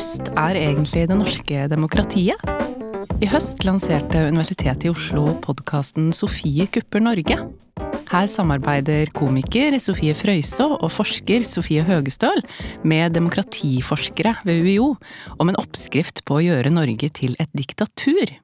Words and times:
robust 0.00 0.30
er 0.32 0.56
egentlig 0.56 1.02
det 1.10 1.16
norske 1.18 1.64
demokratiet? 1.68 2.40
I 3.20 3.26
høst 3.28 3.60
lanserte 3.68 4.22
Universitetet 4.30 4.86
i 4.86 4.92
Oslo 4.94 5.34
podkasten 5.44 6.08
Sofie 6.16 6.64
kupper 6.72 7.02
Norge. 7.04 7.36
Her 8.08 8.30
samarbeider 8.32 9.12
komiker 9.12 9.76
Sofie 9.76 10.16
Frøysaa 10.16 10.78
og 10.80 10.88
forsker 10.94 11.44
Sofie 11.44 11.84
Høgestøl 11.84 12.40
med 12.80 13.12
demokratiforskere 13.18 14.38
ved 14.48 14.64
UiO 14.64 14.94
om 15.36 15.52
en 15.52 15.60
oppskrift 15.60 16.24
på 16.24 16.38
å 16.38 16.44
gjøre 16.48 16.72
Norge 16.72 17.12
til 17.20 17.36
et 17.36 17.52
diktatur. 17.52 18.38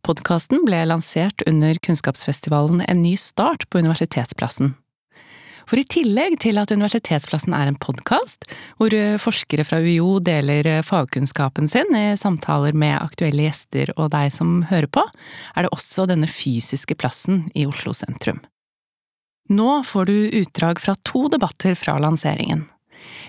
Podkasten 0.00 0.64
ble 0.64 0.80
lansert 0.88 1.44
under 1.44 1.76
kunnskapsfestivalen 1.76 2.80
En 2.88 3.04
ny 3.04 3.18
start 3.20 3.68
på 3.68 3.84
Universitetsplassen. 3.84 4.78
For 5.70 5.78
i 5.78 5.86
tillegg 5.86 6.34
til 6.42 6.58
at 6.58 6.72
Universitetsplassen 6.74 7.54
er 7.54 7.68
en 7.70 7.76
podkast, 7.78 8.48
hvor 8.74 8.90
forskere 9.22 9.62
fra 9.62 9.78
UiO 9.78 10.16
deler 10.18 10.66
fagkunnskapen 10.82 11.70
sin 11.70 11.94
i 11.94 12.16
samtaler 12.18 12.74
med 12.74 12.96
aktuelle 12.98 13.44
gjester 13.44 13.92
og 13.94 14.08
deg 14.10 14.32
som 14.34 14.64
hører 14.66 14.90
på, 14.90 15.04
er 15.54 15.62
det 15.62 15.70
også 15.70 16.08
denne 16.10 16.26
fysiske 16.26 16.96
plassen 16.98 17.44
i 17.54 17.68
Oslo 17.70 17.94
sentrum. 17.94 18.40
Nå 19.50 19.84
får 19.86 20.10
du 20.10 20.16
utdrag 20.40 20.82
fra 20.82 20.96
to 21.06 21.28
debatter 21.30 21.78
fra 21.78 22.00
lanseringen. 22.02 22.66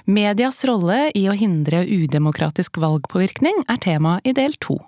Medias 0.09 0.63
rolle 0.65 1.12
i 1.13 1.27
å 1.29 1.37
hindre 1.37 1.84
udemokratisk 1.85 2.81
valgpåvirkning 2.81 3.67
er 3.70 3.85
tema 3.85 4.17
i 4.26 4.34
del 4.34 4.57
to. 4.57 4.79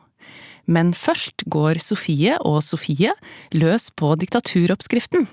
Men 0.65 0.89
først 0.97 1.45
går 1.53 1.77
Sofie 1.83 2.39
og 2.41 2.63
Sofie 2.65 3.13
løs 3.53 3.91
på 3.93 4.15
diktaturoppskriften, 4.17 5.27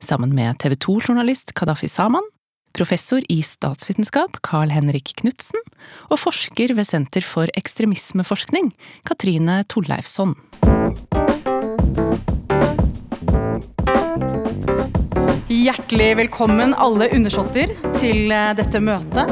sammen 0.00 0.34
med 0.36 0.58
TV 0.62 0.76
2-journalist 0.80 1.54
Kadafi 1.58 1.88
Saman, 1.88 2.26
professor 2.76 3.20
i 3.28 3.40
statsvitenskap 3.44 4.40
Carl 4.46 4.72
Henrik 4.72 5.14
Knutsen 5.20 5.60
og 6.08 6.20
forsker 6.22 6.74
ved 6.76 6.88
Senter 6.88 7.24
for 7.26 7.50
ekstremismeforskning 7.58 8.72
Katrine 9.08 9.62
Torleifsson. 9.68 10.36
Hjertelig 15.52 16.08
velkommen 16.22 16.72
alle 16.80 17.10
undersåtter 17.12 17.74
til 18.00 18.32
eh, 18.32 18.54
dette 18.56 18.80
møtet. 18.82 19.28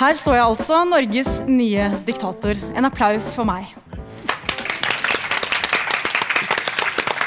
Her 0.00 0.16
står 0.16 0.38
jeg 0.38 0.46
altså, 0.46 0.84
Norges 0.88 1.32
nye 1.50 1.90
diktator. 2.06 2.56
En 2.78 2.88
applaus 2.88 3.34
for 3.36 3.44
meg. 3.48 3.68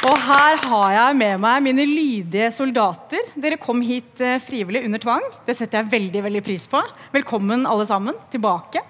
Og 0.03 0.17
her 0.19 0.57
har 0.59 0.89
jeg 0.91 1.15
med 1.15 1.37
meg 1.39 1.61
mine 1.63 1.83
lydige 1.87 2.49
soldater. 2.51 3.29
Dere 3.39 3.55
kom 3.61 3.79
hit 3.85 4.19
eh, 4.19 4.35
frivillig 4.43 4.81
under 4.83 4.99
tvang. 4.99 5.23
Det 5.47 5.55
setter 5.55 5.79
jeg 5.79 5.93
veldig 5.93 6.23
veldig 6.25 6.41
pris 6.43 6.65
på. 6.67 6.81
Velkommen 7.13 7.63
alle 7.69 7.85
sammen 7.87 8.17
tilbake. 8.33 8.81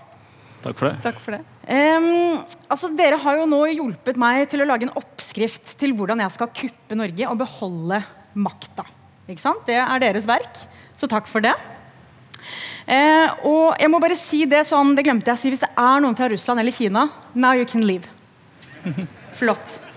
Takk 0.64 0.80
for 0.80 0.90
det. 0.90 0.96
Takk 1.04 1.20
for 1.22 1.36
det. 1.36 1.44
Um, 1.70 2.42
altså, 2.72 2.90
dere 2.98 3.20
har 3.22 3.38
jo 3.38 3.46
nå 3.52 3.62
hjulpet 3.76 4.18
meg 4.20 4.48
til 4.50 4.64
å 4.64 4.68
lage 4.68 4.88
en 4.88 4.96
oppskrift 4.98 5.76
til 5.78 5.94
hvordan 5.94 6.24
jeg 6.24 6.34
skal 6.34 6.52
kuppe 6.64 6.98
Norge 6.98 7.30
og 7.30 7.40
beholde 7.44 8.02
makta. 8.34 8.88
Ikke 9.30 9.46
sant? 9.46 9.64
Det 9.70 9.78
er 9.84 10.04
deres 10.04 10.26
verk, 10.28 10.66
så 10.98 11.12
takk 11.12 11.30
for 11.30 11.46
det. 11.46 11.54
Uh, 12.90 13.30
og 13.46 13.66
jeg 13.78 13.94
må 13.94 14.02
bare 14.02 14.18
si 14.20 14.44
det 14.50 14.66
sånn, 14.68 14.98
det 14.98 15.06
glemte 15.06 15.30
jeg 15.30 15.38
å 15.38 15.44
si, 15.46 15.54
Hvis 15.54 15.62
det 15.62 15.72
er 15.78 16.04
noen 16.04 16.18
fra 16.18 16.34
Russland 16.34 16.60
eller 16.64 16.74
Kina, 16.74 17.08
now 17.38 17.54
you 17.54 17.70
can 17.70 17.86
leave. 17.86 18.10
Flott. 19.38 19.93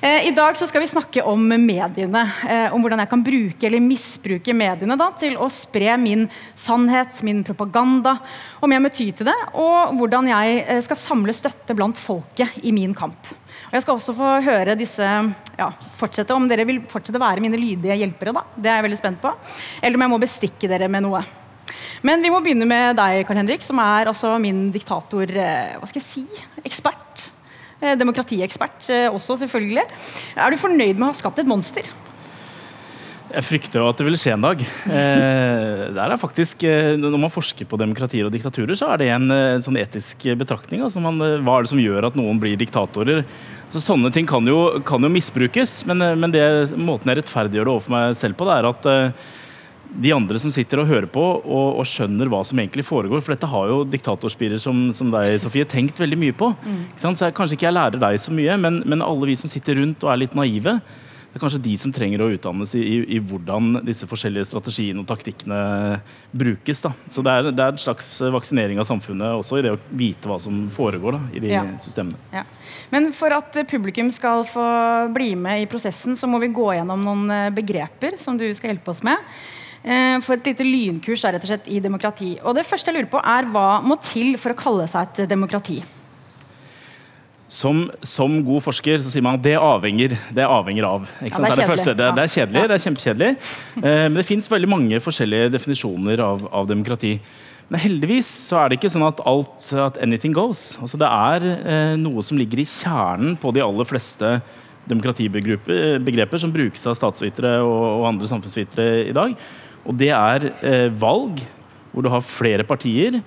Eh, 0.00 0.26
I 0.28 0.30
dag 0.30 0.56
skal 0.56 0.80
vi 0.80 0.88
snakke 0.88 1.22
om 1.28 1.42
mediene. 1.44 2.22
Eh, 2.48 2.72
om 2.74 2.82
hvordan 2.82 3.02
jeg 3.02 3.10
kan 3.10 3.24
bruke 3.24 3.66
eller 3.68 3.82
misbruke 3.84 4.54
mediene 4.56 4.96
da, 4.98 5.10
til 5.20 5.36
å 5.36 5.48
spre 5.52 5.96
min 6.00 6.26
sannhet, 6.58 7.22
min 7.26 7.42
propaganda, 7.46 8.16
om 8.64 8.72
jeg 8.72 8.82
må 8.82 8.90
ty 8.92 9.10
til 9.12 9.28
det, 9.28 9.36
og 9.52 9.94
hvordan 9.98 10.30
jeg 10.32 10.62
eh, 10.64 10.80
skal 10.84 11.00
samle 11.00 11.34
støtte 11.36 11.76
blant 11.76 12.00
folket 12.00 12.62
i 12.64 12.72
min 12.72 12.94
kamp. 12.96 13.32
Og 13.70 13.76
jeg 13.76 13.84
skal 13.84 13.98
også 13.98 14.14
få 14.16 14.30
høre 14.46 14.78
disse 14.78 15.04
ja, 15.04 15.68
fortsette, 15.98 16.34
Om 16.34 16.48
dere 16.48 16.64
vil 16.66 16.80
fortsette 16.88 17.20
å 17.20 17.22
være 17.22 17.44
mine 17.44 17.60
lydige 17.60 17.98
hjelpere, 18.00 18.32
da. 18.34 18.46
det 18.56 18.70
er 18.70 18.80
jeg 18.80 18.88
veldig 18.88 19.00
spent 19.02 19.20
på. 19.22 19.34
Eller 19.82 19.98
om 19.98 20.06
jeg 20.06 20.14
må 20.14 20.20
bestikke 20.22 20.70
dere 20.70 20.88
med 20.90 21.04
noe. 21.04 21.20
Men 22.02 22.24
vi 22.24 22.32
må 22.32 22.40
begynne 22.40 22.66
med 22.66 22.96
deg, 22.98 23.20
Karl 23.28 23.42
Henrik, 23.42 23.62
som 23.62 23.78
er 23.82 24.08
altså 24.10 24.32
min 24.42 24.70
diktator... 24.72 25.28
Hva 25.28 25.90
skal 25.90 26.00
jeg 26.00 26.08
si? 26.08 26.24
Ekspert. 26.64 27.29
Eh, 27.80 27.96
demokratiekspert 27.96 28.92
eh, 28.92 29.08
også, 29.08 29.38
selvfølgelig. 29.40 29.86
Er 30.36 30.52
du 30.52 30.60
fornøyd 30.60 30.98
med 30.98 31.08
å 31.08 31.12
ha 31.14 31.16
skapt 31.16 31.40
et 31.40 31.48
monster? 31.48 31.88
Jeg 33.30 33.46
frykter 33.46 33.78
jo 33.78 33.86
at 33.86 34.00
det 34.00 34.04
vil 34.08 34.18
skje 34.18 34.34
en 34.34 34.42
dag. 34.42 34.62
Eh, 34.90 36.16
faktisk, 36.18 36.64
eh, 36.66 36.96
Når 36.98 37.18
man 37.18 37.30
forsker 37.30 37.64
på 37.64 37.78
demokratier 37.78 38.26
og 38.26 38.34
diktaturer, 38.34 38.74
så 38.74 38.90
er 38.90 39.00
det 39.00 39.10
en, 39.14 39.30
en 39.30 39.62
sånn 39.62 39.78
etisk 39.78 40.26
betraktning. 40.36 40.82
Altså 40.82 41.00
man, 41.00 41.16
hva 41.16 41.56
er 41.56 41.64
det 41.64 41.72
som 41.72 41.80
gjør 41.80 42.10
at 42.10 42.18
noen 42.18 42.42
blir 42.42 42.58
diktatorer? 42.58 43.22
Så 43.70 43.82
sånne 43.84 44.10
ting 44.12 44.26
kan 44.26 44.44
jo, 44.50 44.82
kan 44.82 45.00
jo 45.00 45.12
misbrukes, 45.14 45.84
men, 45.86 46.02
men 46.18 46.34
det, 46.34 46.42
måten 46.74 47.12
jeg 47.12 47.20
rettferdiggjør 47.20 47.68
det 47.68 47.74
overfor 47.76 47.94
meg 47.94 48.18
selv 48.18 48.36
på, 48.36 48.48
det 48.48 48.56
er 48.56 48.68
at 48.72 48.90
eh, 48.90 49.28
de 49.90 50.12
andre 50.14 50.38
som 50.40 50.52
sitter 50.54 50.82
og 50.82 50.88
hører 50.90 51.08
på 51.10 51.22
og, 51.22 51.66
og, 51.80 51.84
skjønner 51.88 52.30
hva 52.30 52.42
som 52.46 52.58
egentlig 52.62 52.86
foregår. 52.86 53.22
For 53.24 53.34
dette 53.34 53.50
har 53.50 53.68
jo 53.72 53.82
diktatorspirer 53.88 54.62
som, 54.62 54.88
som 54.96 55.12
deg, 55.12 55.36
Sofie, 55.42 55.66
tenkt 55.68 56.00
veldig 56.00 56.18
mye 56.20 56.36
på. 56.36 56.52
Mm. 56.62 56.80
Så 56.96 57.12
jeg, 57.12 57.36
Kanskje 57.36 57.58
ikke 57.58 57.70
jeg 57.70 57.76
lærer 57.76 58.02
deg 58.02 58.18
så 58.22 58.34
mye, 58.34 58.58
men, 58.60 58.82
men, 58.86 59.04
alle 59.04 59.32
vi 59.32 59.38
som 59.38 59.50
sitter 59.50 59.80
rundt 59.80 60.04
og 60.06 60.12
er 60.12 60.22
litt 60.24 60.36
naive, 60.38 60.78
det 61.30 61.38
er 61.38 61.42
kanskje 61.44 61.60
de 61.62 61.72
som 61.78 61.92
trenger 61.94 62.24
å 62.24 62.26
utdannes 62.34 62.72
i, 62.74 62.80
i, 62.82 62.94
i 63.14 63.18
hvordan 63.22 63.84
disse 63.86 64.06
forskjellige 64.10 64.48
strategiene 64.48 65.04
og 65.04 65.06
taktikkene 65.06 65.60
brukes. 66.34 66.82
Da. 66.82 66.90
Så 67.06 67.22
det 67.22 67.34
er, 67.36 67.50
det 67.54 67.62
er 67.62 67.76
en 67.76 67.78
slags 67.78 68.08
vaksinering 68.34 68.80
av 68.82 68.88
samfunnet 68.88 69.38
også 69.38 69.60
i 69.60 69.62
det 69.62 69.76
å 69.76 69.78
vite 69.94 70.26
hva 70.26 70.40
som 70.42 70.64
foregår 70.74 71.14
da, 71.14 71.22
i 71.38 71.44
de 71.44 71.52
ja. 71.54 71.62
systemene. 71.82 72.18
Ja. 72.34 72.42
Men 72.90 73.12
for 73.14 73.30
at 73.36 73.60
publikum 73.70 74.10
skal 74.14 74.42
få 74.48 74.66
bli 75.14 75.36
med 75.38 75.62
i 75.62 75.70
prosessen, 75.70 76.18
så 76.18 76.26
må 76.30 76.42
vi 76.42 76.50
gå 76.50 76.66
gjennom 76.80 77.06
noen 77.06 77.34
eh, 77.36 77.54
begreper 77.54 78.18
som 78.18 78.34
du 78.38 78.48
skal 78.50 78.74
hjelpe 78.74 78.90
oss 78.90 79.04
med. 79.06 79.30
Eh, 79.80 80.18
for 80.20 80.36
et 80.36 80.50
lite 80.50 80.66
lynkurs 80.66 81.22
er 81.24 81.36
rett 81.36 81.46
og 81.46 81.50
slett 81.54 81.70
i 81.72 81.80
demokrati. 81.80 82.34
Og 82.44 82.56
det 82.56 82.66
første 82.68 82.90
jeg 82.90 82.98
lurer 82.98 83.08
på 83.12 83.22
er 83.24 83.48
Hva 83.48 83.80
må 83.84 83.96
til 84.04 84.36
for 84.40 84.52
å 84.52 84.58
kalle 84.58 84.88
seg 84.90 85.08
et 85.08 85.30
demokrati? 85.30 85.80
Som, 87.50 87.88
som, 88.06 88.36
god 88.46 88.62
forsker 88.62 89.00
så 89.02 89.10
sier 89.10 89.24
man 89.26 89.40
at 89.40 89.42
det 89.42 89.56
avhenger, 89.58 90.12
det 90.36 90.44
avhenger 90.46 90.86
av. 90.86 91.08
Ja, 91.18 91.32
det, 91.32 91.48
er 91.50 91.56
det, 91.58 91.66
det, 91.66 91.94
det, 91.98 92.10
det, 92.14 92.24
er 92.26 92.34
kjedelig, 92.36 92.60
det 92.70 92.76
er 92.76 92.82
kjempekjedelig. 92.84 93.30
Eh, 93.80 94.04
men 94.06 94.18
det 94.20 94.26
fins 94.28 94.46
veldig 94.52 94.70
mange 94.70 95.00
forskjellige 95.02 95.48
definisjoner 95.56 96.22
av, 96.22 96.44
av, 96.52 96.68
demokrati. 96.70 97.16
Men 97.70 97.82
heldigvis 97.82 98.28
så 98.50 98.60
er 98.60 98.70
det 98.70 98.78
ikke 98.78 98.92
sånn 98.92 99.06
at 99.08 99.22
alt 99.26 99.72
at 99.82 99.98
anything 100.04 100.36
goes. 100.36 100.76
Altså 100.82 101.00
det 101.00 101.08
er 101.08 101.48
eh, 101.56 101.96
noe 101.98 102.22
som 102.26 102.38
ligger 102.38 102.62
i 102.62 102.68
kjernen 102.68 103.34
på 103.40 103.50
de 103.56 103.64
aller 103.64 103.88
fleste 103.88 104.36
demokratibegreper 104.90 106.40
som 106.42 106.54
brukes 106.54 106.86
av 106.86 106.96
statsvitere 106.98 107.56
og, 107.64 107.82
og 108.00 108.06
andre 108.12 108.30
samfunnsvitere 108.30 109.08
i 109.08 109.16
dag. 109.16 109.34
Og 109.88 109.96
det 110.00 110.10
er 110.14 110.50
eh, 110.60 110.88
valg 110.92 111.40
hvor 111.90 112.04
du 112.06 112.10
har 112.12 112.24
flere 112.24 112.66
partier. 112.66 113.20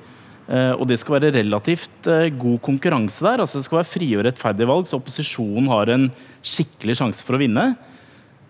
Eh, 0.44 0.74
og 0.76 0.86
det 0.90 1.00
skal 1.00 1.18
være 1.18 1.34
relativt 1.38 2.10
eh, 2.12 2.30
god 2.32 2.60
konkurranse 2.64 3.24
der. 3.24 3.44
altså 3.44 3.60
Det 3.60 3.68
skal 3.68 3.82
være 3.82 3.92
frie 3.94 4.20
og 4.20 4.28
rettferdige 4.28 4.70
valg, 4.70 4.90
så 4.90 5.00
opposisjonen 5.00 5.72
har 5.72 5.94
en 5.94 6.10
skikkelig 6.44 7.00
sjanse 7.00 7.26
for 7.26 7.38
å 7.38 7.42
vinne. 7.44 7.72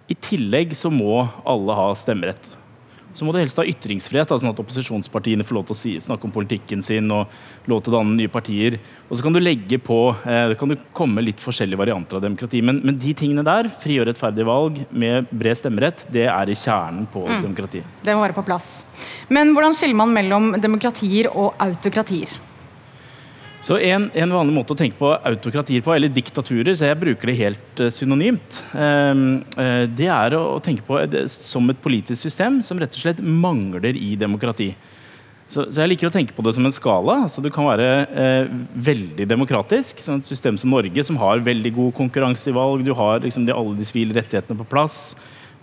I 0.10 0.18
tillegg 0.20 0.76
så 0.78 0.92
må 0.94 1.24
alle 1.48 1.78
ha 1.78 1.88
stemmerett 1.98 2.52
så 3.14 3.26
må 3.26 3.34
du 3.34 3.40
helst 3.40 3.60
ha 3.62 3.66
ytringsfrihet, 3.68 4.34
sånn 4.34 4.52
at 4.52 4.62
opposisjonspartiene 4.62 5.46
får 5.46 5.58
lov 5.58 5.68
til 5.70 5.76
å 5.76 5.80
si, 5.80 5.94
snakke 6.04 6.28
om 6.28 6.34
politikken 6.34 6.84
sin 6.86 7.12
og 7.14 7.34
lov 7.72 7.84
til 7.84 7.94
å 7.94 7.98
danne 8.00 8.18
nye 8.18 8.32
partier. 8.32 8.80
Og 9.10 9.18
så 9.18 9.26
kan 9.26 9.36
du 9.36 9.42
legge 9.42 9.80
på 9.82 10.00
eh, 10.26 10.50
Det 10.52 10.58
kan 10.60 10.72
du 10.72 10.78
komme 10.96 11.24
litt 11.26 11.42
forskjellige 11.44 11.80
varianter 11.80 12.20
av 12.20 12.26
demokrati. 12.26 12.64
Men, 12.66 12.82
men 12.86 12.98
de 13.02 13.14
tingene 13.18 13.46
der, 13.46 13.70
frie 13.84 14.02
og 14.02 14.10
rettferdige 14.10 14.48
valg 14.50 14.82
med 14.90 15.30
bred 15.32 15.60
stemmerett, 15.60 16.08
det 16.14 16.26
er 16.32 16.50
i 16.50 16.58
kjernen 16.58 17.06
på 17.14 17.26
mm. 17.28 17.44
demokrati. 17.46 17.84
Det 18.04 18.16
må 18.16 18.26
være 18.26 18.38
på 18.38 18.46
plass. 18.48 18.72
Men 19.34 19.54
hvordan 19.54 19.78
skiller 19.78 20.00
man 20.04 20.16
mellom 20.16 20.54
demokratier 20.62 21.30
og 21.32 21.54
autokratier? 21.64 22.34
Så 23.64 23.78
en, 23.80 24.10
en, 24.12 24.34
vanlig 24.36 24.56
måte 24.58 24.76
å 24.76 24.80
tenke 24.80 25.00
på 25.00 25.14
autokratier 25.16 25.84
på, 25.86 25.94
eller 25.96 26.12
diktaturer, 26.12 26.74
så 26.76 26.90
jeg 26.90 27.00
bruker 27.00 27.30
det 27.30 27.38
helt 27.38 27.80
uh, 27.80 27.88
synonymt, 27.96 28.60
uh, 28.76 29.14
uh, 29.56 29.86
det 29.88 30.10
er 30.12 30.36
å 30.36 30.60
tenke 30.64 30.84
på 30.84 31.00
det 31.08 31.30
som 31.32 31.72
et 31.72 31.80
politisk 31.80 32.20
system 32.26 32.60
som 32.66 32.82
rett 32.82 32.92
og 32.92 33.06
slett 33.06 33.24
mangler 33.24 33.96
i 33.96 34.18
demokrati. 34.20 34.74
Så, 35.54 35.68
så, 35.70 35.84
jeg 35.84 35.92
liker 35.92 36.10
å 36.10 36.14
tenke 36.14 36.34
på 36.36 36.44
det 36.46 36.56
som 36.56 36.66
en 36.66 36.74
skala. 36.74 37.16
så 37.30 37.42
Du 37.44 37.50
kan 37.54 37.68
være 37.68 37.88
eh, 38.10 38.52
veldig 38.88 39.28
demokratisk. 39.30 40.02
Sånn 40.02 40.24
et 40.24 40.30
system 40.32 40.58
som 40.58 40.72
Norge, 40.74 41.04
som 41.06 41.20
har 41.22 41.44
veldig 41.46 41.74
god 41.76 41.96
konkurranse 42.00 42.50
i 42.50 42.56
valg. 42.56 42.82
Du 42.86 42.94
har 42.98 43.22
liksom, 43.22 43.46
de, 43.46 43.54
alle 43.54 43.78
de 43.78 43.86
sivile 43.86 44.16
rettighetene 44.18 44.58
på 44.58 44.70
plass. 44.72 45.14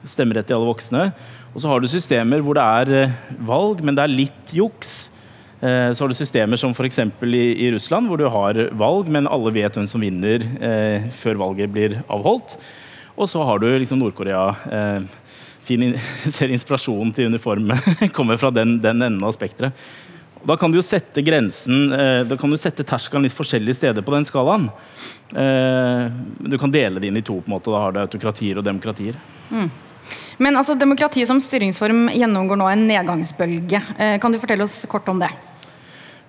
Stemmerett 0.07 0.47
til 0.49 0.59
alle 0.59 0.69
voksne. 0.69 1.09
Og 1.55 1.65
så 1.65 1.73
har 1.73 1.83
du 1.83 1.89
systemer 1.91 2.45
hvor 2.45 2.61
det 2.61 2.67
er 2.83 2.93
eh, 3.01 3.17
valg, 3.49 3.83
men 3.83 3.99
det 3.99 4.05
er 4.05 4.15
litt 4.15 4.55
juks. 4.55 5.09
Eh, 5.61 5.93
så 5.93 6.05
har 6.05 6.09
du 6.09 6.17
systemer 6.17 6.57
som 6.57 6.73
f.eks. 6.73 6.99
I, 6.99 7.67
i 7.67 7.71
Russland, 7.75 8.09
hvor 8.09 8.17
du 8.21 8.29
har 8.33 8.61
valg, 8.81 9.09
men 9.13 9.29
alle 9.29 9.53
vet 9.53 9.77
hvem 9.77 9.89
som 9.89 10.01
vinner 10.01 10.45
eh, 10.61 11.09
før 11.21 11.37
valget 11.43 11.73
blir 11.75 11.99
avholdt. 12.09 12.57
Og 13.21 13.29
så 13.29 13.43
har 13.45 13.61
du 13.61 13.67
liksom 13.69 14.01
Nord-Korea. 14.01 14.47
Eh, 14.73 15.35
fin, 15.69 15.91
ser 16.37 16.49
inspirasjonen 16.55 17.13
til 17.17 17.29
uniformet 17.29 17.91
kommer 18.17 18.41
fra 18.41 18.53
den, 18.55 18.79
den 18.81 19.03
enden 19.05 19.27
av 19.27 19.37
spekteret. 19.37 19.77
Da 20.41 20.57
kan 20.57 20.73
du 20.73 20.79
jo 20.79 20.85
sette 20.87 21.21
grensen 21.21 21.91
eh, 21.93 22.23
Da 22.25 22.33
kan 22.41 22.49
du 22.49 22.57
sette 22.57 22.81
terskelen 22.89 23.27
litt 23.27 23.35
forskjellige 23.37 23.77
steder 23.77 24.01
på 24.07 24.15
den 24.15 24.25
skalaen. 24.25 24.71
Eh, 25.37 26.07
Du 26.49 26.57
kan 26.57 26.73
dele 26.73 26.97
det 27.03 27.11
inn 27.11 27.21
i 27.21 27.23
to. 27.27 27.37
på 27.43 27.51
en 27.51 27.59
måte, 27.59 27.69
Da 27.69 27.83
har 27.85 27.93
du 27.93 28.01
autokratier 28.01 28.57
og 28.57 28.65
demokratier. 28.65 29.19
Men 30.41 30.57
altså, 30.57 30.73
demokrati 30.81 31.27
som 31.29 31.43
styringsform 31.45 32.09
gjennomgår 32.17 32.57
nå 32.57 32.71
en 32.73 32.87
nedgangsbølge. 32.89 33.83
Eh, 34.01 34.17
Kan 34.19 34.33
du 34.33 34.41
fortelle 34.41 34.65
oss 34.65 34.87
kort 34.89 35.09
om 35.13 35.21
det? 35.21 35.29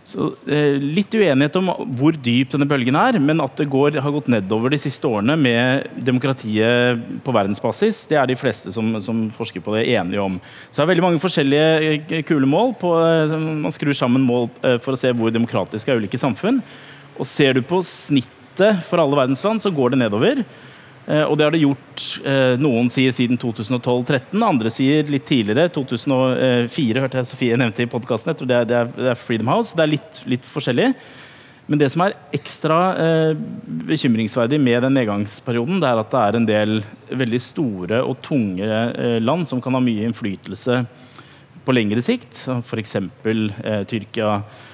Så 0.07 0.31
eh, 0.49 0.79
Litt 0.81 1.13
uenighet 1.13 1.57
om 1.59 1.69
hvor 1.97 2.15
dyp 2.17 2.55
denne 2.55 2.67
bølgen 2.69 2.97
er, 2.97 3.19
men 3.21 3.41
at 3.43 3.53
det 3.59 3.69
går, 3.71 3.99
har 4.01 4.13
gått 4.15 4.31
nedover 4.33 4.73
de 4.73 4.79
siste 4.81 5.05
årene 5.07 5.35
med 5.37 5.85
demokratiet 6.07 7.03
på 7.25 7.35
verdensbasis, 7.35 8.07
det 8.09 8.17
er 8.17 8.31
de 8.31 8.37
fleste 8.39 8.73
som, 8.73 8.95
som 9.03 9.27
forsker 9.35 9.61
på 9.63 9.75
det, 9.77 9.85
enige 9.93 10.23
om. 10.23 10.39
Så 10.69 10.79
det 10.79 10.85
er 10.85 10.91
veldig 10.93 11.05
mange 11.05 11.21
forskjellige 11.21 11.69
eh, 11.91 12.25
kule 12.27 12.49
mål. 12.49 12.73
På, 12.81 12.95
eh, 13.05 13.37
man 13.37 13.75
skrur 13.75 13.93
sammen 13.97 14.25
mål 14.25 14.49
eh, 14.65 14.79
for 14.81 14.97
å 14.97 14.99
se 14.99 15.13
hvor 15.13 15.33
demokratiske 15.33 15.93
er 15.93 16.01
ulike 16.01 16.21
samfunn. 16.21 16.61
Og 17.21 17.29
ser 17.29 17.57
du 17.57 17.61
på 17.65 17.83
snittet 17.85 18.81
for 18.87 19.01
alle 19.01 19.19
verdensland, 19.19 19.61
så 19.61 19.73
går 19.73 19.93
det 19.93 20.01
nedover. 20.01 20.41
Eh, 21.11 21.25
Og 21.27 21.35
det 21.37 21.43
har 21.47 21.51
det 21.51 21.63
gjort. 21.65 22.03
eh, 22.23 22.55
Noen 22.61 22.87
sier 22.89 23.11
siden 23.11 23.37
2012-13, 23.37 24.43
andre 24.47 24.71
sier 24.71 25.03
litt 25.11 25.25
tidligere. 25.27 25.67
2004 25.75 27.03
hørte 27.03 27.19
jeg 27.19 27.27
Sofie 27.33 27.57
nevnte 27.59 27.83
i 27.83 27.89
podkasten. 27.91 28.37
Det 28.47 28.61
det, 28.69 28.79
er, 28.79 29.19
Freedom 29.19 29.51
House. 29.51 29.75
Det 29.75 29.83
er 29.83 29.91
litt, 29.97 30.23
litt 30.25 30.47
forskjellig. 30.47 30.93
Men 31.67 31.79
det 31.79 31.91
som 31.93 32.01
er 32.03 32.15
ekstra 32.35 32.77
eh, 32.99 33.35
bekymringsverdig 33.87 34.59
med 34.59 34.81
den 34.83 34.95
nedgangsperioden, 34.97 35.79
det 35.79 35.87
er 35.91 36.01
at 36.01 36.11
det 36.11 36.21
er 36.21 36.35
en 36.39 36.47
del 36.49 36.73
veldig 37.11 37.41
store 37.43 38.01
og 38.03 38.17
tunge 38.25 38.65
eh, 38.67 39.19
land 39.21 39.47
som 39.47 39.61
kan 39.63 39.75
ha 39.77 39.83
mye 39.83 40.07
innflytelse 40.07 40.81
på 41.63 41.75
lengre 41.75 42.01
sikt. 42.03 42.45
F.eks. 42.65 42.95
Eh, 42.97 43.83
Tyrkia, 43.87 44.33
eh, 44.41 44.69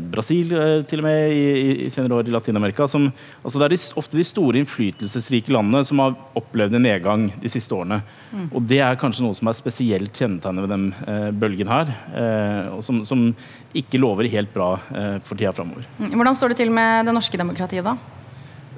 Brasil 0.00 0.52
eh, 0.56 0.82
til 0.88 1.02
og 1.02 1.04
med 1.04 1.32
i, 1.34 1.44
i, 1.84 1.88
senere 1.92 2.16
år 2.18 2.28
i 2.30 2.32
Latin-Amerika. 2.32 2.86
Altså 2.88 3.60
det 3.60 3.66
er 3.66 3.74
de, 3.74 3.80
ofte 4.00 4.16
de 4.16 4.24
store 4.24 4.62
innflytelsesrike 4.62 5.52
landene 5.52 5.82
som 5.84 6.00
har 6.02 6.16
opplevd 6.38 6.78
en 6.78 6.86
nedgang 6.88 7.28
de 7.42 7.52
siste 7.52 7.74
årene. 7.76 8.00
Og 8.48 8.62
det 8.68 8.80
er 8.84 8.98
kanskje 9.00 9.26
noe 9.26 9.36
som 9.36 9.50
er 9.50 9.58
spesielt 9.58 10.16
kjennetegnet 10.16 10.64
ved 10.64 10.72
den 10.72 10.86
eh, 11.04 11.28
bølgen 11.36 11.72
her. 11.72 11.92
Eh, 12.12 12.70
og 12.78 12.84
som, 12.86 13.02
som 13.08 13.28
ikke 13.76 14.00
lover 14.00 14.30
helt 14.32 14.54
bra 14.54 14.74
eh, 14.88 15.18
for 15.26 15.36
tida 15.36 15.52
framover. 15.56 15.84
Mm, 15.98 16.14
Hvordan 16.16 16.38
står 16.38 16.54
det 16.54 16.62
til 16.62 16.72
med 16.72 17.08
det 17.08 17.16
norske 17.16 17.40
demokratiet, 17.40 17.84
da? 17.84 17.96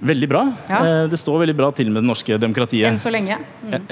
Veldig 0.00 0.28
bra. 0.28 0.42
Ja. 0.70 0.80
Eh, 0.86 1.06
det 1.12 1.18
står 1.20 1.42
veldig 1.44 1.56
bra 1.58 1.70
til 1.76 1.90
med 1.92 2.02
det 2.02 2.08
norske 2.08 2.38
demokratiet. 2.40 2.88
Enn 2.88 3.00
så 3.00 3.12
lenge? 3.12 3.38
Mm. 3.62 3.88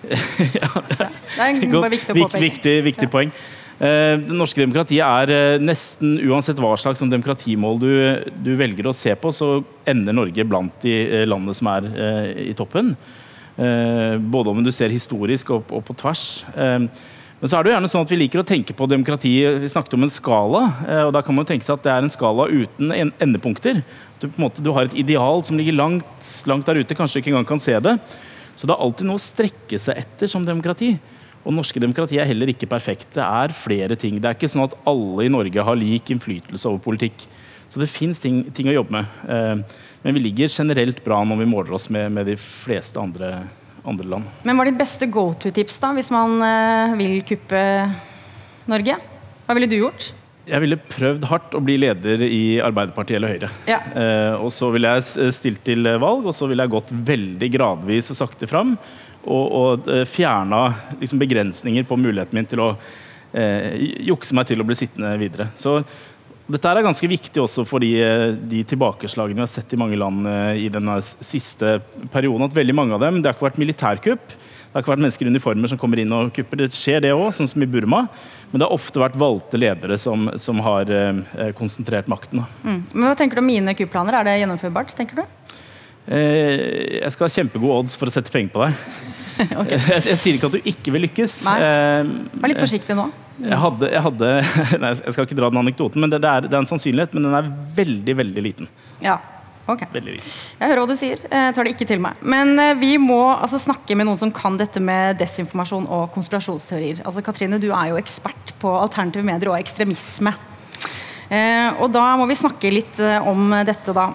Det 0.10 1.44
er 1.44 1.50
en 1.50 1.74
bare 1.74 1.90
viktig 1.92 2.14
å 2.14 2.16
påpeke. 2.16 2.40
Viktig, 2.42 2.72
viktig 2.86 3.06
Ja. 3.06 3.12
poeng. 3.12 3.32
Eh, 3.80 4.18
Det 4.20 4.36
norske 4.36 4.60
demokratiet 4.60 5.00
er 5.00 5.30
eh, 5.32 5.62
nesten 5.62 6.18
uansett 6.28 6.58
hva 6.60 6.74
slags 6.76 7.00
sånn 7.00 7.12
demokratimål 7.12 7.78
du, 7.80 7.92
du 8.44 8.52
velger 8.58 8.90
å 8.90 8.96
se 8.96 9.14
på, 9.16 9.32
så 9.32 9.62
ender 9.88 10.16
Norge 10.16 10.44
blant 10.44 10.74
de 10.84 10.98
eh, 11.06 11.24
landene 11.28 11.56
som 11.56 11.70
er 11.72 11.88
i 12.50 12.52
toppen. 12.56 12.94
Både 13.60 14.48
om 14.48 14.60
du 14.64 14.70
ser 14.72 14.88
historisk 14.88 15.50
og, 15.52 15.72
og 15.74 15.82
på 15.84 15.92
tvers. 16.00 16.22
Men 16.54 17.50
så 17.50 17.58
er 17.58 17.66
det 17.66 17.68
jo 17.68 17.74
gjerne 17.74 17.90
sånn 17.92 18.06
at 18.06 18.12
vi 18.14 18.18
liker 18.22 18.40
å 18.40 18.46
tenke 18.46 18.72
på 18.72 18.86
demokrati 18.88 19.32
Vi 19.60 19.68
snakket 19.68 19.96
om 19.98 20.06
en 20.06 20.12
skala, 20.14 20.62
og 21.02 21.10
da 21.12 21.20
kan 21.26 21.36
man 21.36 21.44
tenke 21.44 21.66
seg 21.66 21.74
at 21.74 21.84
det 21.84 21.92
er 21.92 22.06
en 22.06 22.14
skala 22.14 22.46
uten 22.48 22.94
endepunkter. 23.10 23.82
Du, 24.22 24.30
en 24.30 24.40
måte, 24.46 24.64
du 24.64 24.70
har 24.72 24.88
et 24.88 24.96
ideal 25.02 25.44
som 25.44 25.60
ligger 25.60 25.76
langt, 25.76 26.30
langt 26.48 26.70
der 26.70 26.80
ute, 26.80 26.96
kanskje 26.96 27.18
du 27.18 27.20
ikke 27.20 27.34
engang 27.34 27.50
kan 27.50 27.60
se 27.60 27.76
det. 27.84 27.98
Så 28.54 28.70
det 28.70 28.72
er 28.72 28.86
alltid 28.86 29.10
noe 29.10 29.20
å 29.20 29.26
strekke 29.26 29.82
seg 29.82 30.00
etter 30.06 30.30
som 30.30 30.46
demokrati. 30.46 30.94
Og 31.40 31.54
norske 31.56 31.80
demokrati 31.80 32.18
er 32.20 32.28
heller 32.28 32.50
ikke 32.52 32.68
perfekt. 32.68 33.14
Det 33.16 33.24
er 33.24 33.54
flere 33.56 33.96
ting. 33.96 34.18
Det 34.20 34.28
er 34.28 34.36
ikke 34.36 34.50
sånn 34.52 34.66
at 34.66 34.76
alle 34.88 35.24
i 35.24 35.32
Norge 35.32 35.64
har 35.64 35.78
lik 35.78 36.12
innflytelse 36.12 36.68
over 36.68 36.82
politikk. 36.84 37.24
Så 37.70 37.80
det 37.80 37.88
fins 37.88 38.20
ting, 38.20 38.42
ting 38.52 38.68
å 38.68 38.74
jobbe 38.74 38.98
med. 38.98 39.16
Eh, 39.30 39.80
Men 40.02 40.16
vi 40.16 40.22
ligger 40.24 40.48
generelt 40.48 41.02
bra 41.04 41.18
når 41.28 41.42
vi 41.42 41.48
måler 41.48 41.74
oss 41.76 41.90
med, 41.92 42.10
med 42.12 42.26
de 42.26 42.36
fleste 42.40 42.96
andre, 43.00 43.34
andre 43.84 44.06
land. 44.08 44.30
Men 44.48 44.56
hva 44.56 44.64
er 44.64 44.70
ditt 44.72 44.80
beste 44.80 45.08
go 45.12 45.26
to-tips 45.36 45.76
da, 45.82 45.92
hvis 45.96 46.08
man 46.12 46.40
eh, 46.44 46.94
vil 46.96 47.20
kuppe 47.28 47.60
Norge? 48.70 48.96
Hva 49.46 49.56
ville 49.56 49.68
du 49.68 49.76
gjort? 49.76 50.12
Jeg 50.50 50.64
ville 50.64 50.78
prøvd 50.80 51.26
hardt 51.30 51.52
å 51.54 51.60
bli 51.62 51.76
leder 51.78 52.24
i 52.24 52.58
Arbeiderpartiet 52.64 53.18
eller 53.20 53.34
Høyre. 53.36 53.50
Ja. 53.68 53.78
Eh, 53.92 54.34
og 54.40 54.48
så 54.56 54.70
ville 54.74 54.96
jeg 54.96 55.32
stilt 55.36 55.62
til 55.68 55.84
valg, 56.00 56.24
og 56.26 56.34
så 56.34 56.48
ville 56.50 56.64
jeg 56.64 56.72
gått 56.74 56.90
veldig 57.12 57.50
gradvis 57.54 58.10
og 58.14 58.18
sakte 58.18 58.48
fram. 58.50 58.72
Og, 59.24 59.44
og 59.52 59.90
eh, 59.90 60.06
fjerna 60.08 60.62
liksom, 61.00 61.20
begrensninger 61.20 61.84
på 61.88 61.98
muligheten 62.00 62.38
min 62.38 62.48
til 62.48 62.62
å 62.64 62.70
eh, 63.36 63.76
jukse 64.08 64.36
meg 64.36 64.48
til 64.48 64.62
å 64.62 64.66
bli 64.66 64.78
sittende 64.78 65.12
videre. 65.20 65.50
Så 65.60 65.80
dette 66.50 66.70
er 66.70 66.82
ganske 66.82 67.10
viktig 67.10 67.42
også 67.42 67.64
for 67.68 67.82
de, 67.82 67.90
eh, 68.02 68.30
de 68.34 68.62
tilbakeslagene 68.66 69.38
vi 69.38 69.44
har 69.44 69.50
sett 69.50 69.74
i 69.74 69.78
mange 69.78 69.98
land 69.98 70.26
eh, 70.26 70.64
i 70.66 70.70
denne 70.72 70.98
siste 71.04 71.78
perioden. 72.10 72.48
At 72.48 72.56
veldig 72.56 72.74
mange 72.74 72.96
av 72.96 73.04
dem, 73.04 73.20
Det 73.20 73.30
har 73.30 73.36
ikke 73.36 73.50
vært 73.50 73.62
militærkupp. 73.62 74.34
Det 74.34 74.74
har 74.74 74.84
ikke 74.84 74.92
vært 74.92 75.02
mennesker 75.02 75.26
i 75.26 75.30
uniformer 75.34 75.70
som 75.70 75.78
kommer 75.78 75.98
inn 75.98 76.12
og 76.14 76.32
kupper. 76.34 76.62
Det 76.62 76.74
skjer 76.74 77.02
det 77.02 77.12
òg, 77.14 77.32
sånn 77.34 77.48
som 77.50 77.62
i 77.62 77.70
Burma. 77.70 78.04
Men 78.50 78.60
det 78.60 78.66
har 78.66 78.74
ofte 78.74 79.02
vært 79.02 79.18
valgte 79.18 79.58
ledere 79.58 79.98
som, 79.98 80.28
som 80.38 80.62
har 80.62 80.86
konsentrert 81.58 82.06
makten. 82.10 82.44
Mm. 82.62 82.84
Men 82.94 83.08
Hva 83.08 83.16
tenker 83.18 83.38
du 83.38 83.42
om 83.42 83.50
mine 83.50 83.74
kupplaner? 83.74 84.20
Er 84.20 84.28
det 84.28 84.38
gjennomførbart? 84.44 84.94
tenker 84.94 85.22
du? 85.22 85.24
Eh, 86.10 87.00
jeg 87.00 87.14
skal 87.14 87.28
ha 87.28 87.32
kjempegode 87.32 87.80
odds 87.84 87.96
for 87.98 88.10
å 88.10 88.12
sette 88.12 88.32
penger 88.34 88.50
på 88.54 88.64
deg. 88.64 88.78
okay. 89.62 89.78
jeg, 89.94 90.06
jeg 90.10 90.18
sier 90.18 90.38
ikke 90.38 90.50
at 90.50 90.56
du 90.56 90.70
ikke 90.72 90.94
vil 90.96 91.06
lykkes. 91.06 91.40
Nei. 91.46 91.58
Eh, 91.62 92.14
Vær 92.42 92.52
litt 92.52 92.62
forsiktig 92.62 92.96
nå. 92.98 93.08
jeg 93.44 93.58
hadde, 93.64 93.90
jeg 93.94 94.04
hadde 94.08 94.30
Nei, 94.82 94.94
jeg 94.98 95.14
skal 95.14 95.28
ikke 95.28 95.38
dra 95.38 95.52
den 95.52 95.62
anekdoten, 95.62 96.02
men 96.02 96.12
det, 96.12 96.22
det, 96.24 96.32
er, 96.32 96.48
det 96.48 96.56
er 96.56 96.64
en 96.64 96.70
sannsynlighet, 96.70 97.14
men 97.14 97.28
den 97.28 97.36
er 97.38 97.52
veldig, 97.78 98.16
veldig 98.24 98.44
liten. 98.48 98.72
Ja, 99.04 99.20
ok. 99.70 99.86
Veldig 99.94 100.16
liten. 100.18 100.34
Jeg 100.58 100.72
hører 100.72 100.82
hva 100.82 100.90
du 100.90 100.98
sier. 100.98 101.22
Jeg 101.30 101.56
tar 101.56 101.68
det 101.68 101.76
ikke 101.76 101.90
til 101.92 102.02
meg. 102.02 102.18
Men 102.26 102.56
eh, 102.58 102.74
vi 102.80 102.96
må 102.98 103.22
altså, 103.36 103.62
snakke 103.62 103.94
med 103.98 104.10
noen 104.10 104.18
som 104.20 104.34
kan 104.34 104.58
dette 104.58 104.82
med 104.82 105.20
desinformasjon 105.22 105.86
og 105.86 106.08
konspirasjonsteorier. 106.16 107.04
Altså, 107.06 107.22
Katrine, 107.24 107.62
du 107.62 107.70
er 107.70 107.92
jo 107.94 108.00
ekspert 108.02 108.56
på 108.58 108.74
alternative 108.82 109.26
medier 109.30 109.54
og 109.54 109.60
ekstremisme. 109.62 110.34
Eh, 111.30 111.76
og 111.78 111.92
da 111.94 112.04
må 112.18 112.24
vi 112.26 112.34
snakke 112.38 112.72
litt 112.74 112.98
eh, 112.98 113.28
om 113.30 113.52
dette, 113.66 113.94
da. 113.94 114.08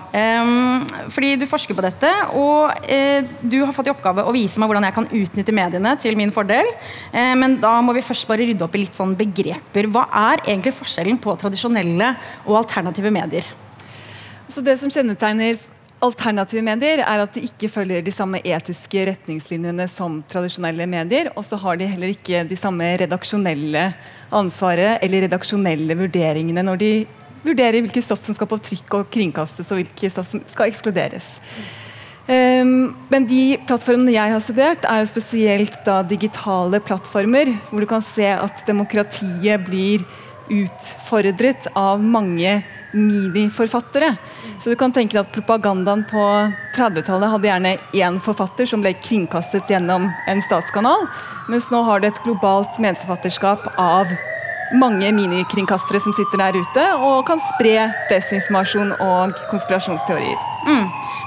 Fordi 1.14 1.36
du 1.40 1.46
forsker 1.48 1.78
på 1.78 1.84
dette, 1.86 2.12
og 2.36 2.90
eh, 2.92 3.24
du 3.40 3.62
har 3.64 3.72
fått 3.76 3.88
i 3.88 3.94
oppgave 3.94 4.26
å 4.28 4.34
vise 4.36 4.60
meg 4.60 4.68
hvordan 4.70 4.88
jeg 4.90 4.98
kan 4.98 5.08
utnytte 5.22 5.56
mediene 5.56 5.96
til 6.02 6.20
min 6.20 6.34
fordel. 6.36 6.68
Men 7.14 7.58
da 7.64 7.78
må 7.86 7.96
vi 7.96 8.04
først 8.06 8.28
bare 8.28 8.48
rydde 8.48 8.66
opp 8.66 8.76
i 8.76 8.84
litt 8.84 8.98
sånn 8.98 9.16
begreper. 9.18 9.88
Hva 9.92 10.08
er 10.32 10.44
egentlig 10.44 10.76
forskjellen 10.76 11.22
på 11.24 11.38
tradisjonelle 11.40 12.12
og 12.44 12.60
alternative 12.66 13.14
medier? 13.14 13.48
Så 14.52 14.64
det 14.66 14.78
som 14.82 14.92
kjennetegner 14.92 15.58
alternative 16.06 16.64
medier, 16.66 17.02
er 17.04 17.24
at 17.24 17.36
de 17.36 17.44
ikke 17.48 17.70
følger 17.72 18.04
de 18.06 18.14
samme 18.14 18.42
etiske 18.46 19.06
retningslinjene 19.10 19.88
som 19.92 20.22
tradisjonelle 20.32 20.88
medier. 20.90 21.32
Og 21.36 21.46
så 21.48 21.60
har 21.62 21.80
de 21.80 21.90
heller 21.90 22.14
ikke 22.14 22.44
de 22.48 22.58
samme 22.60 22.88
redaksjonelle 23.02 23.88
ansvaret 24.36 25.04
eller 25.06 25.26
redaksjonelle 25.28 25.98
vurderingene 26.00 26.66
når 26.66 26.82
de 26.82 26.92
vurderer 27.46 27.84
hvilke 27.84 28.04
stoff 28.04 28.26
som 28.26 28.38
skal 28.38 28.50
på 28.50 28.60
trykk 28.70 29.00
og 29.00 29.10
kringkastes, 29.14 29.70
og 29.72 29.82
hvilke 29.82 30.10
stoff 30.10 30.30
som 30.32 30.42
skal 30.50 30.72
ekskluderes. 30.72 31.36
Um, 32.26 32.96
men 33.12 33.28
de 33.30 33.54
plattformene 33.70 34.16
jeg 34.16 34.34
har 34.34 34.42
studert, 34.42 34.86
er 34.90 35.06
spesielt 35.06 35.76
da 35.86 36.00
digitale 36.10 36.80
plattformer, 36.82 37.52
hvor 37.70 37.84
du 37.84 37.90
kan 37.90 38.02
se 38.06 38.32
at 38.34 38.64
demokratiet 38.66 39.62
blir 39.68 40.08
utfordret 40.50 41.68
av 41.74 42.04
mange 42.04 42.62
miniforfattere. 42.96 44.16
Så 44.64 44.70
du 44.70 44.76
kan 44.80 44.94
tenke 44.96 45.18
deg 45.18 45.26
at 45.26 45.34
Propagandaen 45.36 46.06
på 46.10 46.22
30-tallet 46.78 47.34
hadde 47.34 47.50
gjerne 47.50 47.74
én 47.98 48.22
forfatter 48.24 48.70
som 48.70 48.84
ble 48.84 48.94
kringkastet 49.00 49.72
gjennom 49.72 50.08
en 50.28 50.46
statskanal, 50.46 51.08
mens 51.52 51.72
nå 51.74 51.84
har 51.88 52.02
det 52.02 52.14
et 52.14 52.24
globalt 52.24 52.80
medforfatterskap 52.84 53.68
av 53.76 54.14
mange 54.74 55.12
minikringkastere 55.14 56.00
som 56.02 56.14
sitter 56.18 56.42
der 56.42 56.58
ute 56.58 56.86
og 56.98 57.26
kan 57.28 57.42
spre 57.52 57.90
desinformasjon 58.10 58.96
og 58.98 59.36
konspirasjonsteorier. 59.52 60.40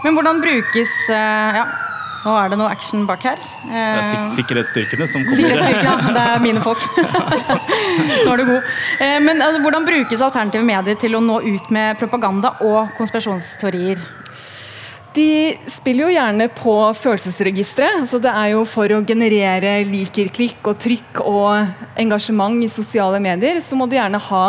Men 0.02 0.16
hvordan 0.16 0.42
brukes 0.42 0.96
eh, 1.14 1.60
Ja, 1.60 1.66
nå 2.24 2.34
er 2.34 2.50
det 2.50 2.58
noe 2.58 2.70
action 2.72 3.04
bak 3.08 3.24
her. 3.26 3.42
Det 3.62 3.72
er 3.72 3.98
Eh, 3.98 4.08
sik 4.10 4.36
sikkerhetsstyrkene 4.40 5.08
som 5.10 5.24
kommer. 5.24 5.38
Sikkerhetsstyrkene. 5.38 6.14
Det 6.16 6.24
er 6.24 6.42
mine 6.42 6.62
folk. 6.64 6.82
nå 8.24 8.32
er 8.32 8.40
du 8.40 8.46
god. 8.48 8.72
Eh, 9.00 9.18
men 9.22 9.42
altså, 9.42 9.62
hvordan 9.62 9.86
brukes 9.86 10.24
alternative 10.24 10.64
medier 10.66 10.98
til 10.98 11.18
å 11.18 11.22
nå 11.24 11.40
ut 11.46 11.70
med 11.74 12.00
propaganda 12.00 12.56
og 12.66 12.94
konspirasjonsteorier? 12.98 14.02
De 15.18 15.56
spiller 15.70 16.04
jo 16.04 16.14
gjerne 16.14 16.48
på 16.54 16.74
følelsesregisteret. 16.94 18.04
så 18.10 18.20
det 18.22 18.30
er 18.30 18.52
jo 18.52 18.64
for 18.68 18.92
å 18.92 19.00
generere 19.06 19.78
liker-klikk 19.88 20.68
og 20.68 20.78
trykk 20.78 21.22
og 21.24 21.98
engasjement 21.98 22.62
i 22.62 22.68
sosiale 22.70 23.18
medier, 23.22 23.62
så 23.64 23.78
må 23.78 23.88
du 23.88 23.96
gjerne 23.96 24.20
ha 24.28 24.44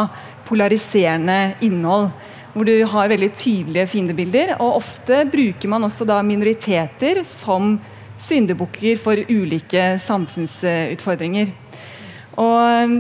polariserende 0.50 1.56
innhold. 1.66 2.12
Hvor 2.54 2.66
du 2.66 2.74
har 2.92 3.12
veldig 3.12 3.30
tydelige 3.38 3.88
fiendebilder. 3.92 4.56
Og 4.60 4.80
ofte 4.82 5.22
bruker 5.30 5.72
man 5.72 5.86
også 5.88 6.08
da 6.10 6.20
minoriteter 6.26 7.24
som 7.28 7.78
syndebukker 8.20 9.00
for 9.00 9.22
ulike 9.30 9.94
samfunnsutfordringer. 10.04 11.54
Og 12.40 13.00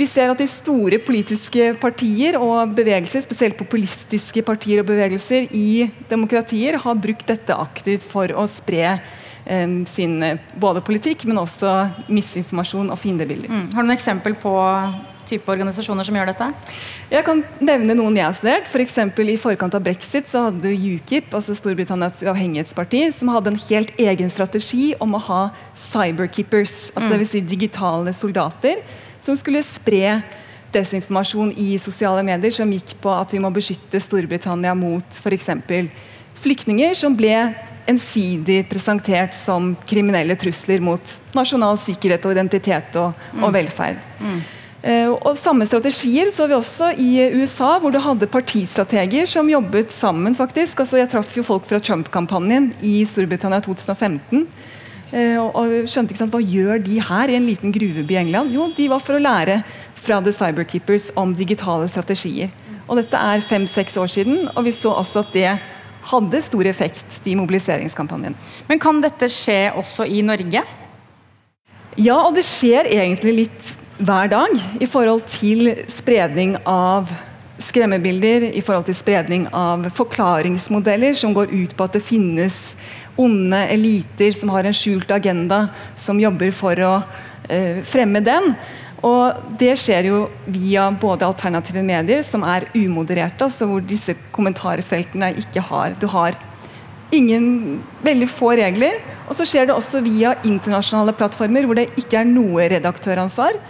Vi 0.00 0.06
ser 0.08 0.30
at 0.32 0.38
de 0.40 0.46
store 0.48 0.96
politiske 1.04 1.74
partier 1.80 2.38
og 2.40 2.70
bevegelser, 2.72 3.20
spesielt 3.20 3.58
populistiske 3.58 4.40
partier 4.46 4.80
og 4.80 4.88
bevegelser 4.88 5.50
i 5.52 5.90
demokratier, 6.08 6.78
har 6.80 7.02
brukt 7.04 7.26
dette 7.28 7.52
aktivt 7.52 8.06
for 8.08 8.32
å 8.32 8.46
spre 8.48 8.94
eh, 8.94 9.74
sin 9.90 10.16
både 10.56 10.80
politikk, 10.86 11.26
men 11.28 11.42
også 11.42 11.74
misinformasjon 12.08 12.88
og 12.88 13.00
fiendebilder. 13.02 13.52
Mm. 13.52 13.66
Har 13.74 13.84
du 13.84 13.90
noen 13.90 13.98
eksempel 13.98 14.38
på 14.40 14.54
type 15.28 15.50
organisasjoner 15.52 16.06
som 16.06 16.16
gjør 16.16 16.30
dette? 16.32 16.48
Jeg 17.12 17.26
kan 17.26 17.42
nevne 17.60 17.96
noen 17.98 18.18
jeg 18.18 18.26
har 18.26 18.36
studert. 18.36 18.68
For 18.70 18.82
I 18.82 19.36
forkant 19.40 19.76
av 19.76 19.84
brexit 19.84 20.30
så 20.30 20.46
hadde 20.48 20.64
du 20.64 20.70
UKIP, 20.96 21.32
altså 21.34 21.56
Storbritannias 21.58 22.22
uavhengighetsparti, 22.24 23.06
som 23.16 23.32
hadde 23.34 23.54
en 23.54 23.62
helt 23.68 23.94
egen 24.00 24.30
strategi 24.32 24.92
om 25.00 25.16
å 25.16 25.24
ha 25.30 25.40
cyberkeepers, 25.74 26.90
altså 26.94 27.08
mm. 27.10 27.16
dvs. 27.16 27.30
Si 27.30 27.42
digitale 27.46 28.14
soldater, 28.16 28.80
som 29.22 29.36
skulle 29.38 29.62
spre 29.62 30.20
desinformasjon 30.74 31.52
i 31.58 31.74
sosiale 31.82 32.22
medier 32.26 32.54
som 32.54 32.70
gikk 32.72 32.96
på 33.02 33.12
at 33.14 33.34
vi 33.34 33.42
må 33.42 33.50
beskytte 33.54 34.00
Storbritannia 34.02 34.74
mot 34.78 35.18
f.eks. 35.18 35.50
flyktninger 36.40 36.94
som 36.98 37.16
ble 37.18 37.34
ensidig 37.90 38.62
presentert 38.70 39.34
som 39.34 39.72
kriminelle 39.88 40.36
trusler 40.38 40.82
mot 40.84 41.14
nasjonal 41.36 41.78
sikkerhet 41.80 42.26
og 42.26 42.36
identitet 42.36 42.98
og, 43.00 43.14
og 43.38 43.48
mm. 43.48 43.54
velferd. 43.56 44.08
Mm. 44.20 44.40
Uh, 44.80 45.12
og 45.12 45.34
Samme 45.36 45.66
strategier 45.68 46.30
så 46.32 46.46
vi 46.48 46.56
også 46.56 46.94
i 46.96 47.10
USA, 47.36 47.74
hvor 47.82 47.92
du 47.92 47.98
hadde 48.00 48.28
partistrateger 48.32 49.28
som 49.28 49.48
jobbet 49.50 49.92
sammen. 49.92 50.34
faktisk. 50.34 50.80
Altså, 50.80 50.96
jeg 50.96 51.10
traff 51.12 51.36
jo 51.36 51.44
folk 51.44 51.66
fra 51.68 51.78
Trump-kampanjen 51.78 52.72
i 52.80 53.04
Storbritannia 53.04 53.60
2015. 53.60 54.46
Uh, 55.10 55.18
eh, 55.18 55.36
og, 55.42 55.88
skjønte 55.90 56.14
ikke 56.14 56.22
sant, 56.22 56.32
Hva 56.32 56.40
gjør 56.40 56.80
de 56.86 57.00
her 57.02 57.28
i 57.28 57.36
en 57.36 57.48
liten 57.50 57.74
gruveby 57.74 58.16
i 58.16 58.20
England? 58.22 58.54
Jo, 58.54 58.70
de 58.72 58.88
var 58.88 59.02
for 59.04 59.18
å 59.18 59.20
lære 59.20 59.60
fra 60.00 60.20
The 60.24 60.32
Cyberkeepers 60.32 61.10
om 61.18 61.34
digitale 61.36 61.88
strategier. 61.90 62.48
Og 62.88 62.96
Dette 63.02 63.18
er 63.20 63.44
fem-seks 63.44 63.98
år 64.00 64.08
siden, 64.08 64.48
og 64.54 64.64
vi 64.64 64.72
så 64.72 64.94
også 64.96 65.26
at 65.26 65.34
det 65.36 65.50
hadde 66.10 66.40
stor 66.42 66.66
effekt, 66.66 67.20
de 67.26 67.36
mobiliseringskampanjen. 67.36 68.34
Men 68.70 68.80
kan 68.80 69.02
dette 69.04 69.28
skje 69.28 69.74
også 69.76 70.08
i 70.08 70.22
Norge? 70.24 70.64
Ja, 72.00 72.16
og 72.22 72.32
det 72.38 72.46
skjer 72.48 72.88
egentlig 72.88 73.36
litt 73.42 73.76
hver 74.00 74.30
dag 74.32 74.54
i 74.80 74.86
forhold 74.88 75.26
til 75.28 75.74
spredning 75.90 76.54
av 76.68 77.10
skremmebilder, 77.60 78.46
i 78.56 78.62
forhold 78.64 78.86
til 78.88 78.96
spredning 78.96 79.46
av 79.52 79.84
forklaringsmodeller 79.92 81.16
som 81.18 81.34
går 81.36 81.52
ut 81.52 81.74
på 81.76 81.86
at 81.86 81.96
det 81.98 82.04
finnes 82.04 82.60
onde 83.20 83.58
eliter 83.68 84.32
som 84.36 84.52
har 84.54 84.64
en 84.64 84.76
skjult 84.76 85.10
agenda, 85.12 85.66
som 86.00 86.20
jobber 86.20 86.54
for 86.56 86.80
å 86.86 86.94
eh, 87.52 87.82
fremme 87.84 88.22
den. 88.24 88.54
Og 89.04 89.56
Det 89.60 89.74
skjer 89.80 90.08
jo 90.10 90.22
via 90.48 90.86
både 90.92 91.28
alternative 91.28 91.82
medier, 91.84 92.22
som 92.24 92.44
er 92.44 92.68
umodererte, 92.76 93.48
altså 93.48 93.68
hvor 93.68 93.84
disse 93.84 94.16
kommentarfeltene 94.32 95.34
ikke 95.40 95.64
har 95.68 95.96
Du 96.00 96.06
har 96.12 96.36
ingen 97.12 97.80
veldig 98.04 98.28
få 98.30 98.54
regler. 98.60 99.00
Og 99.28 99.36
så 99.36 99.44
skjer 99.48 99.68
det 99.68 99.76
også 99.76 100.00
via 100.04 100.36
internasjonale 100.44 101.12
plattformer, 101.16 101.66
hvor 101.66 101.76
det 101.76 101.90
ikke 102.00 102.22
er 102.22 102.28
noe 102.28 102.68
redaktøransvar. 102.72 103.60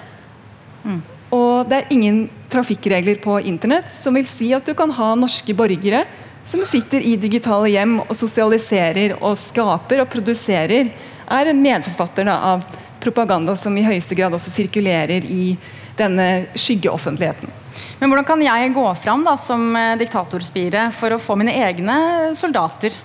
Mm. 0.85 1.01
Og 1.37 1.69
det 1.71 1.79
er 1.79 1.95
ingen 1.95 2.25
trafikkregler 2.51 3.21
på 3.23 3.39
internett 3.47 3.91
som 3.95 4.17
vil 4.19 4.27
si 4.27 4.51
at 4.57 4.67
du 4.67 4.75
kan 4.75 4.91
ha 4.97 5.13
norske 5.19 5.55
borgere 5.55 6.05
som 6.45 6.65
sitter 6.67 7.05
i 7.07 7.15
digitale 7.21 7.69
hjem 7.71 8.01
og 8.03 8.15
sosialiserer 8.17 9.15
og 9.21 9.37
skaper 9.39 10.03
og 10.03 10.09
produserer, 10.11 10.91
er 11.31 11.51
en 11.51 11.61
medforfatter 11.63 12.27
av 12.33 12.65
propaganda 13.01 13.55
som 13.57 13.77
i 13.79 13.85
høyeste 13.87 14.17
grad 14.19 14.35
også 14.35 14.51
sirkulerer 14.53 15.25
i 15.31 15.55
denne 16.01 16.27
skyggeoffentligheten. 16.59 17.53
Men 18.01 18.11
Hvordan 18.11 18.27
kan 18.27 18.43
jeg 18.43 18.73
gå 18.75 18.87
fram 18.99 19.23
da, 19.25 19.37
som 19.39 19.71
eh, 19.77 19.95
diktatorspire 20.01 20.89
for 20.97 21.15
å 21.15 21.21
få 21.23 21.37
mine 21.39 21.55
egne 21.55 22.01
soldater 22.37 22.97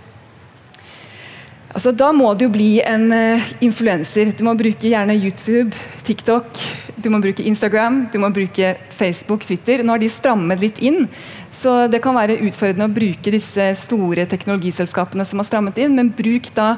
Altså, 1.76 1.92
da 1.92 2.14
må 2.16 2.30
du 2.40 2.46
jo 2.46 2.54
bli 2.54 2.78
en 2.88 3.10
uh, 3.12 3.48
influenser. 3.60 4.30
Du 4.32 4.46
må 4.48 4.54
bruke 4.56 4.88
gjerne 4.88 5.18
YouTube, 5.18 5.76
TikTok, 6.08 6.62
du 7.04 7.10
må 7.12 7.20
bruke 7.20 7.44
Instagram, 7.44 8.06
du 8.14 8.16
må 8.24 8.30
bruke 8.32 8.70
Facebook, 8.96 9.44
Twitter. 9.44 9.84
Nå 9.84 9.98
har 9.98 10.00
de 10.00 10.08
strammet 10.12 10.64
litt 10.64 10.80
inn, 10.80 11.10
så 11.52 11.82
det 11.92 12.00
kan 12.06 12.16
være 12.16 12.40
utfordrende 12.48 12.88
å 12.88 12.96
bruke 12.96 13.34
disse 13.36 13.68
store 13.82 14.24
teknologiselskapene 14.32 15.28
som 15.28 15.44
har 15.44 15.50
strammet 15.50 15.82
inn, 15.84 16.00
men 16.00 16.14
bruk 16.16 16.48
da 16.56 16.78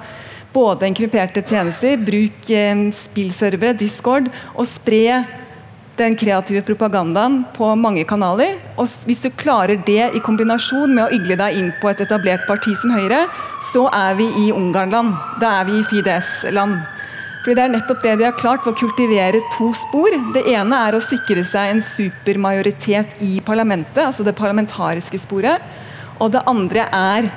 både 0.56 0.90
enkryperte 0.90 1.46
tjenester, 1.46 2.02
bruk 2.02 2.50
uh, 2.58 2.88
spillservere, 2.98 3.78
Discord, 3.78 4.34
og 4.58 4.66
spre 4.66 5.22
den 5.98 6.16
kreative 6.18 6.62
propagandaen 6.66 7.40
på 7.56 7.70
mange 7.80 8.04
kanaler. 8.08 8.60
Og 8.78 8.90
hvis 9.10 9.26
du 9.26 9.32
klarer 9.38 9.80
det 9.88 10.12
i 10.14 10.22
kombinasjon 10.24 10.94
med 10.94 11.08
å 11.08 11.16
igle 11.16 11.38
deg 11.40 11.58
inn 11.58 11.72
på 11.82 11.90
et 11.92 12.04
etablert 12.06 12.46
parti 12.50 12.76
som 12.78 12.94
Høyre, 12.94 13.26
så 13.72 13.88
er 13.94 14.18
vi 14.20 14.28
i 14.46 14.52
Ungarnland. 14.54 15.16
Da 15.42 15.58
er 15.62 15.70
vi 15.70 15.80
i 15.80 15.88
Fides-land. 15.90 16.80
Fordi 17.44 17.56
Det 17.56 17.64
er 17.64 17.72
nettopp 17.72 18.02
det 18.04 18.16
de 18.20 18.26
har 18.28 18.36
klart 18.36 18.66
ved 18.66 18.74
å 18.74 18.80
kultivere 18.82 19.42
to 19.56 19.72
spor. 19.74 20.12
Det 20.36 20.44
ene 20.52 20.82
er 20.88 20.98
å 20.98 21.04
sikre 21.04 21.46
seg 21.48 21.72
en 21.72 21.84
supermajoritet 21.86 23.22
i 23.24 23.38
parlamentet, 23.46 24.04
altså 24.04 24.26
det 24.28 24.36
parlamentariske 24.36 25.22
sporet. 25.24 25.64
Og 26.20 26.34
det 26.34 26.44
andre 26.50 26.90
er 26.92 27.30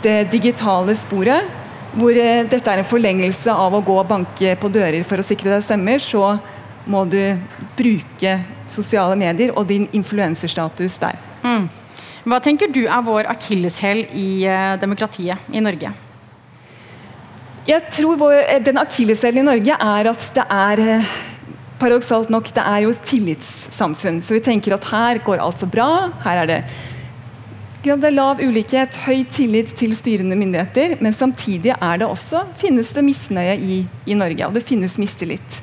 det 0.00 0.30
digitale 0.32 0.94
sporet, 0.96 1.50
hvor 1.92 2.14
eh, 2.14 2.46
dette 2.48 2.70
er 2.70 2.80
en 2.80 2.88
forlengelse 2.88 3.52
av 3.52 3.74
å 3.74 3.82
gå 3.84 3.98
og 4.00 4.08
banke 4.08 4.54
på 4.56 4.70
dører 4.72 5.04
for 5.04 5.20
å 5.20 5.26
sikre 5.26 5.56
deg 5.56 5.66
stemmer. 5.66 5.98
så 5.98 6.38
må 6.90 7.04
du 7.10 7.20
bruke 7.78 8.34
sosiale 8.70 9.16
medier 9.18 9.54
og 9.54 9.68
din 9.70 9.86
influenserstatus 9.96 10.98
der. 11.02 11.18
Mm. 11.44 11.68
Hva 12.28 12.38
tenker 12.44 12.70
du 12.72 12.82
er 12.84 13.02
vår 13.04 13.30
akilleshæl 13.32 14.04
i 14.12 14.28
uh, 14.44 14.76
demokratiet 14.80 15.50
i 15.54 15.62
Norge? 15.64 15.92
Jeg 17.68 17.82
tror 17.92 18.18
vår, 18.20 18.36
eh, 18.42 18.62
Den 18.64 18.80
akilleshælen 18.80 19.42
i 19.42 19.48
Norge 19.48 19.76
er 19.76 20.10
at 20.10 20.30
det 20.36 20.46
er 20.50 20.84
uh, 21.00 21.10
Paradoksalt 21.80 22.28
nok, 22.28 22.50
det 22.52 22.60
er 22.60 22.82
jo 22.84 22.90
et 22.92 23.04
tillitssamfunn. 23.08 24.18
Så 24.20 24.34
vi 24.36 24.42
tenker 24.44 24.74
at 24.76 24.84
her 24.90 25.20
går 25.24 25.40
alt 25.40 25.62
så 25.62 25.68
bra. 25.70 26.10
Her 26.26 26.42
er 26.42 26.50
det 26.50 26.58
det 27.80 27.94
er 28.04 28.12
lav 28.12 28.36
ulikhet, 28.44 28.98
høy 29.06 29.22
tillit 29.32 29.70
til 29.72 29.94
styrende 29.96 30.36
myndigheter, 30.36 30.98
men 31.00 31.14
samtidig 31.16 31.72
er 31.72 32.02
det 32.02 32.04
også, 32.04 32.42
finnes 32.60 32.92
det 32.92 33.04
misnøye 33.06 33.54
i, 33.56 33.78
i 34.04 34.16
Norge, 34.20 34.44
og 34.44 34.52
det 34.52 34.66
finnes 34.68 34.98
mistillit. 35.00 35.62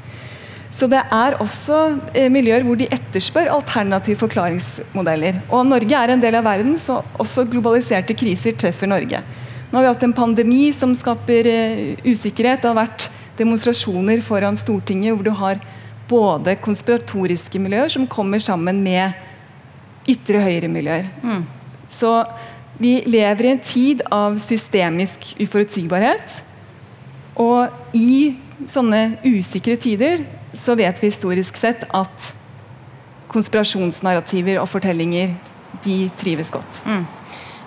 Så 0.78 0.86
det 0.92 1.00
er 1.02 1.38
også 1.42 1.78
eh, 2.14 2.28
miljøer 2.30 2.66
hvor 2.66 2.78
de 2.78 2.86
etterspør 2.94 3.50
alternative 3.50 4.20
forklaringsmodeller. 4.22 5.40
Og 5.50 5.66
Norge 5.66 5.98
er 5.98 6.14
en 6.14 6.22
del 6.22 6.38
av 6.38 6.46
verden, 6.46 6.76
så 6.78 7.00
også 7.18 7.48
globaliserte 7.50 8.14
kriser 8.18 8.54
treffer 8.54 8.90
Norge. 8.90 9.24
Nå 9.72 9.80
har 9.80 9.88
vi 9.88 9.90
hatt 9.90 10.06
en 10.06 10.16
pandemi 10.16 10.68
som 10.78 10.94
skaper 10.96 11.50
eh, 11.50 11.82
usikkerhet. 12.06 12.62
Det 12.62 12.70
har 12.70 12.78
vært 12.78 13.08
demonstrasjoner 13.40 14.22
foran 14.26 14.60
Stortinget 14.60 15.18
hvor 15.18 15.26
du 15.26 15.34
har 15.40 15.64
både 16.08 16.56
konspiratoriske 16.64 17.60
miljøer 17.60 17.92
som 17.92 18.06
kommer 18.08 18.40
sammen 18.40 18.84
med 18.86 19.18
ytre 20.08 20.46
høyre-miljøer. 20.46 21.10
Mm. 21.26 21.44
Så 21.90 22.12
vi 22.78 23.00
lever 23.10 23.48
i 23.48 23.54
en 23.56 23.66
tid 23.66 24.06
av 24.14 24.38
systemisk 24.40 25.34
uforutsigbarhet. 25.42 26.42
Og 27.42 27.98
i 27.98 28.38
sånne 28.70 29.18
usikre 29.26 29.76
tider 29.82 30.22
så 30.58 30.76
vet 30.78 31.02
vi 31.02 31.12
historisk 31.12 31.60
sett 31.60 31.86
at 31.96 32.32
konspirasjonsnarrativer 33.32 34.60
og 34.62 34.70
fortellinger 34.72 35.36
de 35.84 36.08
trives 36.18 36.52
godt. 36.52 36.82
Mm. 36.88 37.06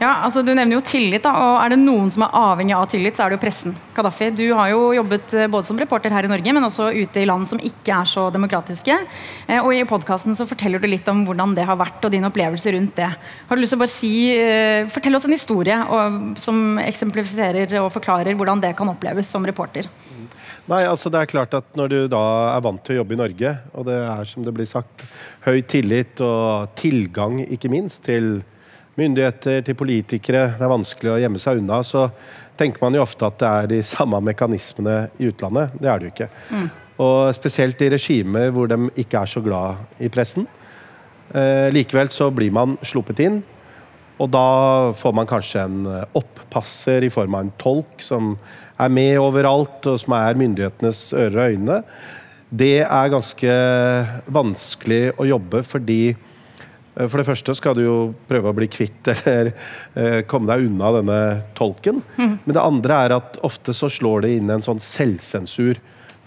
Ja, 0.00 0.14
altså 0.24 0.40
Du 0.40 0.54
nevner 0.54 0.78
jo 0.78 0.80
tillit. 0.80 1.22
da, 1.22 1.30
og 1.36 1.58
Er 1.60 1.74
det 1.74 1.78
noen 1.82 2.08
som 2.10 2.22
er 2.24 2.32
avhengig 2.32 2.72
av 2.72 2.86
tillit, 2.88 3.16
så 3.16 3.24
er 3.24 3.30
det 3.30 3.36
jo 3.36 3.42
pressen. 3.44 3.74
Gaddafi, 3.94 4.30
Du 4.34 4.54
har 4.54 4.70
jo 4.70 4.94
jobbet 4.96 5.34
eh, 5.34 5.46
både 5.46 5.66
som 5.66 5.78
reporter 5.78 6.10
her 6.10 6.24
i 6.24 6.30
Norge, 6.30 6.54
men 6.56 6.64
også 6.64 6.88
ute 6.88 7.20
i 7.20 7.26
land 7.28 7.46
som 7.46 7.60
ikke 7.60 7.92
er 7.92 8.08
så 8.08 8.30
demokratiske. 8.32 8.96
Eh, 9.46 9.60
og 9.60 9.74
I 9.76 9.84
podkasten 9.84 10.34
forteller 10.34 10.80
du 10.80 10.88
litt 10.88 11.08
om 11.12 11.26
hvordan 11.26 11.54
det 11.54 11.66
har 11.68 11.76
vært, 11.76 12.00
og 12.02 12.10
din 12.10 12.24
opplevelse 12.24 12.72
rundt 12.72 12.96
det. 12.96 13.10
Har 13.12 13.56
du 13.56 13.60
lyst 13.60 13.76
til 13.76 13.78
å 13.78 13.84
bare 13.84 13.92
si, 13.92 14.14
eh, 14.32 14.88
Fortell 14.88 15.14
oss 15.14 15.26
en 15.28 15.36
historie 15.36 15.76
som 16.40 16.78
eksemplifiserer 16.78 17.76
og 17.82 17.92
forklarer 17.92 18.34
hvordan 18.34 18.60
det 18.60 18.74
kan 18.76 18.88
oppleves 18.88 19.28
som 19.28 19.44
reporter. 19.44 19.84
Nei, 20.70 20.84
altså 20.86 21.10
det 21.10 21.18
er 21.18 21.30
klart 21.30 21.54
at 21.58 21.72
Når 21.78 21.90
du 21.90 21.98
da 22.12 22.22
er 22.52 22.62
vant 22.62 22.82
til 22.86 22.94
å 22.94 23.00
jobbe 23.00 23.16
i 23.16 23.20
Norge, 23.20 23.54
og 23.74 23.88
det 23.88 23.96
er 24.06 24.28
som 24.30 24.44
det 24.46 24.54
blir 24.54 24.68
sagt, 24.70 25.02
høy 25.42 25.58
tillit 25.66 26.22
og 26.22 26.70
tilgang 26.78 27.40
ikke 27.42 27.70
minst 27.72 28.04
til 28.06 28.38
myndigheter, 29.00 29.64
til 29.66 29.78
politikere, 29.78 30.44
det 30.58 30.66
er 30.66 30.70
vanskelig 30.70 31.14
å 31.14 31.18
gjemme 31.22 31.40
seg 31.42 31.62
unna, 31.62 31.80
så 31.86 32.06
tenker 32.60 32.82
man 32.84 32.94
jo 32.94 33.02
ofte 33.02 33.26
at 33.26 33.38
det 33.40 33.50
er 33.50 33.70
de 33.70 33.80
samme 33.86 34.20
mekanismene 34.22 34.96
i 35.18 35.30
utlandet. 35.30 35.74
Det 35.80 35.90
er 35.90 35.98
det 35.98 36.08
jo 36.08 36.14
ikke. 36.14 36.30
Mm. 36.52 36.66
Og 37.00 37.18
Spesielt 37.34 37.82
i 37.82 37.92
regimer 37.94 38.50
hvor 38.54 38.70
de 38.70 38.90
ikke 39.00 39.24
er 39.24 39.30
så 39.32 39.42
glad 39.42 40.02
i 40.04 40.10
pressen. 40.12 40.46
Eh, 41.32 41.70
likevel 41.72 42.12
så 42.12 42.28
blir 42.34 42.52
man 42.54 42.76
sluppet 42.84 43.22
inn. 43.24 43.40
Og 44.20 44.28
da 44.28 44.92
får 45.00 45.14
man 45.16 45.28
kanskje 45.28 45.62
en 45.64 45.78
oppasser 46.18 47.06
i 47.06 47.12
form 47.12 47.38
av 47.38 47.46
en 47.46 47.54
tolk 47.62 48.02
som 48.04 48.34
er 48.80 48.92
med 48.92 49.20
overalt, 49.20 49.84
og 49.90 50.00
som 50.00 50.16
er 50.16 50.38
myndighetenes 50.40 51.10
ører 51.12 51.36
og 51.36 51.54
øyne. 51.54 51.78
Det 52.50 52.80
er 52.82 53.12
ganske 53.12 53.52
vanskelig 54.34 55.02
å 55.20 55.26
jobbe 55.28 55.62
fordi 55.62 56.00
eh, 56.10 57.06
for 57.06 57.20
det 57.20 57.28
første 57.28 57.54
skal 57.54 57.76
du 57.78 57.84
jo 57.84 57.98
prøve 58.26 58.50
å 58.50 58.56
bli 58.56 58.66
kvitt 58.72 59.12
eller 59.14 59.52
eh, 59.94 60.20
komme 60.26 60.50
deg 60.50 60.66
unna 60.66 60.90
denne 60.98 61.20
tolken. 61.58 62.02
Men 62.18 62.56
det 62.56 62.64
andre 62.64 63.04
er 63.06 63.16
at 63.20 63.38
ofte 63.46 63.74
så 63.76 63.90
slår 63.92 64.26
det 64.26 64.34
inn 64.38 64.50
en 64.50 64.66
sånn 64.66 64.82
selvsensur. 64.82 65.78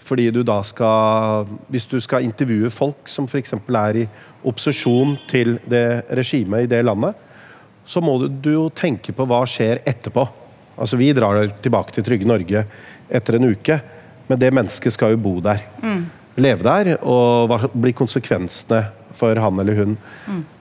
Fordi 0.04 0.26
du 0.28 0.42
da 0.44 0.58
skal 0.68 1.46
Hvis 1.72 1.86
du 1.88 1.96
skal 2.04 2.26
intervjue 2.26 2.68
folk 2.68 3.08
som 3.08 3.24
f.eks. 3.24 3.54
er 3.56 4.00
i 4.02 4.08
opposisjon 4.44 5.16
til 5.30 5.56
det 5.64 6.04
regimet 6.12 6.66
i 6.66 6.68
det 6.68 6.82
landet, 6.84 7.16
så 7.88 8.00
må 8.04 8.18
du, 8.20 8.26
du 8.28 8.50
jo 8.52 8.64
tenke 8.68 9.12
på 9.16 9.24
hva 9.28 9.42
skjer 9.48 9.80
etterpå. 9.88 10.26
Altså 10.76 10.98
Vi 11.00 11.12
drar 11.16 11.46
tilbake 11.62 11.94
til 11.94 12.06
trygge 12.06 12.28
Norge 12.28 12.64
etter 13.08 13.38
en 13.38 13.50
uke, 13.52 13.78
men 14.26 14.40
det 14.40 14.52
mennesket 14.54 14.94
skal 14.94 15.14
jo 15.14 15.22
bo 15.22 15.38
der. 15.44 15.64
Leve 16.34 16.66
der, 16.66 16.96
og 17.06 17.50
hva 17.50 17.60
blir 17.70 17.94
konsekvensene 17.94 18.80
for 19.14 19.38
han 19.38 19.60
eller 19.62 19.78
hun? 19.78 19.98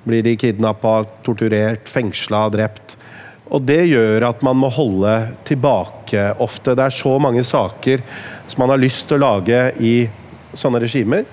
Blir 0.06 0.26
de 0.26 0.36
kidnappa, 0.38 1.00
torturert, 1.26 1.88
fengsla, 1.90 2.46
drept? 2.54 2.98
Og 3.54 3.62
det 3.66 3.82
gjør 3.90 4.28
at 4.30 4.44
man 4.46 4.60
må 4.62 4.70
holde 4.74 5.14
tilbake 5.48 6.30
ofte. 6.42 6.76
Det 6.78 6.88
er 6.88 6.96
så 6.96 7.18
mange 7.22 7.44
saker 7.46 8.04
som 8.48 8.64
man 8.64 8.74
har 8.74 8.82
lyst 8.82 9.08
til 9.10 9.20
å 9.20 9.26
lage 9.26 9.66
i 9.82 9.96
sånne 10.54 10.82
regimer, 10.84 11.26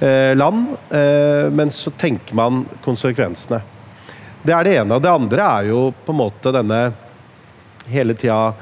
eh, 0.00 0.34
land, 0.34 0.76
eh, 0.90 1.48
men 1.50 1.70
så 1.70 1.90
tenker 1.90 2.34
man 2.34 2.64
konsekvensene. 2.84 3.62
Det 4.42 4.54
er 4.54 4.64
det 4.64 4.76
ene. 4.78 4.94
Og 4.94 5.02
det 5.02 5.10
andre 5.10 5.42
er 5.42 5.68
jo 5.70 5.92
på 6.04 6.14
en 6.14 6.20
måte 6.20 6.52
denne 6.54 6.80
hele 7.90 8.16
tida 8.18 8.52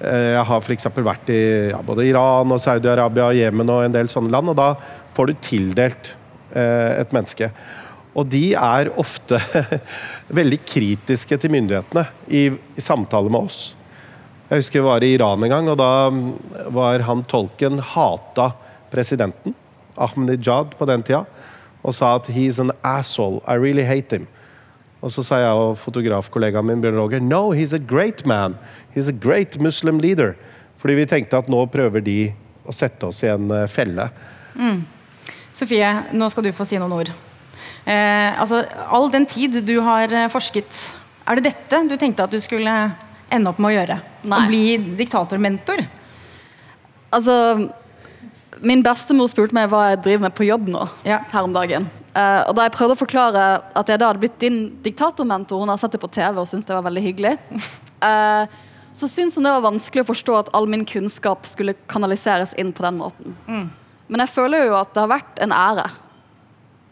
eh, 0.00 0.34
Jeg 0.34 0.46
har 0.50 0.62
f.eks. 0.62 0.88
vært 0.96 1.32
i 1.34 1.40
ja, 1.72 1.82
både 1.84 2.06
Iran 2.08 2.54
og 2.54 2.62
Saudi-Arabia 2.62 3.30
og 3.30 3.38
Jemen 3.38 3.74
og 3.74 3.84
en 3.84 3.94
del 3.94 4.10
sånne 4.12 4.32
land, 4.34 4.52
og 4.52 4.58
da 4.58 4.72
får 5.16 5.30
du 5.30 5.42
tildelt 5.44 6.12
eh, 6.52 7.00
et 7.00 7.14
menneske. 7.14 7.50
Og 8.18 8.26
de 8.30 8.52
er 8.58 8.92
ofte 8.98 9.38
veldig 10.40 10.60
kritiske 10.66 11.38
til 11.38 11.52
myndighetene 11.54 12.06
i, 12.28 12.48
i 12.50 12.84
samtale 12.84 13.30
med 13.30 13.50
oss. 13.50 13.60
Jeg 14.48 14.62
husker 14.62 14.80
jeg 14.80 14.86
var 14.86 15.04
i 15.04 15.12
Iran 15.12 15.44
en 15.44 15.52
gang, 15.52 15.66
og 15.68 15.76
da 15.76 16.08
mm, 16.08 16.22
var 16.72 17.04
han 17.04 17.24
tolken 17.28 17.82
hata 17.84 18.52
presidenten, 18.92 19.54
Ahmadinejad, 19.98 20.72
på 20.78 20.86
den 20.88 21.02
tida, 21.04 21.26
og 21.82 21.94
sa 21.94 22.14
at 22.16 22.30
he's 22.32 22.60
an 22.62 22.72
asshole, 22.86 23.42
I 23.46 23.58
really 23.60 23.84
hate 23.84 24.16
him. 24.16 24.26
Og 24.98 25.12
så 25.14 25.22
sa 25.22 25.38
jeg 25.42 25.54
og 25.54 25.76
fotografkollegaen 25.78 26.66
min 26.66 26.82
Bjørn 26.82 26.98
Roger 26.98 27.22
No, 27.22 27.52
he's 27.54 27.74
a 27.74 27.78
great 27.78 28.24
man. 28.26 28.58
He's 28.94 29.08
a 29.08 29.14
great 29.14 29.60
Muslim 29.62 30.00
leader. 30.02 30.34
Fordi 30.78 30.98
vi 30.98 31.06
tenkte 31.10 31.38
at 31.38 31.50
nå 31.50 31.64
prøver 31.70 32.02
de 32.02 32.18
å 32.68 32.74
sette 32.74 33.08
oss 33.08 33.22
i 33.22 33.30
en 33.30 33.48
felle. 33.70 34.10
felle. 34.10 34.76
Sofie, 35.54 35.88
nå 36.14 36.28
skal 36.30 36.46
du 36.46 36.52
få 36.54 36.66
si 36.68 36.78
noen 36.78 36.94
ord. 36.94 37.10
Eh, 37.88 38.40
altså, 38.40 38.62
all 38.86 39.08
den 39.10 39.26
tid 39.26 39.60
du 39.66 39.78
har 39.82 40.12
eh, 40.12 40.28
forsket, 40.30 40.82
er 41.26 41.38
det 41.38 41.48
dette 41.48 41.80
du 41.88 41.96
tenkte 41.98 42.26
at 42.26 42.34
du 42.34 42.40
skulle 42.42 42.74
ende 43.32 43.50
opp 43.50 43.58
med 43.62 43.72
å 43.72 43.76
gjøre? 43.78 43.98
Nei. 44.28 44.38
Å 44.38 44.50
bli 44.50 44.62
diktatormentor? 44.98 45.82
Altså, 47.16 47.34
min 48.62 48.82
bestemor 48.82 49.28
spurte 49.30 49.54
meg 49.56 49.68
hva 49.70 49.90
jeg 49.92 50.02
driver 50.04 50.26
med 50.28 50.34
på 50.38 50.46
jobb 50.48 50.68
nå, 50.72 50.86
Ja. 51.06 51.20
her 51.32 51.42
om 51.46 51.52
dagen. 51.54 51.88
Uh, 52.16 52.42
og 52.48 52.54
da 52.56 52.64
jeg 52.66 52.72
prøvde 52.74 52.96
å 52.96 52.98
forklare 52.98 53.42
at 53.78 53.86
jeg 53.92 54.00
da 54.00 54.08
hadde 54.08 54.18
blitt 54.22 54.38
din 54.42 54.56
diktatormentor, 54.82 55.60
hun 55.62 55.68
har 55.70 55.78
sett 55.78 55.92
det 55.94 56.00
på 56.02 56.10
TV 56.10 56.40
og 56.40 56.48
syntes 56.50 56.66
det 56.66 56.74
var 56.74 56.82
veldig 56.88 57.02
hyggelig, 57.04 57.36
uh, 58.02 58.46
så 58.98 59.06
syntes 59.06 59.36
hun 59.38 59.44
det 59.46 59.52
var 59.54 59.62
vanskelig 59.68 60.02
å 60.02 60.08
forstå 60.08 60.38
at 60.40 60.50
all 60.56 60.66
min 60.66 60.82
kunnskap 60.88 61.46
skulle 61.46 61.76
kanaliseres 61.86 62.56
inn 62.58 62.72
på 62.74 62.82
den 62.82 62.98
måten. 62.98 63.36
Men 64.08 64.24
jeg 64.24 64.32
føler 64.34 64.66
jo 64.66 64.74
at 64.80 64.90
det 64.96 65.04
har 65.04 65.12
vært 65.12 65.38
en 65.44 65.52
ære 65.54 65.84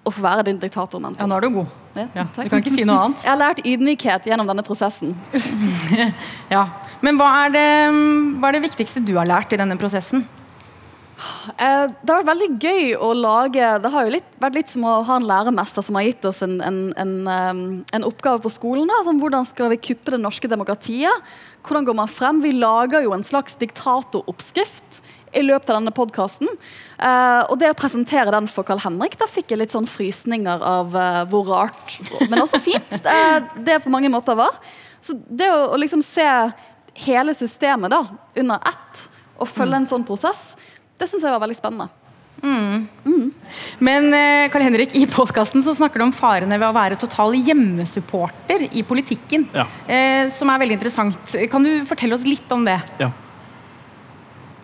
å 0.07 0.13
få 0.15 0.23
være 0.23 0.45
din 0.47 0.61
diktatormentor. 0.63 1.25
Ja, 1.25 1.27
nå 1.27 1.35
er 1.41 1.47
du 1.49 1.51
god. 1.57 1.67
Ja, 1.97 2.05
Ja, 2.15 2.25
du 2.37 2.49
kan 2.53 2.61
ikke 2.63 2.71
si 2.77 2.85
noe 2.87 3.09
annet. 3.09 3.23
Jeg 3.25 3.33
har 3.33 3.41
lært 3.41 3.63
ydmykhet 3.67 4.27
gjennom 4.31 4.47
denne 4.47 4.63
prosessen. 4.63 5.17
Ja. 6.55 6.67
Men 7.02 7.19
hva 7.19 7.26
er, 7.47 7.50
det, 7.57 7.65
hva 8.39 8.49
er 8.52 8.57
det 8.57 8.63
viktigste 8.69 9.02
du 9.05 9.17
har 9.19 9.26
lært 9.29 9.50
i 9.52 9.59
denne 9.59 9.75
prosessen? 9.81 10.23
Eh, 11.17 11.85
det 11.89 12.13
har 12.13 12.21
vært 12.21 12.29
veldig 12.29 12.49
gøy 12.61 12.91
å 13.00 13.07
lage 13.17 13.69
Det 13.81 13.89
har 13.89 14.05
jo 14.05 14.13
litt, 14.19 14.26
vært 14.43 14.59
litt 14.59 14.69
som 14.69 14.85
å 14.85 14.99
ha 15.09 15.17
en 15.17 15.29
læremester 15.29 15.85
som 15.87 15.97
har 15.97 16.05
gitt 16.05 16.26
oss 16.29 16.43
en, 16.45 16.59
en, 16.61 16.81
en, 17.00 17.15
eh, 17.33 17.61
en 17.97 18.07
oppgave 18.09 18.43
på 18.45 18.52
skolen. 18.52 18.89
Da, 18.91 19.02
som 19.07 19.21
hvordan 19.23 19.49
skal 19.49 19.73
vi 19.73 19.81
kuppe 19.91 20.13
det 20.13 20.21
norske 20.21 20.50
demokratiet? 20.50 21.31
Hvordan 21.67 21.89
går 21.89 21.99
man 22.02 22.13
frem? 22.13 22.43
Vi 22.45 22.52
lager 22.59 23.07
jo 23.07 23.15
en 23.17 23.25
slags 23.26 23.57
diktatoroppskrift 23.63 25.00
i 25.37 25.43
løpet 25.45 25.71
av 25.71 25.81
denne 25.81 25.93
podkasten. 25.93 26.49
og 27.50 27.59
det 27.61 27.69
å 27.71 27.76
presentere 27.76 28.33
den 28.33 28.47
for 28.49 28.65
Carl 28.65 28.81
Henrik, 28.81 29.19
da 29.21 29.26
fikk 29.29 29.50
jeg 29.52 29.61
litt 29.61 29.75
sånn 29.75 29.89
frysninger 29.91 30.63
av 30.65 30.97
eh, 30.97 31.25
hvor 31.29 31.45
rart, 31.50 31.99
men 32.31 32.41
også 32.41 32.61
fint, 32.63 32.95
eh, 33.17 33.43
det 33.67 33.83
på 33.85 33.93
mange 33.93 34.09
måter 34.13 34.39
var. 34.39 34.57
Så 35.00 35.19
det 35.29 35.50
å, 35.52 35.75
å 35.75 35.81
liksom 35.81 36.05
se 36.07 36.25
hele 37.07 37.35
systemet 37.37 37.93
da, 37.93 38.00
under 38.39 38.63
ett, 38.71 39.02
og 39.37 39.50
følge 39.50 39.83
en 39.83 39.91
sånn 39.91 40.07
prosess, 40.09 40.55
det 40.97 41.09
syns 41.09 41.25
jeg 41.25 41.32
var 41.32 41.43
veldig 41.43 41.59
spennende. 41.59 41.89
Men 43.78 44.09
eh, 44.15 44.47
Karl 44.52 44.65
Henrik, 44.67 44.95
i 44.95 45.06
podkasten 45.09 45.65
snakker 45.65 46.00
du 46.00 46.06
om 46.06 46.15
farene 46.15 46.59
ved 46.59 46.69
å 46.69 46.75
være 46.76 46.99
total 47.00 47.37
hjemmesupporter 47.37 48.69
i 48.73 48.85
politikken. 48.87 49.47
Ja. 49.56 49.67
Eh, 49.89 50.26
som 50.32 50.50
er 50.52 50.61
veldig 50.63 50.78
interessant. 50.78 51.37
Kan 51.52 51.67
du 51.67 51.73
fortelle 51.89 52.19
oss 52.19 52.26
litt 52.28 52.50
om 52.52 52.67
det? 52.69 52.78
Ja. 53.00 53.11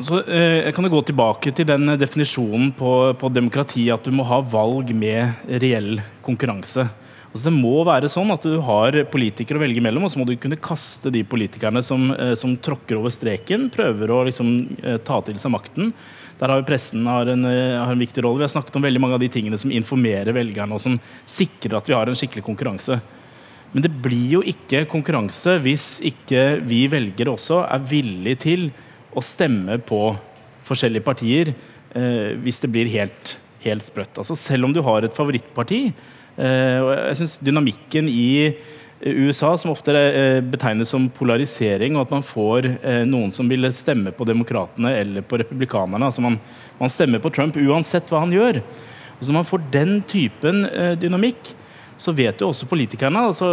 Så 0.02 0.22
eh, 0.24 0.64
jeg 0.66 0.74
kan 0.74 0.88
jo 0.88 0.94
gå 0.96 1.04
tilbake 1.12 1.52
til 1.54 1.68
den 1.68 1.94
definisjonen 2.00 2.72
på, 2.76 2.92
på 3.18 3.30
demokrati 3.32 3.86
at 3.94 4.04
du 4.04 4.14
må 4.14 4.26
ha 4.26 4.40
valg 4.42 4.90
med 4.96 5.46
reell 5.62 6.00
konkurranse. 6.24 6.88
Altså 7.32 7.48
Det 7.48 7.54
må 7.54 7.78
være 7.88 8.10
sånn 8.12 8.32
at 8.34 8.44
du 8.44 8.58
har 8.60 8.96
politikere 9.08 9.56
å 9.56 9.62
velge 9.62 9.80
mellom, 9.84 10.04
og 10.04 10.12
så 10.12 10.20
må 10.20 10.26
du 10.28 10.34
kunne 10.40 10.60
kaste 10.60 11.12
de 11.12 11.22
politikerne 11.24 11.80
som, 11.84 12.10
eh, 12.12 12.34
som 12.36 12.58
tråkker 12.60 12.98
over 12.98 13.14
streken, 13.14 13.70
prøver 13.72 14.12
å 14.12 14.24
liksom 14.28 14.50
eh, 14.82 14.98
ta 15.00 15.22
til 15.24 15.38
seg 15.40 15.54
makten. 15.54 15.94
Der 16.42 16.50
har 16.50 16.58
jo 16.58 16.66
pressen 16.66 17.04
har 17.06 17.28
en, 17.30 17.44
eh, 17.46 17.78
har 17.78 17.92
en 17.92 18.02
viktig 18.02 18.24
rolle. 18.24 18.42
Vi 18.42 18.48
har 18.48 18.50
snakket 18.50 18.74
om 18.74 18.82
veldig 18.82 19.00
mange 19.00 19.14
av 19.14 19.20
de 19.22 19.28
tingene 19.30 19.58
som 19.58 19.70
informerer 19.70 20.34
velgerne, 20.34 20.74
og 20.74 20.80
som 20.80 20.98
sikrer 21.24 21.76
at 21.78 21.86
vi 21.86 21.94
har 21.94 22.08
en 22.08 22.18
skikkelig 22.18 22.42
konkurranse. 22.42 23.00
Men 23.72 23.82
det 23.82 23.92
blir 24.02 24.28
jo 24.36 24.42
ikke 24.42 24.88
konkurranse 24.90 25.54
hvis 25.62 26.00
ikke 26.02 26.60
vi 26.66 26.88
velgere 26.90 27.30
også 27.30 27.62
er 27.62 27.78
villige 27.78 28.40
til 28.42 28.72
å 29.14 29.22
stemme 29.22 29.78
på 29.86 30.18
forskjellige 30.66 31.06
partier 31.06 31.54
eh, 31.94 32.34
hvis 32.42 32.60
det 32.60 32.72
blir 32.74 32.90
helt, 32.90 33.38
helt 33.62 33.86
sprøtt. 33.86 34.18
Altså 34.18 34.36
selv 34.36 34.66
om 34.66 34.74
du 34.74 34.82
har 34.82 35.06
et 35.06 35.14
favorittparti, 35.14 35.92
eh, 36.36 36.78
og 36.82 36.90
jeg 36.96 37.20
syns 37.22 37.38
dynamikken 37.38 38.10
i 38.10 38.56
USA, 39.04 39.58
som 39.58 39.72
ofte 39.72 39.94
eh, 39.98 40.40
betegnes 40.40 40.92
som 40.92 41.08
polarisering, 41.10 41.96
og 41.96 42.06
at 42.06 42.12
man 42.14 42.24
får 42.26 42.68
eh, 42.70 43.00
noen 43.08 43.32
som 43.34 43.48
vil 43.50 43.66
stemme 43.74 44.12
på 44.14 44.26
demokratene 44.28 44.92
eller 45.00 45.24
på 45.26 45.40
republikanerne. 45.42 46.06
altså 46.06 46.22
man, 46.22 46.38
man 46.78 46.92
stemmer 46.92 47.22
på 47.22 47.32
Trump 47.34 47.58
uansett 47.58 48.12
hva 48.12 48.22
han 48.22 48.34
gjør. 48.34 48.60
Og 48.62 49.24
så 49.24 49.32
Når 49.32 49.38
man 49.40 49.48
får 49.48 49.64
den 49.74 49.92
typen 50.06 50.64
eh, 50.70 50.94
dynamikk, 51.02 51.50
så 51.98 52.14
vet 52.14 52.40
jo 52.40 52.48
også 52.50 52.66
politikerne, 52.66 53.26
altså 53.28 53.52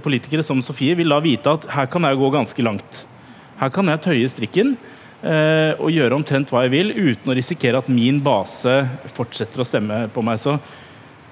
politikere 0.00 0.44
som 0.46 0.62
Sofie, 0.64 0.94
vil 0.96 1.12
da 1.12 1.18
vite 1.20 1.52
at 1.52 1.66
her 1.68 1.88
kan 1.92 2.06
jeg 2.06 2.16
gå 2.16 2.30
ganske 2.32 2.64
langt. 2.64 3.02
Her 3.60 3.72
kan 3.74 3.90
jeg 3.90 4.00
tøye 4.00 4.30
strikken 4.32 4.70
og 5.20 5.90
gjøre 5.92 6.16
omtrent 6.16 6.48
hva 6.48 6.62
jeg 6.64 6.72
vil, 6.72 6.94
uten 6.96 7.28
å 7.28 7.36
risikere 7.36 7.82
at 7.82 7.90
min 7.92 8.22
base 8.24 8.78
fortsetter 9.12 9.60
å 9.60 9.66
stemme 9.68 10.06
på 10.14 10.24
meg. 10.24 10.40
Så 10.40 10.54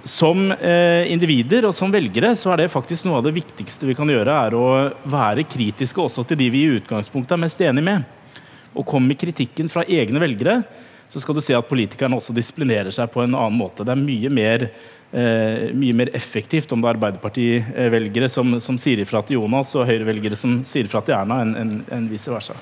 som 0.05 0.51
eh, 0.53 1.11
individer 1.13 1.67
og 1.69 1.75
som 1.77 1.93
velgere 1.93 2.35
så 2.39 2.53
er 2.53 2.63
det 2.63 2.73
faktisk 2.73 3.07
noe 3.07 3.21
av 3.21 3.27
det 3.27 3.35
viktigste 3.37 3.89
vi 3.89 3.97
kan 3.99 4.11
gjøre, 4.11 4.37
er 4.49 4.57
å 4.57 4.69
være 5.09 5.47
kritiske 5.49 6.01
også 6.03 6.25
til 6.29 6.39
de 6.41 6.51
vi 6.55 6.65
i 6.67 6.77
utgangspunktet 6.79 7.37
er 7.37 7.43
mest 7.43 7.65
enig 7.65 7.85
med. 7.85 8.07
Og 8.79 8.87
kommer 8.87 9.19
kritikken 9.19 9.71
fra 9.73 9.85
egne 9.89 10.23
velgere, 10.23 10.61
så 11.09 11.21
skal 11.23 11.37
du 11.37 11.43
se 11.45 11.57
at 11.57 11.69
politikerne 11.69 12.19
også 12.19 12.35
disiplinerer 12.37 12.93
seg 12.95 13.11
på 13.13 13.25
en 13.25 13.35
annen 13.35 13.59
måte. 13.59 13.85
Det 13.87 13.95
er 13.95 14.01
mye 14.01 14.33
mer, 14.33 14.69
eh, 15.11 15.69
mye 15.73 15.97
mer 15.97 16.13
effektivt 16.17 16.73
om 16.73 16.83
det 16.83 16.91
er 16.91 16.99
Arbeiderparti-velgere 16.99 18.29
som, 18.33 18.59
som 18.65 18.81
sier 18.81 19.01
ifra 19.03 19.25
til 19.25 19.41
Jonas, 19.41 19.75
og 19.79 19.89
Høyre-velgere 19.89 20.37
som 20.37 20.61
sier 20.69 20.89
ifra 20.89 21.03
til 21.05 21.17
Erna, 21.17 21.43
enn 21.45 21.55
en, 21.57 21.77
en 21.97 22.11
vice 22.13 22.33
versa. 22.33 22.57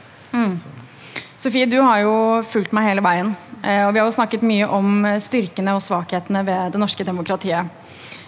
Sofie, 1.36 1.66
du 1.68 1.76
har 1.84 2.00
jo 2.00 2.12
fulgt 2.48 2.72
meg 2.72 2.86
hele 2.88 3.02
veien. 3.04 3.34
eh, 3.62 3.84
Og 3.86 3.92
vi 3.92 4.00
har 4.00 4.06
jo 4.08 4.14
snakket 4.16 4.42
mye 4.42 4.66
om 4.72 5.04
eh, 5.04 5.20
styrkene 5.20 5.74
og 5.76 5.82
svakhetene 5.84 6.44
ved 6.46 6.72
det 6.72 6.80
norske 6.80 7.04
demokratiet. 7.04 7.68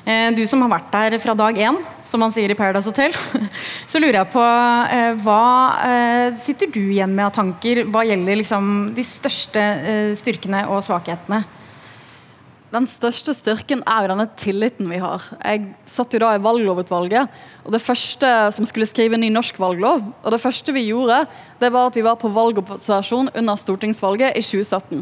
Eh, 0.05 0.31
Du 0.37 0.47
som 0.47 0.61
har 0.61 0.69
vært 0.69 0.93
der 0.93 1.19
fra 1.19 1.35
dag 1.35 1.57
én, 1.57 1.79
som 2.05 2.21
man 2.21 2.33
sier 2.33 2.51
i 2.51 2.55
Paradise 2.55 2.91
Hotel, 2.91 3.13
så 3.91 3.99
lurer 3.99 4.21
jeg 4.21 4.33
på 4.33 4.45
hva 5.25 6.37
sitter 6.37 6.69
du 6.71 6.81
igjen 6.91 7.15
med 7.15 7.27
av 7.27 7.33
tanker 7.33 7.85
hva 7.89 8.05
gjelder 8.05 8.43
liksom 8.43 8.95
de 8.95 9.05
største 9.05 9.65
styrkene 10.17 10.67
og 10.69 10.85
svakhetene? 10.85 11.45
Den 12.69 12.85
største 12.85 13.33
styrken 13.33 13.81
er 13.89 14.05
jo 14.05 14.11
denne 14.11 14.27
tilliten 14.37 14.91
vi 14.93 14.99
har. 15.01 15.25
Jeg 15.41 15.71
satt 15.89 16.13
jo 16.13 16.21
da 16.21 16.35
i 16.37 16.43
valglovutvalget, 16.45 17.33
og 17.65 17.73
det 17.73 17.81
første 17.81 18.33
som 18.53 18.69
skulle 18.69 18.89
skrive 18.89 19.17
en 19.17 19.25
ny 19.25 19.31
norsk 19.33 19.57
valglov, 19.63 20.03
og 20.05 20.35
det 20.35 20.41
første 20.43 20.75
vi 20.77 20.85
gjorde, 20.91 21.23
det 21.63 21.73
var 21.73 21.89
at 21.89 21.97
vi 21.97 22.05
var 22.05 22.19
på 22.21 22.29
valgobservasjon 22.35 23.33
under 23.33 23.61
stortingsvalget 23.63 24.37
i 24.37 24.45
2017. 24.45 25.01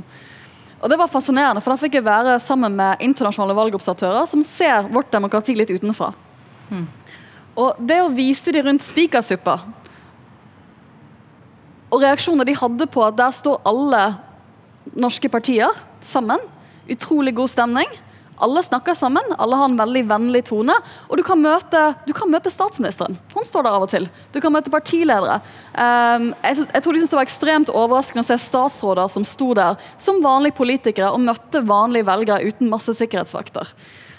Og 0.76 0.92
det 0.92 1.00
var 1.00 1.10
fascinerende, 1.10 1.58
for 1.64 1.74
da 1.74 1.80
fikk 1.80 1.98
jeg 1.98 2.06
være 2.06 2.38
sammen 2.44 2.78
med 2.78 3.02
internasjonale 3.02 3.56
valgobservatører 3.58 4.30
som 4.30 4.46
ser 4.46 4.86
vårt 4.92 5.10
demokrati 5.10 5.56
litt 5.58 5.72
utenfra. 5.74 6.12
Og 7.56 7.82
det 7.82 7.98
å 8.04 8.12
vise 8.14 8.54
de 8.54 8.62
rundt 8.62 8.84
spikersuppa, 8.86 9.58
og 11.90 12.02
reaksjoner 12.02 12.46
de 12.46 12.54
hadde 12.58 12.86
på 12.90 13.02
at 13.06 13.16
der 13.18 13.34
står 13.34 13.62
alle 13.66 14.04
norske 14.94 15.30
partier 15.32 15.74
sammen, 16.04 16.38
utrolig 16.92 17.34
god 17.36 17.52
stemning. 17.52 17.90
Alle 18.36 18.62
snakker 18.62 18.94
sammen, 18.94 19.22
alle 19.38 19.56
har 19.56 19.70
en 19.70 19.78
veldig 19.78 20.02
vennlig 20.10 20.42
tone. 20.50 20.74
Og 21.08 21.16
du 21.16 21.22
kan 21.24 21.40
møte, 21.40 21.82
du 22.04 22.12
kan 22.16 22.28
møte 22.30 22.52
statsministeren. 22.52 23.16
Hun 23.32 23.46
står 23.48 23.64
der 23.64 23.76
av 23.78 23.86
og 23.86 23.92
til. 23.92 24.08
Du 24.34 24.42
kan 24.44 24.52
møte 24.52 24.72
partiledere. 24.72 25.38
Um, 25.72 26.32
jeg, 26.44 26.66
jeg, 26.66 26.82
tror 26.84 26.92
de 26.92 27.00
syntes 27.00 27.14
det 27.14 27.20
var 27.20 27.28
ekstremt 27.28 27.72
overraskende 27.72 28.26
å 28.26 28.28
se 28.28 28.38
statsråder 28.44 29.08
som 29.12 29.24
sto 29.24 29.54
der 29.56 29.80
som 29.96 30.20
vanlige 30.24 30.58
politikere 30.58 31.14
og 31.16 31.24
møtte 31.24 31.64
vanlige 31.64 32.08
velgere 32.10 32.50
uten 32.50 32.72
masse 32.72 32.92
sikkerhetsvakter. 32.98 33.72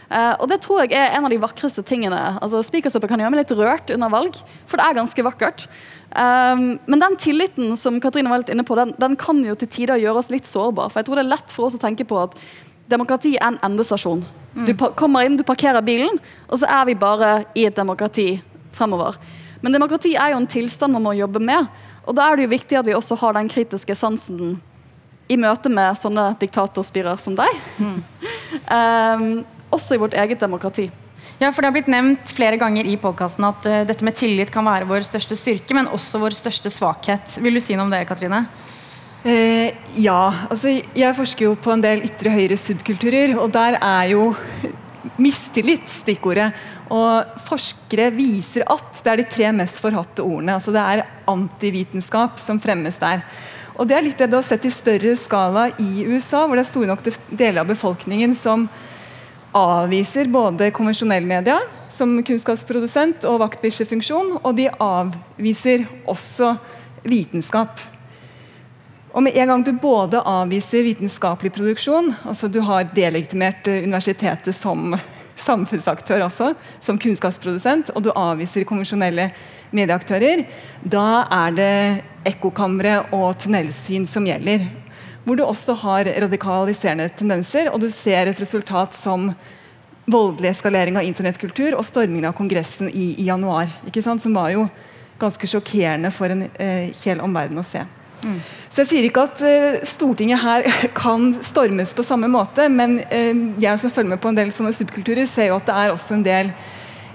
Uh, 0.07 0.33
og 0.39 0.47
det 0.47 0.61
tror 0.63 0.85
jeg 0.85 0.95
er 0.95 1.17
en 1.17 1.25
av 1.27 1.33
de 1.33 1.39
vakreste 1.41 1.83
tingene. 1.87 2.19
Altså, 2.39 2.61
Spikersuppa 2.63 3.09
kan 3.11 3.19
gjøre 3.19 3.33
meg 3.33 3.41
litt 3.43 3.55
rørt 3.59 3.91
under 3.91 4.11
valg, 4.13 4.37
for 4.69 4.79
det 4.79 4.85
er 4.85 4.99
ganske 5.01 5.25
vakkert. 5.27 5.65
Um, 6.15 6.77
men 6.87 7.03
den 7.03 7.17
tilliten 7.19 7.75
som 7.79 7.99
Katrine 8.03 8.31
var 8.31 8.41
litt 8.41 8.53
inne 8.53 8.63
på, 8.67 8.77
den, 8.79 8.93
den 9.01 9.17
kan 9.19 9.41
jo 9.43 9.57
til 9.59 9.71
tider 9.73 9.99
gjøre 9.99 10.23
oss 10.23 10.31
litt 10.31 10.47
sårbare. 10.47 10.93
For 10.93 11.01
jeg 11.01 11.09
tror 11.09 11.19
det 11.19 11.25
er 11.25 11.33
lett 11.33 11.51
for 11.51 11.67
oss 11.67 11.75
å 11.75 11.81
tenke 11.83 12.07
på 12.07 12.21
at 12.23 12.37
demokrati 12.87 13.35
er 13.35 13.49
en 13.49 13.59
endestasjon. 13.67 14.23
Du 14.65 14.71
kommer 14.97 15.27
inn, 15.27 15.35
du 15.37 15.43
parkerer 15.45 15.83
bilen, 15.85 16.15
og 16.47 16.57
så 16.57 16.69
er 16.79 16.87
vi 16.89 16.95
bare 16.97 17.43
i 17.53 17.67
et 17.67 17.75
demokrati 17.77 18.39
fremover. 18.73 19.19
Men 19.61 19.75
demokrati 19.75 20.15
er 20.17 20.31
jo 20.31 20.39
en 20.39 20.49
tilstand 20.49 20.95
man 20.95 21.05
må 21.05 21.13
jobbe 21.17 21.41
med. 21.43 21.67
Og 22.07 22.15
da 22.17 22.29
er 22.29 22.37
det 22.37 22.47
jo 22.47 22.53
viktig 22.55 22.79
at 22.79 22.87
vi 22.87 22.95
også 22.97 23.19
har 23.21 23.35
den 23.37 23.51
kritiske 23.51 23.93
sansen 23.99 24.55
i 25.27 25.35
møte 25.37 25.69
med 25.69 25.97
sånne 25.99 26.29
diktatorspirer 26.39 27.19
som 27.19 27.35
deg. 27.37 27.61
Mm. 27.77 27.99
um, 28.71 29.29
også 29.73 29.97
i 29.97 30.01
vårt 30.01 30.15
eget 30.17 30.39
demokrati. 30.39 30.88
Ja, 31.41 31.51
for 31.51 31.62
Det 31.62 31.67
har 31.67 31.75
blitt 31.75 31.91
nevnt 31.91 32.32
flere 32.34 32.58
ganger 32.62 32.86
i 32.86 32.95
podkasten 33.01 33.45
at 33.47 33.65
uh, 33.65 33.84
dette 33.89 34.06
med 34.06 34.15
tillit 34.17 34.51
kan 34.53 34.65
være 34.65 34.88
vår 34.89 35.06
største 35.06 35.38
styrke, 35.38 35.75
men 35.77 35.89
også 35.93 36.21
vår 36.21 36.38
største 36.38 36.71
svakhet. 36.73 37.38
Vil 37.41 37.58
du 37.58 37.62
si 37.63 37.77
noe 37.77 37.88
om 37.88 37.93
det, 37.93 38.06
Katrine? 38.10 38.45
Eh, 39.27 39.73
ja. 39.99 40.47
altså 40.47 40.77
Jeg 40.95 41.15
forsker 41.17 41.49
jo 41.49 41.56
på 41.60 41.73
en 41.73 41.84
del 41.84 42.06
ytre 42.06 42.32
høyre 42.32 42.58
subkulturer, 42.60 43.34
og 43.41 43.51
der 43.51 43.80
er 43.82 44.13
jo 44.13 44.32
mistillit 45.21 45.88
stikkordet. 45.91 46.51
Og 46.93 47.39
forskere 47.47 48.12
viser 48.15 48.65
at 48.71 49.01
det 49.03 49.12
er 49.12 49.21
de 49.21 49.30
tre 49.32 49.51
mest 49.56 49.82
forhatte 49.84 50.23
ordene. 50.23 50.56
altså 50.56 50.71
Det 50.71 50.84
er 50.84 51.08
antivitenskap 51.27 52.39
som 52.39 52.62
fremmes 52.62 52.99
der. 53.01 53.25
Og 53.75 53.88
Det 53.88 53.97
er 53.97 54.06
litt 54.06 54.17
det 54.17 54.30
du 54.32 54.38
har 54.39 54.45
sett 54.45 54.65
i 54.65 54.73
større 54.73 55.15
skala 55.19 55.67
i 55.77 56.06
USA, 56.08 56.45
hvor 56.45 56.56
det 56.56 56.65
er 56.65 56.71
store 56.71 56.88
nok 56.89 57.03
deler 57.30 57.62
av 57.62 57.67
befolkningen 57.69 58.34
som 58.36 58.69
avviser 59.55 60.27
både 60.31 60.71
konvensjonell 60.75 61.25
media 61.27 61.60
som 61.93 62.15
kunnskapsprodusent 62.23 63.25
og 63.27 63.41
vaktbikkjefunksjon, 63.41 64.38
og 64.43 64.57
de 64.57 64.67
avviser 64.83 65.88
også 66.10 66.55
vitenskap. 67.07 67.81
Og 69.17 69.23
med 69.25 69.38
en 69.39 69.49
gang 69.49 69.63
du 69.65 69.71
både 69.81 70.21
avviser 70.21 70.86
vitenskapelig 70.86 71.49
produksjon, 71.55 72.12
altså 72.27 72.49
du 72.51 72.60
har 72.67 72.89
delegitimert 72.93 73.67
eh, 73.71 73.81
universitetet 73.88 74.53
som 74.55 74.93
samfunnsaktør 75.47 76.27
også, 76.27 76.51
som 76.83 76.99
kunnskapsprodusent, 77.01 77.89
og 77.95 78.05
du 78.05 78.12
avviser 78.13 78.67
konvensjonelle 78.67 79.31
medieaktører, 79.73 80.45
da 80.83 81.23
er 81.33 81.57
det 81.57 81.73
ekkokamre 82.29 82.99
og 83.15 83.39
tunnelsyn 83.41 84.05
som 84.10 84.27
gjelder. 84.27 84.67
Hvor 85.27 85.35
du 85.35 85.43
også 85.43 85.75
har 85.83 86.07
radikaliserende 86.23 87.09
tendenser, 87.19 87.67
og 87.67 87.81
du 87.83 87.89
ser 87.91 88.29
et 88.29 88.39
resultat 88.39 88.95
som 88.95 89.33
voldelig 90.07 90.53
eskalering 90.53 90.95
av 90.95 91.03
internettkultur 91.03 91.75
og 91.75 91.83
stormingen 91.83 92.29
av 92.29 92.35
Kongressen 92.37 92.87
i, 92.87 93.09
i 93.19 93.27
januar. 93.27 93.73
Som 93.91 94.37
var 94.37 94.53
jo 94.53 94.69
ganske 95.19 95.49
sjokkerende 95.49 96.13
for 96.15 96.31
en 96.31 96.45
eh, 96.55 96.93
hel 97.03 97.19
omverden 97.25 97.59
å 97.59 97.65
se. 97.67 97.83
Mm. 98.23 98.39
Så 98.69 98.81
Jeg 98.81 98.89
sier 98.89 99.07
ikke 99.07 99.25
at 99.27 99.41
eh, 99.45 99.79
Stortinget 99.85 100.41
her 100.41 100.67
kan 101.03 101.33
stormes 101.45 101.93
på 101.97 102.05
samme 102.07 102.29
måte, 102.31 102.69
men 102.71 103.01
eh, 103.11 103.35
jeg 103.61 103.83
som 103.83 103.93
følger 103.93 104.15
med 104.15 104.23
på 104.23 104.31
en 104.31 104.39
del 104.39 104.53
sånne 104.55 104.73
subkulturer, 104.77 105.27
ser 105.29 105.51
jo 105.51 105.59
at 105.59 105.67
det 105.67 105.75
er 105.75 105.93
også 105.93 106.17
en 106.17 106.25
del 106.25 106.53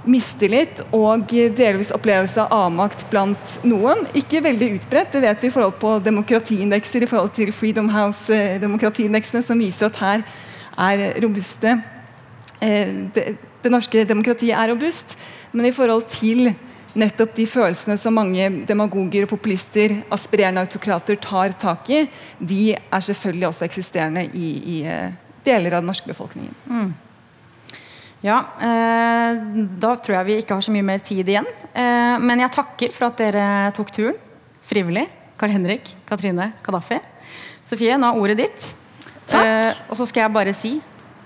mistillit 0.09 0.83
og 0.95 1.31
delvis 1.31 1.93
opplevelse 1.95 2.43
av 2.43 2.67
avmakt 2.67 3.07
blant 3.11 3.57
noen. 3.67 4.05
Ikke 4.19 4.43
veldig 4.45 4.73
utbredt, 4.79 5.13
det 5.15 5.23
vet 5.25 5.43
vi 5.43 5.51
i 5.51 5.55
forhold 5.55 5.79
på 5.83 5.97
demokratiindekser 6.05 7.05
i 7.05 7.11
forhold 7.11 7.35
til 7.37 7.53
Freedom 7.55 7.91
House-demokratiindeksene, 7.93 9.45
som 9.47 9.63
viser 9.63 9.89
at 9.89 10.03
her 10.03 10.27
er 10.83 11.09
robuste 11.23 11.79
det, 12.63 13.37
det 13.63 13.71
norske 13.73 14.05
demokratiet 14.07 14.55
er 14.55 14.71
robust, 14.71 15.17
men 15.53 15.67
i 15.67 15.75
forhold 15.75 16.07
til 16.11 16.53
nettopp 16.99 17.35
de 17.37 17.47
følelsene 17.49 17.97
som 17.99 18.15
mange 18.15 18.49
demagoger 18.69 19.25
og 19.25 19.33
populister, 19.33 20.03
aspirerende 20.13 20.63
autokrater, 20.67 21.17
tar 21.17 21.57
tak 21.59 21.91
i, 21.91 22.05
de 22.39 22.75
er 22.75 23.07
selvfølgelig 23.07 23.49
også 23.49 23.67
eksisterende 23.67 24.27
i, 24.35 24.51
i 24.77 24.83
uh, 24.85 25.09
deler 25.47 25.79
av 25.79 25.83
den 25.83 25.91
norske 25.91 26.11
befolkningen. 26.11 26.55
Mm. 26.69 26.93
Ja, 28.23 28.39
eh, 28.63 29.41
da 29.83 29.97
tror 29.99 30.15
jeg 30.21 30.29
vi 30.29 30.37
ikke 30.43 30.55
har 30.55 30.63
så 30.63 30.75
mye 30.75 30.87
mer 30.87 31.03
tid 31.03 31.27
igjen. 31.27 31.49
Eh, 31.75 32.23
men 32.23 32.45
jeg 32.45 32.55
takker 32.55 32.95
for 32.95 33.09
at 33.09 33.19
dere 33.19 33.47
tok 33.75 33.91
turen. 33.95 34.19
Frivillig. 34.69 35.09
Karl 35.41 35.51
Henrik, 35.57 35.97
Katrine, 36.07 36.53
Kadafi. 36.63 37.01
Sofie, 37.67 37.97
nå 37.99 38.13
er 38.13 38.21
ordet 38.23 38.37
ditt. 38.45 38.67
Takk. 39.27 39.43
Eh, 39.43 39.81
og 39.89 39.99
så 39.99 40.07
skal 40.07 40.27
jeg 40.27 40.35
bare 40.37 40.55
si 40.55 40.77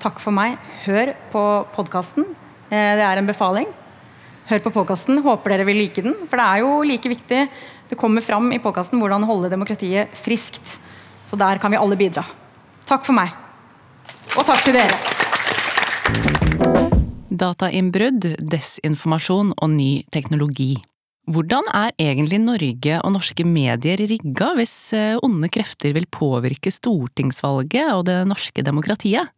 takk 0.00 0.22
for 0.22 0.32
meg. 0.32 0.56
Hør 0.86 1.12
på 1.32 1.42
podkasten. 1.74 2.24
Eh, 2.70 2.94
det 2.96 3.04
er 3.04 3.20
en 3.20 3.28
befaling. 3.28 3.68
Hør 4.48 4.62
på 4.64 4.72
podkasten. 4.78 5.20
Håper 5.24 5.52
dere 5.52 5.66
vil 5.68 5.80
like 5.82 6.04
den. 6.04 6.16
For 6.30 6.40
det 6.40 6.46
er 6.46 6.64
jo 6.64 6.70
like 6.86 7.12
viktig. 7.12 7.42
Det 7.90 7.98
kommer 8.00 8.24
fram 8.24 8.48
i 8.54 8.62
podkasten 8.62 9.02
hvordan 9.02 9.26
holde 9.28 9.52
demokratiet 9.52 10.16
friskt. 10.16 10.78
Så 11.26 11.36
der 11.36 11.60
kan 11.60 11.74
vi 11.74 11.80
alle 11.80 11.98
bidra. 11.98 12.24
Takk 12.86 13.04
for 13.04 13.18
meg. 13.18 13.34
Og 14.36 14.46
takk 14.46 14.64
til 14.64 14.80
dere. 14.80 15.15
Datainnbrudd, 17.36 18.26
desinformasjon 18.40 19.54
og 19.56 19.72
ny 19.72 19.90
teknologi. 20.14 20.74
Hvordan 21.26 21.66
er 21.74 21.94
egentlig 21.98 22.38
Norge 22.38 22.98
og 23.02 23.16
norske 23.16 23.42
medier 23.46 23.98
rigga 23.98 24.52
hvis 24.54 24.74
eh, 24.94 25.16
onde 25.26 25.50
krefter 25.50 25.96
vil 25.96 26.06
påvirke 26.06 26.70
stortingsvalget 26.70 27.90
og 27.96 28.04
det 28.06 28.20
norske 28.30 28.62
demokratiet? 28.62 29.32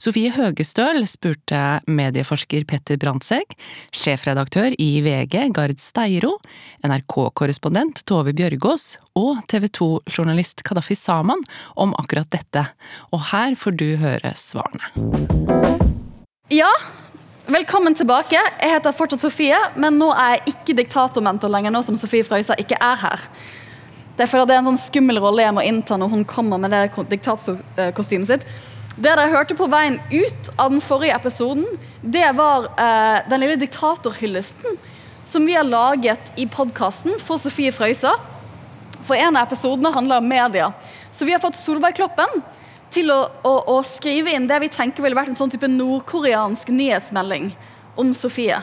Sofie 0.00 0.30
Høgestøl 0.32 1.02
spurte 1.04 1.58
medieforsker 1.84 2.64
Petter 2.64 2.96
Brandtzæg, 2.96 3.52
sjefredaktør 3.92 4.72
i 4.80 5.02
VG 5.04 5.50
Gard 5.52 5.76
Steiro, 5.82 6.38
NRK-korrespondent 6.88 8.00
Tove 8.08 8.32
Bjørgaas 8.32 8.94
og 9.20 9.42
TV 9.52 9.68
2-journalist 9.76 10.64
Kadafi 10.64 10.96
Saman 10.96 11.44
om 11.76 11.92
akkurat 12.00 12.32
dette, 12.32 12.64
og 13.12 13.28
her 13.34 13.52
får 13.60 13.76
du 13.76 13.86
høre 14.00 14.32
svarene. 14.40 14.88
Ja, 16.48 16.72
velkommen 17.50 17.94
tilbake. 17.98 18.38
Jeg 18.38 18.70
heter 18.70 18.94
fortsatt 18.94 19.24
Sofie, 19.24 19.56
men 19.80 19.96
nå 19.98 20.10
er 20.14 20.36
jeg 20.36 20.52
ikke 20.52 20.74
diktatormentor 20.78 21.50
lenger, 21.50 21.72
nå 21.74 21.80
som 21.82 21.96
Sofie 21.98 22.22
Frøystad 22.26 22.60
ikke 22.62 22.78
er 22.78 23.00
her. 23.00 23.24
Det 24.14 24.22
er 24.22 24.30
fordi 24.30 24.50
det 24.50 24.54
er 24.54 24.60
en 24.62 24.68
sånn 24.70 24.78
skummel 24.78 25.18
rolle 25.22 25.42
jeg 25.42 25.56
må 25.56 25.64
innta 25.66 25.96
når 25.98 26.12
hun 26.12 26.22
kommer 26.28 26.60
med 26.62 26.70
det 26.74 26.84
diktatorkostymet 27.10 28.30
sitt. 28.30 28.46
Det 28.94 29.08
dere 29.08 29.30
hørte 29.32 29.56
på 29.58 29.66
veien 29.72 29.98
ut 30.12 30.50
av 30.60 30.70
den 30.70 30.82
forrige 30.84 31.16
episoden, 31.16 31.66
det 32.02 32.28
var 32.38 32.68
eh, 32.74 33.26
den 33.30 33.42
lille 33.42 33.58
diktatorhyllesten 33.62 34.78
som 35.26 35.46
vi 35.46 35.56
har 35.56 35.66
laget 35.66 36.30
i 36.38 36.46
podkasten 36.50 37.18
for 37.22 37.40
Sofie 37.40 37.74
Frøysa. 37.74 38.14
For 39.00 39.16
en 39.18 39.34
av 39.34 39.48
episodene 39.48 39.94
handler 39.94 40.20
om 40.20 40.30
media. 40.30 40.70
Så 41.10 41.26
vi 41.26 41.34
har 41.34 41.42
fått 41.42 41.58
Solveig 41.58 41.96
Kloppen 41.98 42.42
til 42.90 43.12
å, 43.14 43.20
å, 43.46 43.54
å 43.74 43.78
skrive 43.86 44.34
inn 44.34 44.48
det 44.50 44.58
vi 44.64 44.72
tenker 44.72 45.04
ville 45.04 45.18
vært 45.18 45.32
en 45.32 45.38
sånn 45.38 45.52
type 45.52 45.68
nordkoreansk 45.70 46.72
nyhetsmelding 46.74 47.52
om 48.00 48.12
Sofie. 48.18 48.58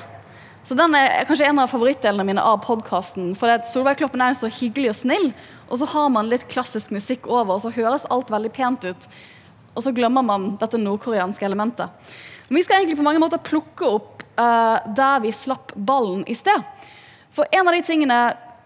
Så 0.67 0.75
Den 0.75 0.95
er 0.99 1.23
kanskje 1.27 1.47
en 1.47 1.61
av 1.63 1.71
favorittdelene 1.71 2.25
mine 2.27 2.43
av 2.43 2.59
podkasten. 2.65 3.31
Solveig 3.39 4.01
Kloppen 4.01 4.21
er 4.23 4.33
jo 4.33 4.41
så 4.41 4.51
hyggelig 4.51 4.91
og 4.91 4.99
snill, 4.99 5.29
og 5.71 5.79
så 5.79 5.87
har 5.93 6.11
man 6.11 6.27
litt 6.27 6.47
klassisk 6.51 6.91
musikk 6.91 7.29
over, 7.31 7.55
og 7.55 7.63
så 7.63 7.71
høres 7.71 8.07
alt 8.11 8.33
veldig 8.33 8.51
pent 8.55 8.87
ut 8.89 9.07
og 9.77 9.85
så 9.85 9.93
glemmer 9.93 10.25
man 10.25 10.55
dette 10.57 10.79
nordkoreanske 10.81 11.45
elementet. 11.45 12.09
Men 12.47 12.57
vi 12.57 12.63
skal 12.65 12.79
egentlig 12.79 12.97
på 12.97 13.05
mange 13.05 13.21
måter 13.21 13.43
plukke 13.45 13.85
opp 13.85 14.23
uh, 14.39 14.81
der 14.97 15.21
vi 15.21 15.33
slapp 15.35 15.75
ballen 15.75 16.23
i 16.25 16.35
sted. 16.37 16.65
For 17.29 17.45
en 17.53 17.69
av 17.69 17.77
de 17.77 17.83
tingene 17.85 18.17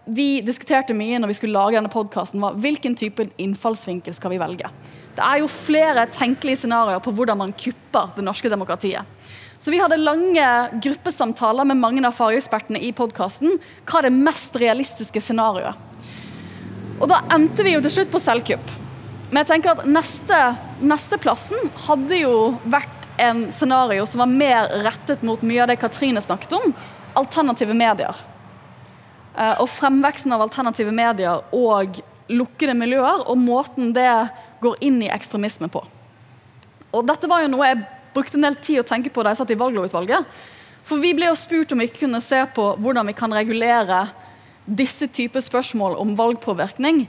vi 0.07 0.39
diskuterte 0.45 0.95
mye 0.97 1.19
når 1.19 1.33
vi 1.33 1.37
skulle 1.41 1.57
lage 1.57 1.75
denne 1.75 1.91
podkasten, 1.91 2.39
var 2.41 2.55
hvilken 2.63 2.95
type 2.97 3.27
innfallsvinkel 3.41 4.15
skal 4.15 4.33
vi 4.33 4.39
velge. 4.41 4.71
Det 5.15 5.23
er 5.25 5.41
jo 5.41 5.51
flere 5.51 6.07
tenkelige 6.11 6.63
scenarioer 6.63 7.01
på 7.03 7.13
hvordan 7.15 7.39
man 7.41 7.55
kupper 7.57 8.13
det 8.15 8.23
norske 8.25 8.51
demokratiet. 8.51 9.07
Så 9.61 9.69
vi 9.69 9.77
hadde 9.77 9.99
lange 10.01 10.45
gruppesamtaler 10.81 11.67
med 11.69 11.77
mange 11.77 12.01
av 12.07 12.15
fagekspertene 12.17 12.79
i 12.81 12.93
podkasten. 12.97 13.59
Hva 13.85 13.99
er 13.99 14.07
det 14.07 14.15
mest 14.15 14.55
realistiske 14.57 15.21
scenarioet? 15.21 15.77
Og 17.01 17.09
da 17.09 17.19
endte 17.33 17.65
vi 17.65 17.75
jo 17.75 17.83
til 17.83 17.93
slutt 17.93 18.13
på 18.13 18.21
selvkupp. 18.21 18.73
Men 19.29 19.43
jeg 19.43 19.51
tenker 19.51 19.75
at 19.75 19.85
neste, 19.89 20.39
neste 20.81 21.19
plassen 21.21 21.69
hadde 21.85 22.23
jo 22.23 22.33
vært 22.65 23.05
en 23.21 23.45
scenario 23.53 24.05
som 24.09 24.23
var 24.23 24.33
mer 24.33 24.73
rettet 24.85 25.21
mot 25.27 25.41
mye 25.45 25.61
av 25.63 25.69
det 25.69 25.77
Katrine 25.81 26.21
snakket 26.23 26.57
om. 26.57 26.73
Alternative 27.21 27.75
medier. 27.77 28.17
Eh, 29.37 29.55
og 29.61 29.69
fremveksten 29.71 30.33
av 30.33 30.43
alternative 30.47 30.93
medier 30.95 31.45
og 31.55 32.01
lukkede 32.31 32.75
miljøer, 32.77 33.27
og 33.29 33.39
måten 33.39 33.93
det 33.95 34.09
går 34.61 34.79
inn 34.87 35.01
i 35.03 35.11
ekstremisme 35.11 35.69
på. 35.71 35.83
Og 36.91 37.05
dette 37.07 37.29
var 37.29 37.43
jo 37.43 37.51
noe 37.51 37.69
jeg 37.69 37.83
brukte 38.15 38.37
en 38.39 38.45
del 38.45 38.57
tid 38.63 38.81
å 38.81 38.87
tenke 38.87 39.11
på 39.13 39.23
da 39.23 39.33
jeg 39.33 39.41
satt 39.41 39.53
i 39.53 39.59
valglovutvalget. 39.59 40.41
For 40.87 41.01
vi 41.01 41.13
ble 41.15 41.29
jo 41.29 41.37
spurt 41.37 41.71
om 41.73 41.81
vi 41.83 41.91
kunne 41.93 42.21
se 42.23 42.41
på 42.55 42.71
hvordan 42.81 43.11
vi 43.11 43.17
kan 43.17 43.33
regulere 43.33 44.05
disse 44.65 45.07
typer 45.09 45.43
spørsmål 45.43 45.97
om 46.01 46.15
valgpåvirkning 46.17 47.05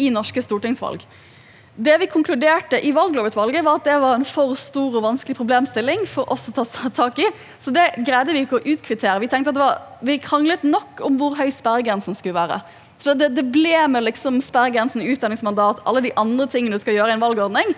i 0.00 0.08
norske 0.12 0.42
stortingsvalg. 0.44 1.04
Det 1.72 1.94
vi 2.02 2.06
konkluderte 2.12 2.76
i 2.84 2.90
valglovutvalget, 2.92 3.64
var 3.64 3.78
at 3.78 3.86
det 3.88 3.94
var 4.02 4.18
en 4.18 4.26
for 4.28 4.52
stor 4.60 4.92
og 4.98 5.06
vanskelig 5.06 5.38
problemstilling 5.38 6.04
for 6.10 6.28
oss 6.32 6.50
å 6.50 6.52
ta 6.52 6.90
tak 6.92 7.22
i. 7.24 7.30
Så 7.56 7.72
det 7.72 7.86
greide 8.04 8.34
vi 8.36 8.42
ikke 8.44 8.58
å 8.58 8.66
utkvittere. 8.74 9.22
Vi 9.22 9.30
tenkte 9.32 9.54
at 9.54 9.60
var, 9.60 9.78
vi 10.04 10.18
kranglet 10.20 10.66
nok 10.68 11.00
om 11.06 11.16
hvor 11.16 11.38
høy 11.38 11.48
sperregrensen 11.48 12.16
skulle 12.18 12.36
være. 12.36 12.60
Så 13.02 13.16
det, 13.18 13.32
det 13.34 13.48
ble 13.50 13.74
med 13.90 14.06
liksom 14.06 14.38
sperregrensen, 14.44 15.02
utdanningsmandat, 15.02 15.82
alle 15.88 16.04
de 16.04 16.14
andre 16.20 16.46
tingene 16.50 16.78
du 16.78 16.82
skal 16.82 16.94
gjøre 16.94 17.10
i 17.10 17.16
en 17.16 17.24
valgordning. 17.24 17.72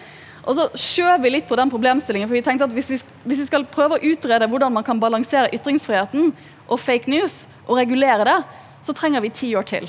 Og 0.44 0.58
så 0.58 0.66
skjøv 0.76 1.22
vi 1.24 1.30
litt 1.32 1.46
på 1.48 1.56
den 1.56 1.70
problemstillingen, 1.72 2.28
for 2.28 2.36
vi 2.36 2.44
tenkte 2.44 2.66
at 2.68 2.74
hvis 2.76 2.90
vi, 2.92 2.98
hvis 3.24 3.40
vi 3.40 3.48
skal 3.48 3.64
prøve 3.72 3.96
å 3.96 4.10
utrede 4.12 4.48
hvordan 4.52 4.74
man 4.76 4.84
kan 4.84 5.00
balansere 5.00 5.52
ytringsfriheten 5.56 6.34
og 6.68 6.80
fake 6.80 7.08
news, 7.08 7.44
og 7.64 7.78
regulere 7.80 8.26
det, 8.28 8.40
så 8.84 8.92
trenger 8.92 9.24
vi 9.24 9.32
ti 9.32 9.54
år 9.56 9.64
til. 9.68 9.88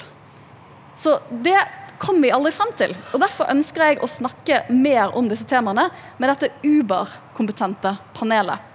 Så 0.95 1.17
det 1.43 1.58
kom 2.00 2.21
vi 2.24 2.32
aldri 2.32 2.54
frem 2.56 2.71
til. 2.80 2.95
Og 3.12 3.19
Derfor 3.19 3.52
ønsker 3.52 3.89
jeg 3.89 4.00
å 4.00 4.08
snakke 4.08 4.63
mer 4.71 5.15
om 5.19 5.28
disse 5.28 5.48
temaene 5.50 5.89
med 6.15 6.32
dette 6.32 6.54
Uber-kompetente 6.63 7.98
panelet. 8.15 8.71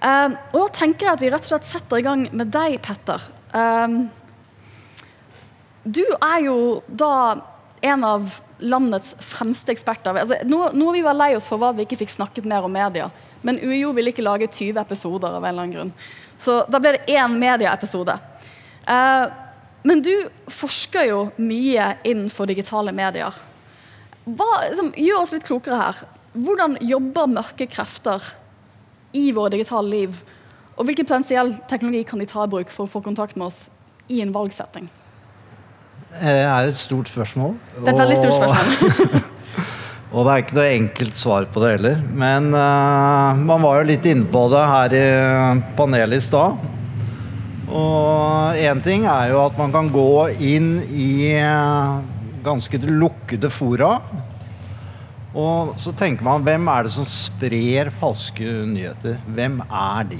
Um, 0.00 0.34
og 0.56 0.62
da 0.64 0.68
tenker 0.80 1.06
jeg 1.06 1.12
at 1.12 1.22
vi 1.22 1.30
rett 1.30 1.44
og 1.44 1.52
slett 1.52 1.68
setter 1.68 2.00
i 2.00 2.06
gang 2.06 2.24
med 2.32 2.50
deg, 2.50 2.78
Petter. 2.82 3.26
Um, 3.52 4.06
du 5.84 6.04
er 6.04 6.44
jo 6.44 6.56
da 6.86 7.40
en 7.80 8.04
av 8.04 8.40
landets 8.60 9.14
fremste 9.24 9.72
eksperter. 9.72 10.16
Altså, 10.20 10.36
nå, 10.44 10.62
noe, 10.76 10.92
vi 10.92 11.04
var 11.04 11.16
lei 11.16 11.32
oss 11.36 11.48
for, 11.48 11.60
hva 11.60 11.72
vi 11.76 11.86
ikke 11.86 12.02
fikk 12.02 12.12
snakket 12.12 12.48
mer 12.48 12.66
om 12.66 12.72
media. 12.72 13.08
Men 13.46 13.60
UiO 13.62 13.94
ville 13.96 14.12
ikke 14.12 14.24
lage 14.24 14.50
20 14.50 14.80
episoder 14.82 15.32
av 15.32 15.44
en 15.44 15.48
eller 15.48 15.64
annen 15.64 15.76
grunn. 15.76 15.92
Så 16.40 16.60
da 16.68 16.80
ble 16.80 16.96
det 16.96 17.16
én 17.16 17.38
medieepisode. 17.40 18.16
Eh, 18.84 19.24
men 19.88 20.04
du 20.04 20.12
forsker 20.52 21.08
jo 21.08 21.22
mye 21.40 21.94
innenfor 22.04 22.50
digitale 22.50 22.92
medier. 22.92 23.36
Hva, 24.28 24.50
liksom, 24.68 24.92
gjør 25.00 25.24
oss 25.24 25.34
litt 25.36 25.48
klokere 25.48 25.80
her. 25.80 26.04
Hvordan 26.36 26.76
jobber 26.84 27.32
mørke 27.32 27.66
krefter 27.70 28.28
i 29.16 29.30
våre 29.34 29.56
digitale 29.56 29.88
liv? 29.88 30.20
Og 30.76 30.84
hvilken 30.88 31.08
potensiell 31.08 31.56
teknologi 31.68 32.04
kan 32.08 32.20
de 32.20 32.28
ta 32.28 32.44
i 32.44 32.52
bruk 32.52 32.72
for 32.72 32.84
å 32.84 32.92
få 32.92 33.02
kontakt 33.04 33.40
med 33.40 33.48
oss 33.48 33.64
i 34.12 34.20
en 34.24 34.36
valgsetting? 34.36 34.88
Det 36.10 36.32
er 36.42 36.68
et 36.68 36.76
stort 36.76 37.08
spørsmål. 37.08 37.54
Det 37.76 37.86
er 37.86 37.92
et 37.92 38.02
veldig 38.02 38.18
stort 38.18 38.36
spørsmål. 38.36 39.22
og 40.12 40.26
det 40.26 40.32
er 40.32 40.42
ikke 40.42 40.58
noe 40.58 40.72
enkelt 40.74 41.20
svar 41.20 41.46
på 41.52 41.62
det 41.62 41.70
heller. 41.76 42.02
Men 42.10 42.50
uh, 42.50 43.38
man 43.38 43.62
var 43.62 43.80
jo 43.80 43.88
litt 43.92 44.08
inne 44.10 44.26
på 44.30 44.44
det 44.52 44.64
her 44.72 44.96
i 44.98 45.06
panelet 45.78 46.18
i 46.18 46.26
stad. 46.26 46.70
Og 47.70 48.58
én 48.58 48.80
ting 48.82 49.06
er 49.06 49.30
jo 49.30 49.44
at 49.44 49.58
man 49.58 49.70
kan 49.70 49.92
gå 49.94 50.10
inn 50.42 50.72
i 50.90 51.30
eh, 51.38 52.00
ganske 52.42 52.80
lukkede 52.82 53.50
fora. 53.52 53.92
Og 55.30 55.76
så 55.78 55.94
tenker 55.94 56.26
man 56.26 56.42
hvem 56.42 56.66
er 56.72 56.88
det 56.88 56.94
som 56.96 57.06
sprer 57.06 57.92
falske 58.00 58.42
nyheter? 58.66 59.20
Hvem 59.30 59.60
er 59.68 60.08
de? 60.10 60.18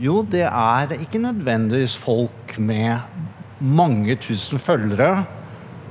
Jo, 0.00 0.20
det 0.22 0.46
er 0.46 0.94
ikke 1.00 1.20
nødvendigvis 1.20 1.96
folk 1.98 2.54
med 2.62 3.02
mange 3.60 4.16
tusen 4.20 4.60
følgere 4.62 5.24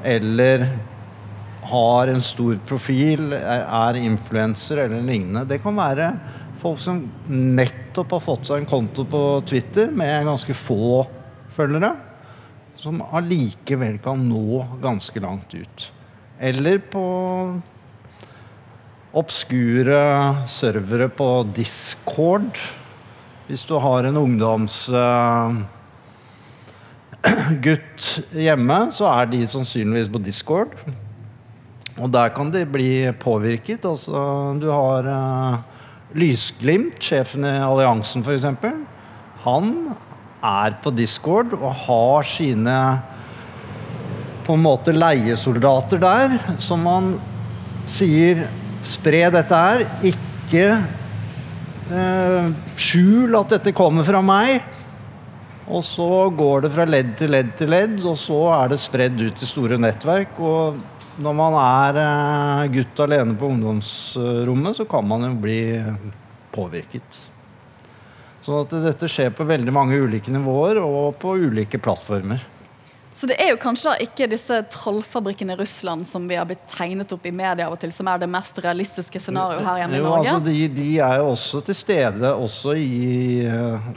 eller 0.04 0.66
har 1.70 2.10
en 2.10 2.22
stor 2.24 2.58
profil, 2.68 3.34
er 3.36 4.00
influenser 4.00 4.86
eller 4.86 5.04
lignende. 5.06 5.46
Det 5.46 5.60
kan 5.62 5.78
være 5.78 6.12
folk 6.60 6.80
som 6.82 7.04
nettopp 7.30 8.16
har 8.18 8.24
fått 8.26 8.50
seg 8.50 8.64
en 8.64 8.70
konto 8.70 9.06
på 9.08 9.24
Twitter 9.48 9.92
med 9.92 10.28
ganske 10.28 10.56
få 10.58 11.06
følgere, 11.56 11.94
som 12.80 13.04
allikevel 13.04 14.00
kan 14.04 14.24
nå 14.28 14.64
ganske 14.82 15.22
langt 15.24 15.54
ut. 15.54 15.90
Eller 16.40 16.80
på 16.80 17.04
obskure 19.20 20.00
servere 20.50 21.10
på 21.12 21.30
Discord. 21.56 22.56
Hvis 23.50 23.66
du 23.68 23.76
har 23.82 24.06
en 24.08 24.18
ungdomsgutt 24.22 25.79
uh, 27.26 28.40
hjemme, 28.40 28.80
så 28.96 29.10
er 29.12 29.32
de 29.32 29.44
sannsynligvis 29.50 30.12
på 30.14 30.22
Discord. 30.24 30.76
Og 32.00 32.08
der 32.14 32.32
kan 32.32 32.52
de 32.54 32.64
bli 32.70 33.10
påvirket. 33.20 33.86
Altså, 33.86 34.56
du 34.60 34.70
har 34.72 35.10
uh, 35.10 35.80
Lysglimt, 36.18 36.98
sjefen 37.04 37.46
i 37.46 37.58
alliansen 37.62 38.24
f.eks., 38.26 38.48
han 39.40 39.68
er 40.44 40.74
på 40.84 40.92
Discord 40.92 41.54
og 41.56 41.70
har 41.86 42.26
sine 42.28 42.78
på 44.48 44.56
en 44.58 44.64
måte 44.64 44.92
leiesoldater 44.96 46.02
der, 46.02 46.34
som 46.64 46.88
han 46.90 47.14
sier 47.90 48.48
Spre 48.86 49.26
dette 49.28 49.58
her. 49.60 49.82
Ikke 50.08 50.66
eh, 51.92 52.46
skjul 52.80 53.36
at 53.36 53.58
dette 53.58 53.74
kommer 53.76 54.08
fra 54.08 54.22
meg. 54.24 54.64
Og 55.70 55.84
så 55.86 56.30
går 56.34 56.66
det 56.66 56.72
fra 56.74 56.86
ledd 56.90 57.12
til 57.20 57.34
ledd 57.36 57.52
til 57.60 57.70
ledd, 57.70 58.00
og 58.02 58.18
så 58.18 58.40
er 58.56 58.72
det 58.72 58.80
spredd 58.82 59.20
ut 59.22 59.44
i 59.44 59.50
store 59.50 59.78
nettverk. 59.82 60.40
og 60.40 60.80
når 61.20 61.36
man 61.36 61.56
er 61.60 61.98
eh, 62.00 62.70
gutt 62.72 63.00
alene 63.04 63.34
på 63.36 63.50
ungdomsrommet, 63.52 64.78
så 64.78 64.86
kan 64.88 65.04
man 65.08 65.26
jo 65.28 65.34
bli 65.44 65.60
påvirket. 66.56 67.20
Sånn 68.40 68.64
at 68.64 68.76
dette 68.86 69.10
skjer 69.12 69.34
på 69.36 69.48
veldig 69.48 69.74
mange 69.76 70.00
ulike 70.00 70.32
nivåer 70.32 70.80
og 70.80 71.18
på 71.20 71.36
ulike 71.44 71.82
plattformer. 71.84 72.40
Så 73.12 73.28
det 73.28 73.36
er 73.42 73.50
jo 73.52 73.58
kanskje 73.60 73.98
ikke 74.06 74.30
disse 74.32 74.62
trollfabrikkene 74.72 75.58
i 75.58 75.60
Russland 75.60 76.08
som 76.08 76.28
vi 76.30 76.38
har 76.40 76.48
blitt 76.48 76.64
tegnet 76.72 77.12
opp 77.12 77.26
i 77.28 77.34
media 77.36 77.68
av 77.68 77.76
og 77.76 77.82
til, 77.82 77.92
som 77.92 78.08
er 78.08 78.22
det 78.22 78.30
mest 78.32 78.62
realistiske 78.64 79.20
scenarioet 79.20 79.66
her 79.66 79.82
hjemme 79.82 79.98
i 79.98 80.04
Norge? 80.06 80.24
Jo, 80.24 80.36
altså 80.38 80.46
de, 80.46 80.68
de, 80.78 80.90
er 81.04 81.16
jo 81.20 81.32
også 81.34 81.64
til 81.68 81.78
stede 81.82 82.32
også 82.32 82.78
i 82.80 83.50
uh, 83.50 83.90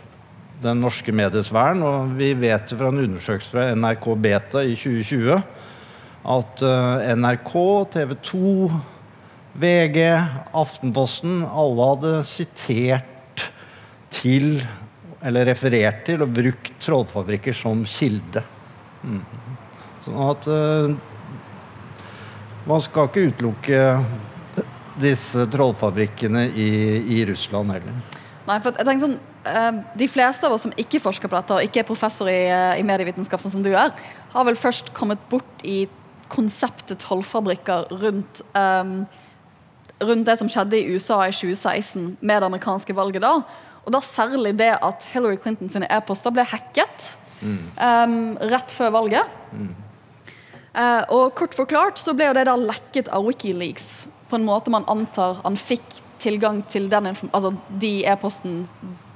den 0.63 0.81
norske 0.83 1.15
mediesfæren. 1.15 1.83
Og 1.87 2.15
vi 2.19 2.33
vet 2.39 2.75
fra 2.77 2.91
en 2.93 3.03
undersøkelse 3.05 3.53
fra 3.53 3.69
NRK 3.77 4.09
Beta 4.23 4.65
i 4.65 4.77
2020 4.79 5.37
at 6.33 6.63
uh, 6.63 7.03
NRK, 7.19 7.53
TV 7.93 8.15
2, 8.23 8.53
VG, 9.63 9.99
Aftenposten 10.55 11.43
alle 11.51 11.89
hadde 11.91 12.13
sitert 12.27 13.49
til 14.13 14.61
eller 15.23 15.47
referert 15.51 16.03
til 16.07 16.23
og 16.25 16.35
brukt 16.35 16.73
trollfabrikker 16.83 17.55
som 17.55 17.85
kilde. 17.87 18.43
Mm. 19.03 19.23
Sånn 20.03 20.23
at 20.27 20.49
uh, 20.51 20.95
man 22.67 22.83
skal 22.83 23.11
ikke 23.11 23.27
utelukke 23.31 23.83
disse 25.03 25.47
trollfabrikkene 25.51 26.47
i, 26.55 26.71
i 27.17 27.23
Russland 27.27 27.75
heller. 27.75 28.01
Nei, 28.47 28.59
for 28.63 28.75
jeg 28.75 28.87
tenker 28.87 29.07
sånn, 29.07 29.21
De 29.99 30.07
fleste 30.07 30.47
av 30.47 30.55
oss 30.55 30.63
som 30.69 30.75
ikke 30.79 31.01
forsker 31.03 31.31
på 31.31 31.35
dette, 31.35 31.57
og 31.57 31.67
ikke 31.67 31.83
er 31.83 31.89
professor 31.89 32.29
i, 32.31 32.47
i 32.79 32.85
medievitenskap, 32.87 33.43
sånn 33.43 33.57
som 33.57 33.65
du 33.65 33.73
er, 33.75 33.91
har 34.33 34.47
vel 34.47 34.59
først 34.59 34.93
kommet 34.95 35.23
bort 35.33 35.65
i 35.67 35.85
konseptet 36.33 37.03
tollfabrikker 37.03 37.91
rundt, 38.03 38.43
um, 38.57 39.03
rundt 40.03 40.29
det 40.29 40.39
som 40.41 40.51
skjedde 40.51 40.79
i 40.79 40.95
USA 40.95 41.21
i 41.27 41.35
2016 41.35 42.17
med 42.21 42.39
det 42.41 42.49
amerikanske 42.49 42.97
valget 42.97 43.25
da. 43.25 43.35
Og 43.83 43.93
da 43.95 44.01
særlig 44.07 44.55
det 44.61 44.71
at 44.79 45.07
Hillary 45.13 45.39
Clinton 45.43 45.71
sine 45.73 45.91
e-poster 45.91 46.33
ble 46.35 46.47
hacket 46.47 47.09
mm. 47.43 47.59
um, 47.77 48.17
rett 48.53 48.73
før 48.73 48.95
valget. 48.95 49.37
Mm. 49.53 49.73
Uh, 50.73 51.03
og 51.13 51.35
kort 51.37 51.57
forklart 51.57 52.01
så 52.01 52.15
ble 52.17 52.31
jo 52.31 52.37
det 52.39 52.47
da 52.49 52.57
lekket 52.57 53.11
av 53.13 53.27
Wikileaks 53.27 54.07
på 54.31 54.39
en 54.39 54.47
måte 54.49 54.73
man 54.73 54.87
antar 54.89 55.43
han 55.43 55.59
fikk 55.61 55.85
tilgang 56.23 56.63
til 56.71 56.87
den, 56.89 57.11
altså 57.11 57.51
de 57.83 57.91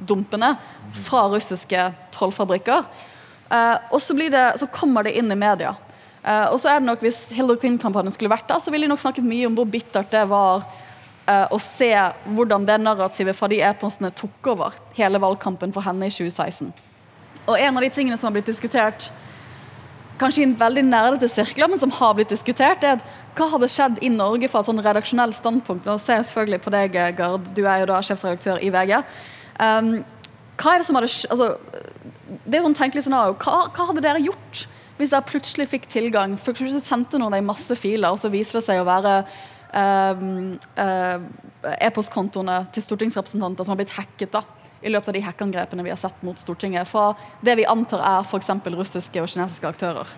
e-posten-dumpene 0.07 0.57
fra 0.92 1.29
russiske 1.29 1.92
trollfabrikker. 2.12 2.85
Uh, 3.51 3.79
og 3.92 4.01
så, 4.03 4.14
det, 4.14 4.59
så 4.59 4.66
kommer 4.66 5.05
det 5.05 5.16
inn 5.19 5.31
i 5.31 5.37
media. 5.37 5.75
Uh, 6.27 6.53
og 6.53 6.59
så 6.59 6.69
er 6.71 6.81
det 6.81 6.88
nok 6.88 7.03
Hvis 7.03 7.31
Hillary 7.31 7.59
Clinton-kampanjen 7.61 8.12
skulle 8.12 8.31
vært 8.31 8.49
der, 8.49 8.59
så 8.59 8.71
ville 8.71 8.87
de 8.87 8.90
nok 8.90 9.01
snakket 9.01 9.25
mye 9.25 9.47
om 9.47 9.55
hvor 9.55 9.66
bittert 9.66 10.11
det 10.11 10.25
var 10.27 10.64
uh, 11.29 11.47
å 11.51 11.59
se 11.59 11.92
hvordan 12.27 12.66
det 12.66 12.81
narrativet 12.83 13.37
fra 13.37 13.49
de 13.49 13.61
e-postene 13.62 14.11
tok 14.11 14.51
over 14.51 14.75
hele 14.97 15.21
valgkampen 15.23 15.73
for 15.73 15.87
henne 15.87 16.09
i 16.09 16.11
2016. 16.11 16.73
Og 17.47 17.55
en 17.61 17.77
av 17.77 17.83
de 17.83 17.92
tingene 17.95 18.19
som 18.19 18.29
har 18.31 18.35
blitt 18.35 18.51
diskutert 18.51 19.12
kanskje 20.21 20.42
i 20.42 20.47
en 20.49 20.57
veldig 20.59 20.85
nerdete 20.88 21.29
sirkler, 21.31 21.69
men 21.69 21.81
som 21.81 21.92
har 21.92 22.14
blitt 22.16 22.33
diskutert, 22.33 22.85
er 22.85 22.97
at 22.97 23.05
hva 23.37 23.51
hadde 23.53 23.69
skjedd 23.69 23.99
i 24.05 24.11
Norge 24.12 24.49
fra 24.49 24.62
et 24.62 24.69
sånn 24.71 24.83
redaksjonelt 24.85 25.37
standpunkt? 25.37 25.87
Nå 25.87 25.99
ser 26.01 26.21
jeg 26.21 26.31
selvfølgelig 26.31 26.62
på 26.64 26.73
deg, 26.73 27.01
Gard, 27.19 27.51
du 27.57 27.64
er 27.66 27.83
jo 27.83 27.90
da 27.92 28.01
sjefredaktør 28.05 28.62
i 28.64 28.71
VG. 28.73 28.97
Um, 29.61 29.92
hva 30.61 30.73
er 30.75 30.81
det 30.81 30.87
som 30.88 30.97
hadde 30.99 31.09
altså, 31.33 31.47
Det 32.45 32.59
er 32.59 32.64
sånn 32.64 32.77
tenkelig 32.77 33.07
scenario. 33.07 33.37
Hva, 33.40 33.66
hva, 33.71 33.88
hadde 33.90 34.05
dere 34.05 34.25
gjort 34.25 34.66
hvis 34.97 35.12
dere 35.12 35.29
plutselig 35.29 35.69
fikk 35.69 35.90
tilgang? 35.92 36.38
For 36.40 36.57
plutselig 36.57 36.85
sendte 36.85 37.21
noen 37.21 37.35
deg 37.37 37.45
masse 37.45 37.77
filer, 37.77 38.12
og 38.12 38.21
så 38.21 38.33
viser 38.33 38.61
det 38.61 38.66
seg 38.69 38.81
å 38.81 38.87
være 38.88 39.16
um, 39.77 40.55
uh, 40.81 41.19
e-postkontoene 41.77 42.62
til 42.73 42.87
stortingsrepresentanter 42.87 43.66
som 43.66 43.75
har 43.75 43.83
blitt 43.83 43.97
hacket. 43.99 44.33
da 44.33 44.45
i 44.87 44.92
løpet 44.92 45.11
av 45.11 45.16
de 45.16 45.25
hackangrepene 45.25 45.85
vi 45.87 45.92
har 45.92 46.01
sett 46.01 46.23
mot 46.27 46.38
Stortinget, 46.38 46.88
fra 46.88 47.11
det 47.45 47.57
vi 47.59 47.66
antar 47.69 48.03
er 48.05 48.27
f.eks. 48.27 48.53
russiske 48.77 49.23
og 49.23 49.31
kinesiske 49.33 49.71
aktører? 49.73 50.11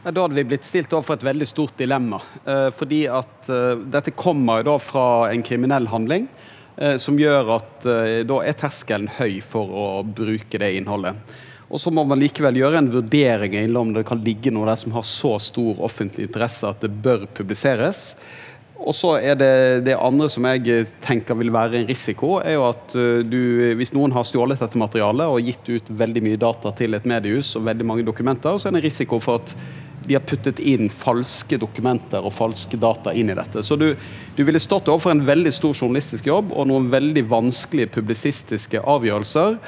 Da 0.00 0.14
hadde 0.16 0.38
vi 0.38 0.46
blitt 0.48 0.64
stilt 0.64 0.94
overfor 0.96 1.18
et 1.18 1.26
veldig 1.26 1.48
stort 1.48 1.74
dilemma. 1.76 2.22
Eh, 2.48 2.70
fordi 2.72 3.02
at 3.12 3.50
eh, 3.52 3.82
dette 3.92 4.14
kommer 4.16 4.64
da 4.64 4.78
fra 4.80 5.28
en 5.28 5.44
kriminell 5.44 5.90
handling. 5.92 6.30
Eh, 6.76 6.96
som 7.02 7.18
gjør 7.18 7.54
at 7.56 7.86
da 8.28 8.42
er 8.44 8.58
terskelen 8.58 9.08
høy 9.18 9.40
for 9.44 9.70
å 9.70 9.86
bruke 10.04 10.60
det 10.60 10.74
innholdet. 10.78 11.16
Og 11.70 11.78
så 11.78 11.92
må 11.94 12.02
man 12.06 12.18
likevel 12.18 12.58
gjøre 12.58 12.80
en 12.82 12.90
vurdering 12.90 13.56
om 13.78 13.92
det 13.94 14.02
kan 14.08 14.22
ligge 14.24 14.50
noe 14.50 14.66
der 14.66 14.78
som 14.80 14.94
har 14.96 15.06
så 15.06 15.36
stor 15.42 15.78
offentlig 15.86 16.26
interesse 16.26 16.66
at 16.66 16.82
det 16.82 16.90
bør 16.90 17.28
publiseres. 17.30 18.08
Og 18.80 18.94
så 18.96 19.12
er 19.20 19.36
det 19.36 19.52
det 19.84 19.96
andre 20.00 20.26
som 20.32 20.46
jeg 20.48 20.86
tenker 21.04 21.36
vil 21.36 21.52
være 21.52 21.82
en 21.82 21.88
risiko, 21.88 22.38
er 22.40 22.56
jo 22.56 22.64
at 22.70 22.96
uh, 22.96 23.20
du, 23.20 23.40
hvis 23.76 23.92
noen 23.92 24.14
har 24.16 24.24
stjålet 24.26 24.60
dette 24.60 24.80
materialet 24.80 25.28
og 25.28 25.44
gitt 25.44 25.68
ut 25.68 25.92
veldig 26.00 26.24
mye 26.24 26.40
data 26.40 26.72
til 26.78 26.96
et 26.96 27.08
mediehus 27.08 27.52
og 27.60 27.66
veldig 27.68 27.86
mange 27.86 28.06
dokumenter, 28.08 28.56
så 28.56 28.68
er 28.68 28.76
det 28.76 28.80
en 28.80 28.88
risiko 28.88 29.20
for 29.22 29.42
at 29.42 29.54
de 30.06 30.16
har 30.16 30.24
puttet 30.24 30.60
inn 30.64 30.88
falske 30.92 31.58
dokumenter 31.60 32.24
og 32.24 32.32
falske 32.34 32.78
data 32.80 33.12
inn 33.16 33.30
i 33.32 33.36
dette. 33.36 33.62
Så 33.66 33.76
du, 33.76 33.92
du 34.36 34.42
ville 34.46 34.62
stått 34.62 34.88
overfor 34.88 35.12
en 35.14 35.26
veldig 35.28 35.52
stor 35.54 35.76
journalistisk 35.76 36.30
jobb 36.30 36.54
og 36.54 36.68
noen 36.70 36.88
veldig 36.92 37.26
vanskelige 37.30 37.92
publisistiske 37.98 38.80
avgjørelser. 38.80 39.58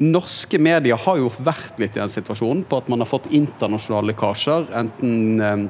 Norske 0.00 0.58
medier 0.62 0.98
har 1.02 1.20
jo 1.20 1.30
vært 1.42 1.78
litt 1.82 1.98
i 1.98 2.02
den 2.02 2.12
situasjonen 2.12 2.64
på 2.68 2.80
at 2.80 2.88
man 2.90 3.02
har 3.02 3.10
fått 3.10 3.30
internasjonale 3.34 4.12
lekkasjer. 4.12 4.70
enten 4.80 5.40
eh, 5.44 5.68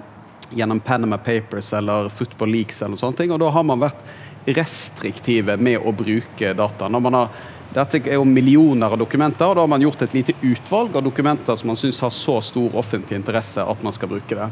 gjennom 0.51 0.81
Panama 0.81 1.19
Papers 1.19 1.73
eller 1.73 2.09
Football 2.09 2.51
Leaks 2.51 2.83
eller 2.83 2.99
sånne 3.01 3.17
ting. 3.17 3.33
Og 3.33 3.41
da 3.43 3.51
har 3.55 3.67
man 3.67 3.83
vært 3.83 4.03
restriktive 4.51 5.57
med 5.61 5.83
å 5.85 5.93
bruke 5.95 6.55
data. 6.57 6.89
Når 6.89 7.05
man 7.07 7.19
har 7.19 7.41
dette 7.75 8.01
er 8.03 8.17
jo 8.19 8.27
millioner 8.27 8.91
av 8.91 8.99
dokumenter, 8.99 9.47
og 9.47 9.55
da 9.55 9.63
har 9.63 9.71
man 9.71 9.83
gjort 9.85 10.03
et 10.03 10.15
lite 10.17 10.35
utvalg 10.43 10.97
av 10.99 11.05
dokumenter 11.07 11.59
som 11.59 11.71
man 11.71 11.79
syns 11.79 12.01
har 12.03 12.11
så 12.15 12.41
stor 12.43 12.75
offentlig 12.79 13.21
interesse 13.21 13.63
at 13.63 13.85
man 13.87 13.95
skal 13.95 14.11
bruke 14.11 14.39
det. 14.39 14.49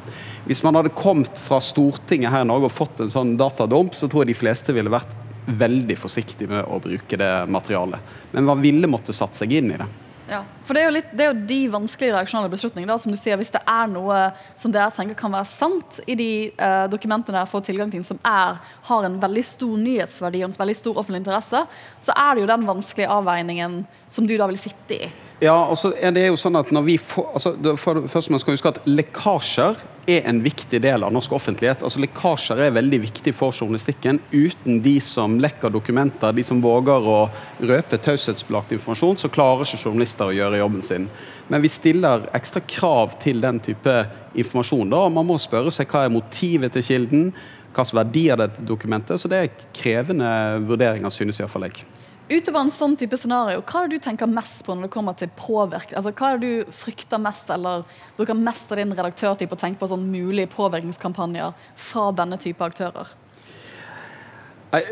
Hvis 0.47 0.63
man 0.63 0.79
hadde 0.79 0.95
kommet 0.95 1.41
fra 1.43 1.59
Stortinget 1.63 2.31
her 2.31 2.47
i 2.47 2.51
Norge 2.51 2.71
og 2.71 2.77
fått 2.77 3.03
en 3.03 3.11
sånn 3.11 3.35
datadump, 3.41 3.97
så 3.99 4.07
tror 4.07 4.23
jeg 4.23 4.35
de 4.35 4.39
fleste 4.39 4.77
ville 4.77 4.93
vært 4.93 5.17
veldig 5.49 5.97
forsiktige 5.99 6.51
med 6.51 6.67
å 6.69 6.79
bruke 6.83 7.19
det 7.19 7.33
materialet. 7.51 8.15
Men 8.33 8.47
man 8.47 8.63
ville 8.63 8.91
måtte 8.91 9.17
satt 9.17 9.35
seg 9.39 9.57
inn 9.59 9.73
i 9.73 9.81
det. 9.81 9.89
Ja, 10.29 10.43
for 10.67 10.77
det 10.77 10.83
er, 10.85 10.91
litt, 10.93 11.13
det 11.17 11.25
er, 11.25 11.31
jo 11.33 11.47
de 11.49 11.59
vanskelige 11.73 12.13
reaksjonelle 12.13 12.53
beslutningene. 12.53 12.99
som 13.01 13.13
du 13.13 13.17
sier, 13.17 13.37
Hvis 13.41 13.53
det 13.55 13.63
er 13.65 13.87
noe 13.89 14.19
som 14.61 14.73
dere 14.73 14.93
tenker 14.93 15.17
kan 15.17 15.33
være 15.33 15.49
sant 15.49 16.01
i 16.07 16.17
de 16.19 16.31
eh, 16.53 16.85
dokumentene 16.93 17.39
dere 17.39 17.49
får 17.49 17.65
tilgang 17.71 17.91
til, 17.93 18.05
som 18.05 18.21
er, 18.27 18.61
har 18.91 19.07
en 19.09 19.17
veldig 19.23 19.45
stor 19.45 19.79
nyhetsverdi 19.81 20.43
og 20.45 20.51
en 20.51 20.59
veldig 20.59 20.77
stor 20.77 21.01
offentlig 21.01 21.23
interesse, 21.25 21.65
så 22.05 22.17
er 22.17 22.35
det 22.35 22.45
jo 22.45 22.53
den 22.53 22.69
vanskelige 22.69 23.09
avveiningen 23.09 23.81
som 24.13 24.29
du 24.29 24.37
da 24.37 24.51
vil 24.51 24.61
sitte 24.61 24.99
i. 24.99 25.11
Ja, 25.41 25.55
altså 25.55 25.93
det 25.95 26.25
er 26.25 26.33
jo 26.33 26.41
sånn 26.41 26.59
at 26.59 26.73
når 26.75 26.85
vi 26.85 26.97
får, 26.99 27.29
altså, 27.39 27.55
for, 27.79 28.03
Først 28.11 28.31
man 28.31 28.43
huske 28.43 28.75
at 28.75 28.83
Lekkasjer 28.91 29.79
er 30.09 30.25
en 30.29 30.41
viktig 30.43 30.81
del 30.83 31.05
av 31.05 31.13
norsk 31.13 31.35
offentlighet. 31.37 31.83
Altså 31.85 32.01
Lekkasjer 32.01 32.63
er 32.65 32.75
veldig 32.77 33.01
viktig 33.03 33.35
for 33.37 33.53
journalistikken. 33.53 34.21
Uten 34.33 34.81
de 34.85 34.97
som 35.05 35.37
lekker 35.41 35.73
dokumenter, 35.75 36.33
de 36.33 36.45
som 36.47 36.63
våger 36.65 37.09
å 37.09 37.19
røpe 37.61 38.01
taushetsbelagt 38.05 38.73
informasjon, 38.77 39.21
så 39.21 39.31
klarer 39.33 39.69
ikke 39.69 39.83
journalister 39.85 40.31
å 40.31 40.37
gjøre 40.39 40.63
jobben 40.63 40.87
sin. 40.87 41.11
Men 41.53 41.65
vi 41.65 41.73
stiller 41.73 42.27
ekstra 42.37 42.65
krav 42.65 43.19
til 43.23 43.45
den 43.45 43.61
type 43.65 44.01
informasjon. 44.35 44.89
da, 44.91 45.05
Man 45.09 45.29
må 45.29 45.39
spørre 45.41 45.73
seg 45.75 45.89
hva 45.93 46.07
er 46.07 46.17
motivet 46.17 46.73
til 46.73 46.87
kilden, 46.89 47.31
slags 47.79 47.95
verdi 47.95 48.27
er 48.33 48.41
det 48.41 48.51
dokumentet. 48.67 49.21
Så 49.21 49.31
det 49.31 49.39
er 49.39 49.67
krevende 49.77 50.29
vurderinger, 50.67 51.13
synes 51.15 51.39
iallfall 51.39 51.69
jeg. 51.69 51.85
Utover 52.29 52.61
en 52.61 52.73
sånn 52.73 52.97
type 53.01 53.17
scenario, 53.17 53.63
hva 53.65 53.81
er 53.81 53.89
det 53.89 53.99
du 53.99 54.05
tenker 54.05 54.29
mest 54.29 54.61
på 54.67 54.75
når 54.77 54.89
det 54.89 54.93
kommer 54.93 55.15
til 55.17 55.31
påvirkning? 55.39 55.97
Altså, 55.97 56.13
hva 56.13 56.33
er 56.35 56.41
det 56.43 56.49
du 56.51 56.73
frykter 56.77 57.23
mest, 57.25 57.49
eller 57.55 57.87
bruker 58.19 58.37
mest 58.37 58.75
av 58.75 58.81
din 58.81 58.93
redaktørtid 58.93 59.49
på 59.49 59.57
å 59.57 59.63
tenke 59.63 59.81
på 59.81 59.89
sånn 59.89 60.05
mulige 60.13 60.51
påvirkningskampanjer 60.53 61.57
fra 61.89 62.11
denne 62.19 62.37
type 62.43 62.61
aktører? 62.65 63.15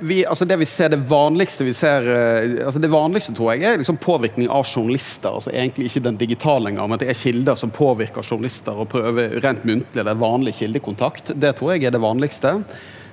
Vi, 0.01 0.22
altså 0.25 0.46
det 0.49 0.57
vi 0.57 0.64
ser, 0.64 0.88
det 0.88 1.03
vanligste 1.05 1.64
vi 1.66 1.75
ser 1.77 2.07
eh, 2.09 2.62
altså 2.64 2.81
Det 2.81 2.88
vanligste 2.88 3.35
tror 3.37 3.51
jeg 3.53 3.66
er 3.68 3.77
liksom 3.77 3.99
påvirkning 4.01 4.49
av 4.49 4.64
journalister. 4.64 5.35
altså 5.37 5.53
Egentlig 5.53 5.90
ikke 5.90 6.03
den 6.07 6.16
digitale 6.16 6.70
engang, 6.70 6.88
men 6.88 7.03
det 7.03 7.11
er 7.12 7.18
kilder 7.20 7.59
som 7.61 7.75
påvirker 7.75 8.25
journalister 8.25 8.72
og 8.72 8.88
prøver 8.94 9.37
rent 9.44 9.66
muntlig. 9.68 10.01
Det 10.01 10.09
er 10.09 10.22
vanlig 10.22 10.55
kildekontakt. 10.62 11.35
Det 11.37 11.53
tror 11.59 11.75
jeg 11.75 11.85
er 11.85 11.92
det 11.92 12.01
vanligste. 12.01 12.55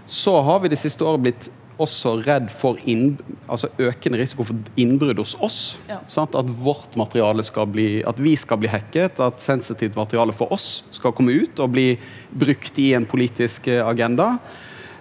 Så 0.07 0.37
har 0.47 0.63
vi 0.63 0.71
de 0.71 0.79
siste 0.79 1.03
året 1.03 1.25
blitt 1.25 1.51
også 1.81 2.17
redd 2.25 2.49
for 2.53 2.79
inn, 2.89 3.15
altså 3.47 3.69
økende 3.81 4.19
risiko 4.21 4.45
for 4.47 4.79
innbrudd 4.79 5.21
hos 5.21 5.33
oss. 5.43 5.61
Ja. 5.89 6.01
At 6.23 6.51
vårt 6.63 6.97
materiale 6.99 7.45
skal 7.45 7.69
bli, 7.73 7.87
at 8.07 8.19
vi 8.21 8.35
skal 8.39 8.61
bli 8.61 8.71
hacket, 8.71 9.21
at 9.23 9.41
sensitivt 9.41 9.97
materiale 9.97 10.35
for 10.35 10.53
oss 10.53 10.83
skal 10.93 11.15
komme 11.15 11.33
ut 11.33 11.59
og 11.63 11.73
bli 11.73 11.93
brukt 12.29 12.77
i 12.81 12.93
en 12.97 13.09
politisk 13.09 13.71
eh, 13.71 13.81
agenda. 13.85 14.35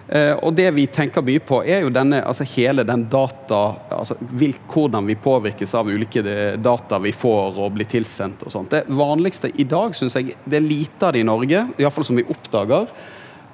Eh, 0.07 0.33
og 0.43 0.51
det 0.57 0.67
vi 0.75 0.83
tenker 0.91 1.23
mye 1.23 1.39
på, 1.39 1.61
er 1.63 1.85
jo 1.85 1.91
denne, 1.93 2.19
altså 2.27 2.45
hele 2.55 2.83
den 2.87 3.05
data 3.09 3.61
altså 3.87 4.17
vil, 4.35 4.51
Hvordan 4.67 5.07
vi 5.07 5.15
påvirkes 5.15 5.75
av 5.79 5.87
ulike 5.87 6.23
eh, 6.27 6.57
data 6.59 6.99
vi 6.99 7.13
får 7.15 7.59
og 7.63 7.75
blir 7.77 7.87
tilsendt 7.89 8.43
og 8.43 8.51
sånt. 8.51 8.73
Det 8.73 8.83
vanligste 8.91 9.53
i 9.55 9.65
dag 9.69 9.95
syns 9.95 10.17
jeg 10.19 10.35
det 10.43 10.59
er 10.59 10.65
lite 10.65 11.07
av 11.07 11.15
det 11.15 11.23
i 11.23 11.27
Norge, 11.27 11.67
iallfall 11.79 12.07
som 12.09 12.19
vi 12.19 12.27
oppdager. 12.27 12.91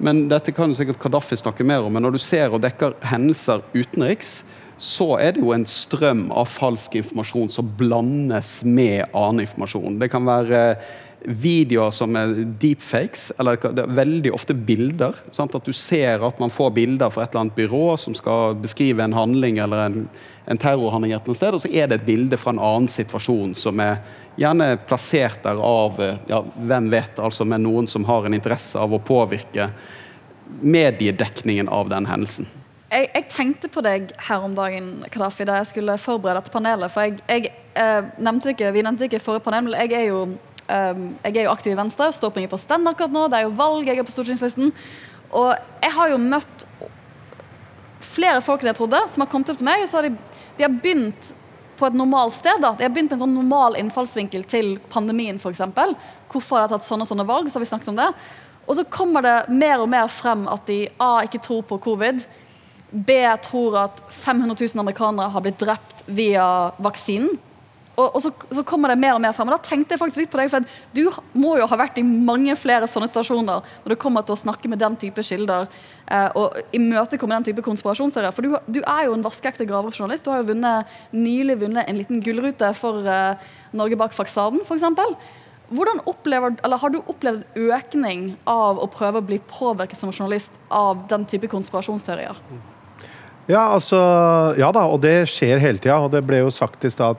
Men 0.00 0.24
dette 0.30 0.52
kan 0.56 0.72
sikkert 0.76 1.00
Kadafi 1.02 1.36
snakke 1.36 1.66
mer 1.66 1.84
om. 1.84 1.92
Men 1.92 2.06
når 2.06 2.16
du 2.16 2.22
ser 2.22 2.54
og 2.54 2.62
dekker 2.64 2.96
hendelser 3.10 3.62
utenriks, 3.76 4.40
så 4.80 5.18
er 5.20 5.34
det 5.36 5.42
jo 5.44 5.52
en 5.52 5.66
strøm 5.68 6.30
av 6.32 6.48
falsk 6.48 6.96
informasjon 7.02 7.50
som 7.52 7.68
blandes 7.76 8.62
med 8.64 9.04
annen 9.12 9.44
informasjon. 9.44 9.98
Det 10.00 10.08
kan 10.12 10.24
være 10.24 10.62
videoer 11.24 11.92
som 11.92 12.16
er 12.16 12.32
deepfakes, 12.60 13.30
eller 13.38 13.58
det 13.60 13.84
er 13.84 13.94
veldig 13.98 14.32
ofte 14.34 14.54
bilder. 14.56 15.18
Sant? 15.34 15.54
At 15.56 15.66
du 15.66 15.72
ser 15.76 16.24
at 16.24 16.40
man 16.40 16.52
får 16.52 16.72
bilder 16.76 17.12
fra 17.12 17.24
et 17.24 17.34
eller 17.34 17.46
annet 17.46 17.58
byrå 17.58 17.96
som 18.00 18.16
skal 18.16 18.56
beskrive 18.60 19.04
en 19.04 19.16
handling 19.16 19.60
eller 19.60 19.84
en, 19.86 19.98
en 20.46 20.60
terrorhandling 20.60 21.12
et 21.12 21.20
eller 21.20 21.32
annet 21.32 21.42
sted, 21.42 21.56
og 21.56 21.64
så 21.64 21.72
er 21.72 21.90
det 21.90 22.00
et 22.00 22.08
bilde 22.08 22.40
fra 22.40 22.54
en 22.54 22.62
annen 22.62 22.88
situasjon 22.90 23.54
som 23.58 23.82
er 23.84 24.00
gjerne 24.40 24.72
plassert 24.88 25.42
der 25.44 25.60
av 25.60 26.00
ja, 26.30 26.40
hvem 26.56 26.88
vet, 26.92 27.20
altså 27.20 27.44
med 27.44 27.66
noen 27.66 27.90
som 27.90 28.06
har 28.08 28.24
en 28.24 28.36
interesse 28.36 28.80
av 28.80 28.94
å 28.94 29.02
påvirke 29.04 29.68
mediedekningen 30.60 31.68
av 31.68 31.92
den 31.92 32.08
hendelsen. 32.08 32.48
Jeg, 32.90 33.06
jeg, 33.14 33.26
tenkte 33.30 33.68
på 33.70 33.82
deg 33.86 34.08
her 34.26 34.42
om 34.42 34.54
dagen 34.56 35.04
Kadafi, 35.14 35.44
da 35.46 35.60
jeg 35.60 35.68
skulle 35.70 35.94
forberede 36.00 36.40
dette 36.40 36.50
panelet. 36.50 36.90
For 36.90 37.06
jeg, 37.06 37.20
jeg 37.30 37.52
eh, 37.78 38.08
nevnte 38.18 38.50
ikke, 38.50 38.72
Vi 38.74 38.82
nevnte 38.82 39.06
ikke 39.06 39.20
forrige 39.22 39.44
panel, 39.46 39.68
men 39.68 39.76
jeg 39.78 39.94
er 39.94 40.08
jo 40.08 40.24
jeg 40.70 41.36
er 41.36 41.46
jo 41.46 41.52
aktiv 41.52 41.74
i 41.74 41.78
Venstre, 41.78 42.10
står 42.12 42.34
på 42.34 42.46
på 42.50 42.60
stand 42.60 42.88
akkurat 42.88 43.12
nå. 43.14 43.26
Det 43.28 43.40
er 43.40 43.48
jo 43.48 43.56
valg, 43.58 43.88
jeg 43.88 43.98
er 43.98 44.06
på 44.06 44.14
stortingslisten. 44.14 44.72
Og 45.30 45.50
jeg 45.82 45.92
har 45.96 46.10
jo 46.10 46.18
møtt 46.22 46.66
flere 48.00 48.40
folk 48.42 48.62
enn 48.62 48.72
jeg 48.72 48.80
trodde, 48.80 49.00
som 49.08 49.24
har 49.24 49.30
kommet 49.30 49.52
opp 49.52 49.60
til 49.60 49.68
meg. 49.68 49.84
og 49.84 49.90
så 49.90 50.00
har 50.00 50.08
de, 50.08 50.16
de 50.58 50.66
har 50.66 50.74
begynt 50.74 51.34
på 51.80 51.88
et 51.88 51.96
normalt 51.96 52.36
sted. 52.36 52.60
da. 52.60 52.74
De 52.76 52.84
har 52.84 52.92
begynt 52.92 53.10
med 53.10 53.18
en 53.18 53.24
sånn 53.24 53.38
normal 53.38 53.78
innfallsvinkel 53.80 54.44
til 54.50 54.74
pandemien, 54.92 55.40
f.eks. 55.40 55.62
Hvorfor 56.30 56.58
har 56.58 56.68
de 56.68 56.76
tatt 56.76 56.86
sånne 56.86 57.06
og 57.06 57.10
sånne 57.10 57.28
valg? 57.28 57.48
så 57.48 57.58
har 57.58 57.64
vi 57.64 57.70
snakket 57.72 57.92
om 57.94 58.00
det. 58.00 58.10
Og 58.66 58.76
så 58.76 58.84
kommer 58.84 59.24
det 59.24 59.36
mer 59.48 59.82
og 59.82 59.88
mer 59.90 60.10
frem 60.12 60.44
at 60.50 60.66
de 60.68 60.84
A 61.02 61.24
ikke 61.26 61.42
tror 61.42 61.64
på 61.66 61.80
covid. 61.82 62.22
B 62.90 63.16
tror 63.42 63.78
at 63.86 64.02
500 64.10 64.56
000 64.58 64.82
amerikanere 64.82 65.30
har 65.30 65.44
blitt 65.44 65.62
drept 65.62 66.04
via 66.06 66.70
vaksinen. 66.82 67.38
Og, 68.00 68.16
og 68.16 68.22
så, 68.24 68.32
så, 68.50 68.64
kommer 68.66 68.92
det 68.92 69.00
mer 69.02 69.16
og 69.16 69.22
mer 69.22 69.34
frem. 69.36 69.50
Og 69.50 69.56
da 69.56 69.70
tenkte 69.70 69.94
jeg 69.94 70.00
faktisk 70.00 70.22
litt 70.22 70.32
på 70.32 70.40
deg, 70.40 70.52
for 70.52 70.66
du 70.96 71.02
må 71.38 71.56
jo 71.60 71.68
ha 71.68 71.80
vært 71.80 71.98
i 72.00 72.04
mange 72.06 72.54
flere 72.58 72.88
sånne 72.90 73.10
stasjoner 73.10 73.64
når 73.84 73.94
det 73.94 73.98
kommer 74.00 74.24
til 74.26 74.36
å 74.36 74.40
snakke 74.40 74.70
med 74.72 74.80
den 74.82 74.96
type 75.00 75.24
kilder 75.26 75.66
eh, 76.06 76.28
og 76.38 76.56
imøtekomme 76.76 77.36
den 77.38 77.50
type 77.50 77.64
konspirasjonsserier. 77.66 78.34
For 78.36 78.46
du, 78.46 78.56
du, 78.70 78.80
er 78.80 79.08
jo 79.08 79.18
en 79.18 79.26
vaskeekte 79.26 79.68
gravejournalist. 79.68 80.26
Du 80.26 80.32
har 80.32 80.42
jo 80.42 80.50
vunnet, 80.52 80.96
nylig 81.12 81.60
vunnet 81.64 81.90
en 81.90 82.00
liten 82.00 82.24
gullrute 82.24 82.72
for 82.78 83.04
eh, 83.04 83.52
Norge 83.76 84.00
bak 84.00 84.16
faksaden, 84.16 84.64
f.eks. 84.64 84.88
Hvordan 85.70 86.00
opplever, 86.10 86.56
eller 86.66 86.80
Har 86.82 86.90
du 86.90 86.98
opplevd 86.98 87.44
økning 87.70 88.32
av 88.48 88.80
å 88.82 88.88
prøve 88.90 89.20
å 89.20 89.26
bli 89.26 89.38
påvirket 89.46 89.98
som 90.00 90.10
journalist 90.10 90.56
av 90.66 91.06
den 91.10 91.28
type 91.30 91.46
konspirasjonsteorier? 91.50 92.40
Ja, 93.50 93.68
altså, 93.74 93.98
ja 94.58 94.70
da, 94.74 94.84
og 94.90 95.00
det 95.02 95.28
skjer 95.30 95.62
hele 95.62 95.78
tida. 95.78 96.00
Og 96.02 96.10
det 96.14 96.22
ble 96.26 96.42
jo 96.42 96.50
sagt 96.54 96.84
i 96.86 96.90
stad 96.92 97.18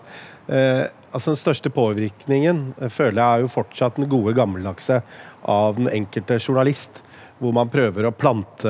eh, 0.51 0.83
altså 1.11 1.31
Den 1.31 1.39
største 1.39 1.71
påvirkningen 1.73 2.65
eh, 2.79 2.91
føler 2.91 3.21
jeg 3.21 3.27
er 3.27 3.45
jo 3.45 3.53
fortsatt 3.55 3.99
den 3.99 4.09
gode 4.11 4.35
gammeldagse 4.37 5.01
av 5.49 5.79
den 5.79 5.89
enkelte 5.91 6.39
journalist. 6.39 7.03
Hvor 7.41 7.55
man 7.57 7.71
prøver 7.73 8.05
å 8.05 8.13
plante 8.13 8.69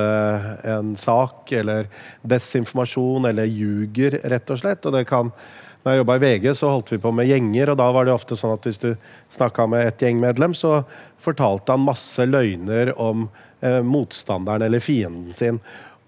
en 0.64 0.94
sak 0.96 1.52
eller 1.58 1.90
desinformasjon 2.24 3.28
eller 3.28 3.50
ljuger, 3.52 4.16
rett 4.32 4.54
og 4.54 4.62
slett. 4.62 4.88
Og 4.88 4.96
det 4.96 5.04
kan 5.10 5.34
når 5.82 5.96
jeg 5.96 6.02
jobba 6.04 6.16
i 6.16 6.22
VG, 6.22 6.44
så 6.54 6.70
holdt 6.70 6.92
vi 6.94 7.00
på 7.02 7.12
med 7.18 7.26
gjenger, 7.26 7.72
og 7.72 7.78
da 7.80 7.88
var 7.94 8.06
det 8.06 8.14
ofte 8.14 8.36
sånn 8.38 8.54
at 8.54 8.68
hvis 8.68 8.78
du 8.84 8.92
snakka 9.34 9.66
med 9.72 9.88
et 9.88 10.04
gjengmedlem, 10.06 10.54
så 10.54 10.84
fortalte 11.22 11.74
han 11.74 11.88
masse 11.88 12.26
løgner 12.28 12.94
om 13.02 13.26
eh, 13.66 13.80
motstanderen 13.82 14.68
eller 14.68 14.84
fienden 14.84 15.34
sin. 15.34 15.58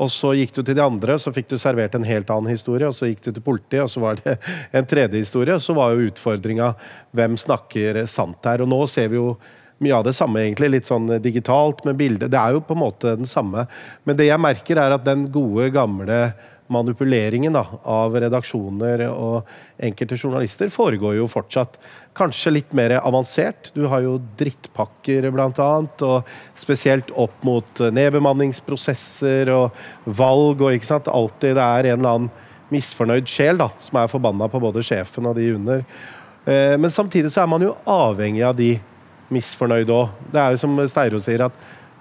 Og 0.02 0.10
så 0.12 0.34
gikk 0.34 0.56
du 0.56 0.62
til 0.64 0.78
de 0.78 0.84
andre, 0.84 1.18
så 1.22 1.32
fikk 1.34 1.52
du 1.52 1.58
servert 1.62 1.94
en 1.96 2.08
helt 2.08 2.32
annen 2.34 2.52
historie. 2.52 2.89
Og 2.89 2.96
så 2.98 3.10
gikk 3.10 3.22
du 3.28 3.32
til 3.32 3.44
politiet, 3.46 3.84
og 3.86 3.91
så 3.91 4.02
var 4.04 4.22
det 4.24 4.38
en 4.78 4.88
tredje 4.89 5.22
historie. 5.22 5.58
Og 5.58 5.64
så 5.64 5.76
var 5.78 5.94
jo 5.94 6.08
utfordringa 6.10 6.72
hvem 7.16 7.38
snakker 7.39 8.04
sant 8.10 8.50
her. 8.50 8.64
Og 8.64 8.72
nå 8.72 8.82
ser 8.91 9.12
vi 9.14 9.22
jo 9.22 9.36
mye 9.84 9.96
av 9.98 10.08
det 10.08 10.16
samme, 10.18 10.41
egentlig. 10.41 10.72
Litt 10.74 10.89
sånn 10.89 11.12
digitalt 11.22 11.84
med 11.88 12.00
bilde. 12.00 12.32
Det 12.32 12.39
er 12.39 12.56
jo 12.56 12.64
på 12.66 12.76
en 12.76 12.84
måte 12.84 13.16
den 13.20 13.30
samme. 13.30 13.68
Men 14.08 14.18
det 14.20 14.30
jeg 14.30 14.41
merker, 14.41 14.80
er 14.82 14.98
at 14.98 15.06
den 15.06 15.28
gode, 15.34 15.70
gamle 15.76 16.20
manipuleringen 16.72 17.53
da, 17.55 17.64
av 17.84 18.16
redaksjoner 18.16 19.05
og 19.09 19.49
enkelte 19.84 20.18
journalister 20.18 20.72
foregår 20.74 21.18
jo 21.18 21.28
fortsatt. 21.32 21.76
Kanskje 22.18 22.53
litt 22.55 22.74
mer 22.78 22.95
avansert. 23.01 23.72
Du 23.76 23.86
har 23.91 24.03
jo 24.05 24.16
drittpakker 24.39 25.28
bl.a. 25.34 25.70
Og 26.07 26.32
spesielt 26.59 27.11
opp 27.20 27.43
mot 27.45 27.84
nedbemanningsprosesser 27.93 29.51
og 29.53 29.84
valg 30.05 30.64
og 30.64 30.78
ikke 30.78 30.91
sant. 30.93 31.11
Alltid 31.11 31.57
det 31.59 31.68
er 31.68 31.91
en 31.91 31.99
eller 31.99 32.16
annen 32.16 32.49
misfornøyd 32.74 33.30
sjel 33.30 33.59
da, 33.59 33.70
som 33.84 33.99
er 34.01 34.11
forbanna 34.11 34.47
på 34.49 34.61
både 34.64 34.84
sjefen 34.86 35.28
og 35.30 35.38
de 35.38 35.51
under. 35.53 35.84
Eh, 36.45 36.76
men 36.80 36.91
samtidig 36.91 37.32
så 37.34 37.43
er 37.43 37.51
man 37.51 37.64
jo 37.64 37.76
avhengig 37.89 38.43
av 38.47 38.57
de 38.57 38.76
misfornøyde 39.34 39.93
òg. 39.93 40.18
Det 40.34 40.41
er 40.41 40.55
jo 40.55 40.61
som 40.64 40.80
Steiro 40.89 41.22
sier, 41.24 41.45
at 41.45 41.55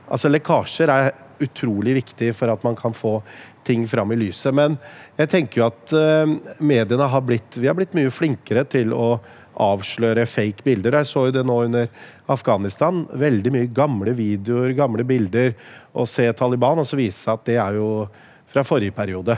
altså, 0.09 0.31
lekkasjer 0.33 0.93
er 0.93 1.13
utrolig 1.45 1.97
viktig 2.01 2.33
for 2.39 2.53
at 2.53 2.65
man 2.67 2.79
kan 2.79 2.95
få 2.97 3.19
ting 3.67 3.85
fram 3.89 4.15
i 4.15 4.19
lyset. 4.19 4.55
Men 4.55 4.79
jeg 5.19 5.31
tenker 5.33 5.63
jo 5.63 5.69
at 5.69 5.95
uh, 5.95 6.57
mediene 6.63 7.07
har 7.13 7.23
blitt 7.27 7.61
Vi 7.61 7.69
har 7.71 7.77
blitt 7.79 7.95
mye 7.95 8.11
flinkere 8.11 8.65
til 8.67 8.95
å 8.97 9.17
avsløre 9.63 10.25
fake 10.27 10.65
bilder. 10.65 10.97
Jeg 11.01 11.11
så 11.11 11.27
jo 11.29 11.35
det 11.37 11.45
nå 11.47 11.59
under 11.67 11.89
Afghanistan. 12.33 13.05
Veldig 13.21 13.53
mye 13.55 13.71
gamle 13.75 14.15
videoer, 14.17 14.73
gamle 14.77 15.05
bilder. 15.07 15.53
Å 15.93 16.07
se 16.09 16.27
Taliban, 16.37 16.81
og 16.81 16.89
så 16.89 16.99
vise 16.99 17.33
at 17.33 17.45
det 17.49 17.59
er 17.61 17.77
jo 17.77 18.07
fra 18.53 18.65
forrige 18.67 18.97
periode. 18.97 19.37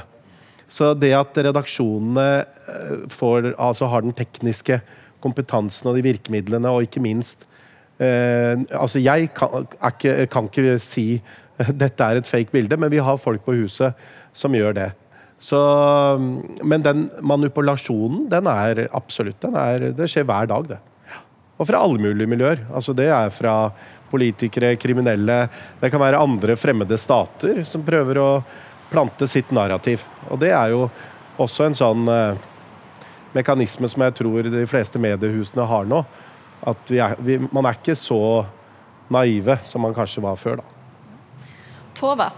Så 0.71 0.93
det 0.97 1.13
at 1.17 1.39
redaksjonene 1.45 2.29
eh, 2.43 3.03
får, 3.13 3.53
altså 3.61 3.91
har 3.91 4.05
den 4.05 4.15
tekniske 4.17 4.81
kompetansen 5.25 5.91
og 5.91 5.99
de 5.99 6.07
virkemidlene, 6.07 6.71
og 6.71 6.87
ikke 6.87 7.03
minst 7.05 7.47
eh, 8.03 8.57
altså 8.75 9.03
Jeg 9.03 9.31
kan, 9.37 9.69
ikke, 9.91 10.27
kan 10.33 10.49
ikke 10.51 10.79
si 10.83 11.07
dette 11.85 12.07
er 12.07 12.21
et 12.21 12.29
fake 12.29 12.55
bilde, 12.55 12.79
men 12.81 12.93
vi 12.93 13.03
har 13.03 13.21
folk 13.21 13.45
på 13.47 13.57
huset 13.61 13.99
som 14.35 14.55
gjør 14.55 14.77
det. 14.77 14.91
Så, 15.39 15.59
men 16.63 16.83
den 16.85 17.09
manipulasjonen, 17.27 18.29
den 18.33 18.49
er 18.49 18.87
absolutt 18.95 19.43
den 19.43 19.57
er, 19.59 19.91
Det 19.93 20.07
skjer 20.09 20.27
hver 20.29 20.49
dag, 20.49 20.69
det. 20.71 20.79
Og 21.59 21.69
fra 21.69 21.83
alle 21.85 22.01
mulige 22.01 22.31
miljøer. 22.31 22.65
Altså 22.73 22.95
Det 22.97 23.11
er 23.13 23.31
fra 23.35 23.73
politikere, 24.11 24.77
kriminelle 24.79 25.49
Det 25.81 25.91
kan 25.91 26.03
være 26.03 26.23
andre 26.23 26.57
fremmede 26.57 26.99
stater 26.99 27.65
som 27.67 27.85
prøver 27.87 28.21
å 28.23 28.29
plante 28.91 29.27
sitt 29.29 29.51
narrativ. 29.51 30.05
Og 30.31 30.39
det 30.41 30.53
er 30.55 30.71
jo 30.71 30.87
også 31.43 31.67
en 31.67 31.75
sånn 31.75 32.09
eh, 32.09 32.37
mekanisme 33.35 33.91
som 33.91 34.05
jeg 34.07 34.15
tror 34.21 34.47
de 34.47 34.67
fleste 34.71 35.01
mediehusene 35.03 35.67
har 35.67 35.89
nå. 35.91 36.05
At 36.65 36.93
vi 36.93 37.01
er, 37.03 37.19
vi, 37.19 37.41
man 37.51 37.67
er 37.67 37.81
ikke 37.81 37.99
så 37.99 38.45
naive 39.13 39.59
som 39.67 39.83
man 39.85 39.97
kanskje 39.97 40.23
var 40.25 40.39
før, 40.41 40.63
da. 40.63 40.74
Tove, 41.95 42.31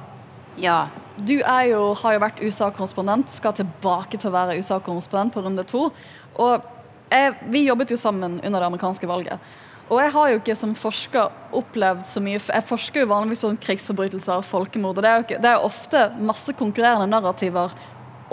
Ja. 0.60 0.88
du 1.16 1.40
er 1.40 1.62
jo, 1.70 1.94
har 1.94 2.16
jo 2.16 2.20
vært 2.20 2.40
USA-korrespondent, 2.40 3.30
skal 3.32 3.52
tilbake 3.56 4.18
til 4.18 4.30
å 4.30 4.34
være 4.34 4.58
USA-korrespondent 4.60 5.32
på 5.32 5.42
runde 5.44 5.64
to. 5.64 5.90
Og 6.38 6.62
jeg, 7.10 7.34
vi 7.48 7.66
jobbet 7.66 7.90
jo 7.90 7.96
sammen 7.96 8.40
under 8.44 8.60
det 8.60 8.66
amerikanske 8.66 9.08
valget. 9.08 9.38
Og 9.88 10.00
jeg 10.02 10.10
har 10.12 10.30
jo 10.30 10.38
ikke 10.40 10.56
som 10.58 10.72
forsker 10.74 11.28
opplevd 11.54 12.08
så 12.10 12.20
mye 12.20 12.40
Jeg 12.40 12.64
forsker 12.66 13.04
jo 13.04 13.10
vanligvis 13.12 13.38
på 13.38 13.50
sånn 13.52 13.60
krigsforbrytelser, 13.62 14.42
folkemord, 14.42 14.98
og 14.98 15.04
det 15.04 15.10
er 15.10 15.20
jo 15.20 15.26
ikke, 15.26 15.38
det 15.42 15.50
er 15.50 15.60
jo 15.60 15.68
ofte 15.68 16.00
masse 16.18 16.52
konkurrerende 16.58 17.06
narrativer 17.06 17.76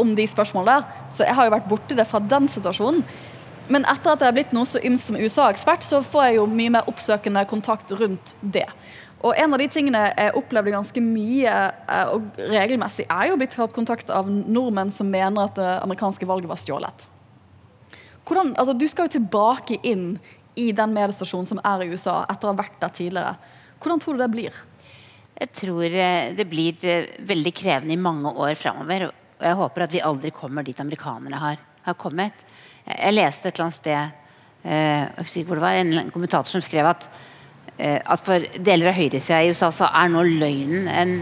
om 0.02 0.16
de 0.18 0.26
spørsmålene 0.26 0.80
der. 0.80 1.06
Så 1.14 1.28
jeg 1.28 1.38
har 1.38 1.46
jo 1.46 1.54
vært 1.54 1.70
borti 1.70 1.98
det 1.98 2.08
fra 2.10 2.20
den 2.20 2.50
situasjonen. 2.50 3.04
Men 3.72 3.86
etter 3.86 4.12
at 4.12 4.24
jeg 4.24 4.28
har 4.28 4.36
blitt 4.36 4.56
noe 4.56 4.68
så 4.68 4.82
ymst 4.84 5.08
som 5.08 5.20
USA-ekspert, 5.20 5.86
så 5.86 6.02
får 6.04 6.26
jeg 6.26 6.40
jo 6.40 6.48
mye 6.52 6.74
mer 6.74 6.90
oppsøkende 6.90 7.46
kontakt 7.48 7.94
rundt 7.96 8.34
det. 8.42 8.66
Og 9.24 9.38
en 9.40 9.56
av 9.56 9.62
de 9.62 9.70
tingene 9.72 10.02
jeg 10.12 10.36
opplevde 10.36 10.74
ganske 10.74 11.04
mye 11.04 11.52
eh, 11.54 12.12
og 12.12 12.40
regelmessig, 12.52 13.06
er 13.08 13.30
jo 13.30 13.40
blitt 13.40 13.56
hatt 13.56 13.76
kontakt 13.76 14.12
av 14.12 14.28
nordmenn 14.28 14.92
som 14.92 15.10
mener 15.12 15.48
at 15.48 15.56
det 15.60 15.70
amerikanske 15.80 16.28
valget 16.28 16.52
var 16.52 16.60
stjålet. 16.60 17.08
Hvordan, 18.28 18.54
altså, 18.60 18.76
du 18.76 18.86
skal 18.92 19.08
jo 19.08 19.16
tilbake 19.18 19.80
inn 19.88 20.18
i 20.60 20.70
den 20.76 20.94
mediestasjonen 20.96 21.50
som 21.50 21.62
er 21.66 21.86
i 21.86 21.90
USA, 21.94 22.22
etter 22.30 22.50
å 22.50 22.54
ha 22.54 22.60
vært 22.60 22.76
der 22.84 22.94
tidligere. 22.94 23.34
Hvordan 23.82 24.04
tror 24.04 24.18
du 24.18 24.24
det 24.24 24.32
blir? 24.34 24.60
Jeg 25.40 25.52
tror 25.56 25.86
eh, 25.88 26.34
det 26.36 26.48
blir 26.52 26.88
eh, 26.88 27.16
veldig 27.24 27.54
krevende 27.56 27.96
i 27.96 28.04
mange 28.04 28.36
år 28.36 28.58
framover. 28.60 29.08
Og 29.40 29.48
jeg 29.48 29.60
håper 29.60 29.88
at 29.88 29.96
vi 29.96 30.04
aldri 30.04 30.34
kommer 30.36 30.68
dit 30.68 30.84
amerikanerne 30.84 31.40
har, 31.40 31.64
har 31.88 32.00
kommet. 32.00 32.44
Jeg 32.84 33.16
leste 33.16 33.48
et 33.48 33.56
eller 33.56 33.70
annet 33.70 33.80
sted 33.80 34.20
jeg 34.64 35.08
husker 35.18 35.42
ikke 35.42 35.50
hvor 35.50 35.60
det 35.60 35.64
var, 35.66 35.76
en 35.76 36.12
kommentator 36.14 36.48
som 36.48 36.62
skrev 36.64 36.88
at 36.88 37.10
at 37.74 38.22
for 38.22 38.44
deler 38.62 38.92
av 38.92 38.94
høyresida 38.94 39.40
i 39.42 39.50
USA 39.50 39.72
så 39.74 39.88
er 39.98 40.12
nå 40.14 40.22
løgnen 40.28 40.86
en, 40.94 41.14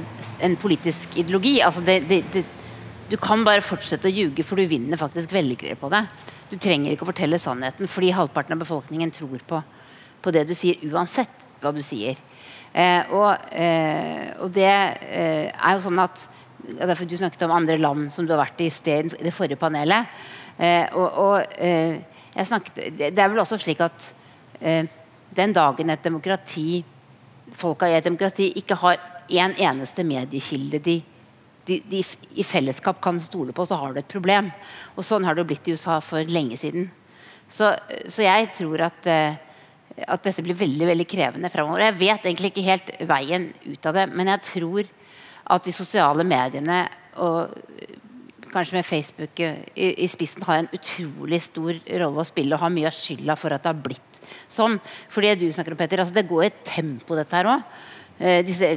en 0.43 0.58
politisk 0.60 1.14
ideologi. 1.16 1.54
Altså 1.64 1.80
det, 1.88 2.02
det, 2.10 2.18
det, 2.34 2.41
du 3.12 3.18
kan 3.20 3.45
bare 3.47 3.64
fortsette 3.64 4.08
å 4.08 4.12
ljuge, 4.12 4.43
for 4.47 4.60
du 4.60 4.68
vinner 4.72 4.99
faktisk 4.99 5.34
velgere 5.36 5.76
på 5.80 5.89
det. 5.91 6.06
Du 6.52 6.58
trenger 6.60 6.93
ikke 6.93 7.04
å 7.04 7.10
fortelle 7.10 7.39
sannheten, 7.39 7.88
fordi 7.91 8.12
halvparten 8.16 8.56
av 8.56 8.62
befolkningen 8.62 9.12
tror 9.16 9.41
på, 9.47 9.62
på 10.24 10.34
det 10.36 10.45
du 10.47 10.54
sier, 10.56 10.80
uansett 10.91 11.32
hva 11.62 11.74
du 11.76 11.82
sier. 11.86 12.20
Eh, 12.72 13.12
og, 13.12 13.36
eh, 13.52 14.32
og, 14.39 14.47
det 14.56 14.70
eh, 14.72 15.52
er 15.52 15.76
jo 15.76 15.84
sånn 15.89 15.99
at 16.04 16.30
Derfor 16.62 17.08
du 17.10 17.16
snakket 17.18 17.41
om 17.47 17.52
andre 17.56 17.74
land 17.82 18.12
som 18.14 18.24
du 18.24 18.36
har 18.36 18.43
vært 18.43 18.60
i 18.62 18.68
sted 18.70 19.16
i 19.18 19.24
det 19.26 19.32
forrige 19.34 19.58
panelet. 19.60 20.12
Eh, 20.62 20.86
og, 20.93 21.08
og 21.18 21.56
eh, 21.58 21.97
jeg 22.36 22.47
snakket, 22.47 22.99
det 23.02 23.18
er 23.18 23.32
vel 23.32 23.41
også 23.41 23.58
slik 23.60 23.82
at 23.82 24.06
eh, 24.62 24.86
den 25.36 25.53
dagen 25.55 25.89
et 25.89 26.03
demokrati 26.03 26.82
folka 27.55 27.89
i 27.89 27.97
et 27.97 28.05
demokrati 28.05 28.51
ikke 28.59 28.77
har 28.82 28.99
én 29.32 29.51
en 29.51 29.55
eneste 29.55 30.03
mediekilde 30.03 30.79
de, 30.84 30.97
de, 31.67 31.77
de, 31.88 32.01
i 32.36 32.43
fellesskap 32.43 32.99
kan 33.03 33.19
stole 33.19 33.53
på, 33.55 33.65
så 33.65 33.77
har 33.79 33.93
du 33.93 34.01
et 34.01 34.11
problem. 34.11 34.49
Og 34.95 35.05
sånn 35.07 35.25
har 35.27 35.38
det 35.38 35.45
blitt 35.47 35.69
i 35.69 35.75
USA 35.75 35.99
for 36.03 36.25
lenge 36.27 36.57
siden. 36.59 36.89
Så, 37.51 37.71
så 38.07 38.25
jeg 38.25 38.49
tror 38.55 38.84
at, 38.88 39.07
at 39.07 40.23
dette 40.25 40.43
blir 40.43 40.57
veldig 40.57 40.89
veldig 40.91 41.07
krevende 41.07 41.51
fremover. 41.51 41.86
Jeg 41.89 41.99
vet 41.99 42.27
egentlig 42.27 42.51
ikke 42.51 42.67
helt 42.67 42.91
veien 43.07 43.49
ut 43.67 43.88
av 43.88 43.97
det, 43.99 44.05
men 44.11 44.32
jeg 44.34 44.45
tror 44.49 44.91
at 45.51 45.67
de 45.67 45.73
sosiale 45.75 46.25
mediene 46.27 46.86
og 47.19 47.55
kanskje 48.51 48.77
med 48.77 48.88
Facebook 48.88 49.39
i, 49.39 49.51
i, 49.75 50.07
spissen 50.11 50.43
har 50.43 50.61
en 50.61 50.71
utrolig 50.75 51.39
stor 51.43 51.75
rolle 52.03 52.23
å 52.23 52.27
spille 52.27 52.55
og 52.55 52.63
har 52.65 52.73
mye 52.73 52.89
av 52.89 52.95
skylda 52.95 53.38
for 53.39 53.55
at 53.55 53.63
det 53.63 53.71
har 53.71 53.84
blitt 53.84 54.11
sånn. 54.51 54.80
For 55.11 55.26
det 55.26 55.39
du 55.41 55.47
snakker 55.51 55.76
om, 55.76 55.80
Petter, 55.80 56.03
altså 56.03 56.17
det 56.17 56.30
går 56.30 56.45
i 56.45 56.51
et 56.51 56.61
tempo, 56.76 57.17
dette 57.17 57.38
her 57.38 57.49
òg. 57.55 57.65
Eh, 58.22 58.43
disse, 58.45 58.67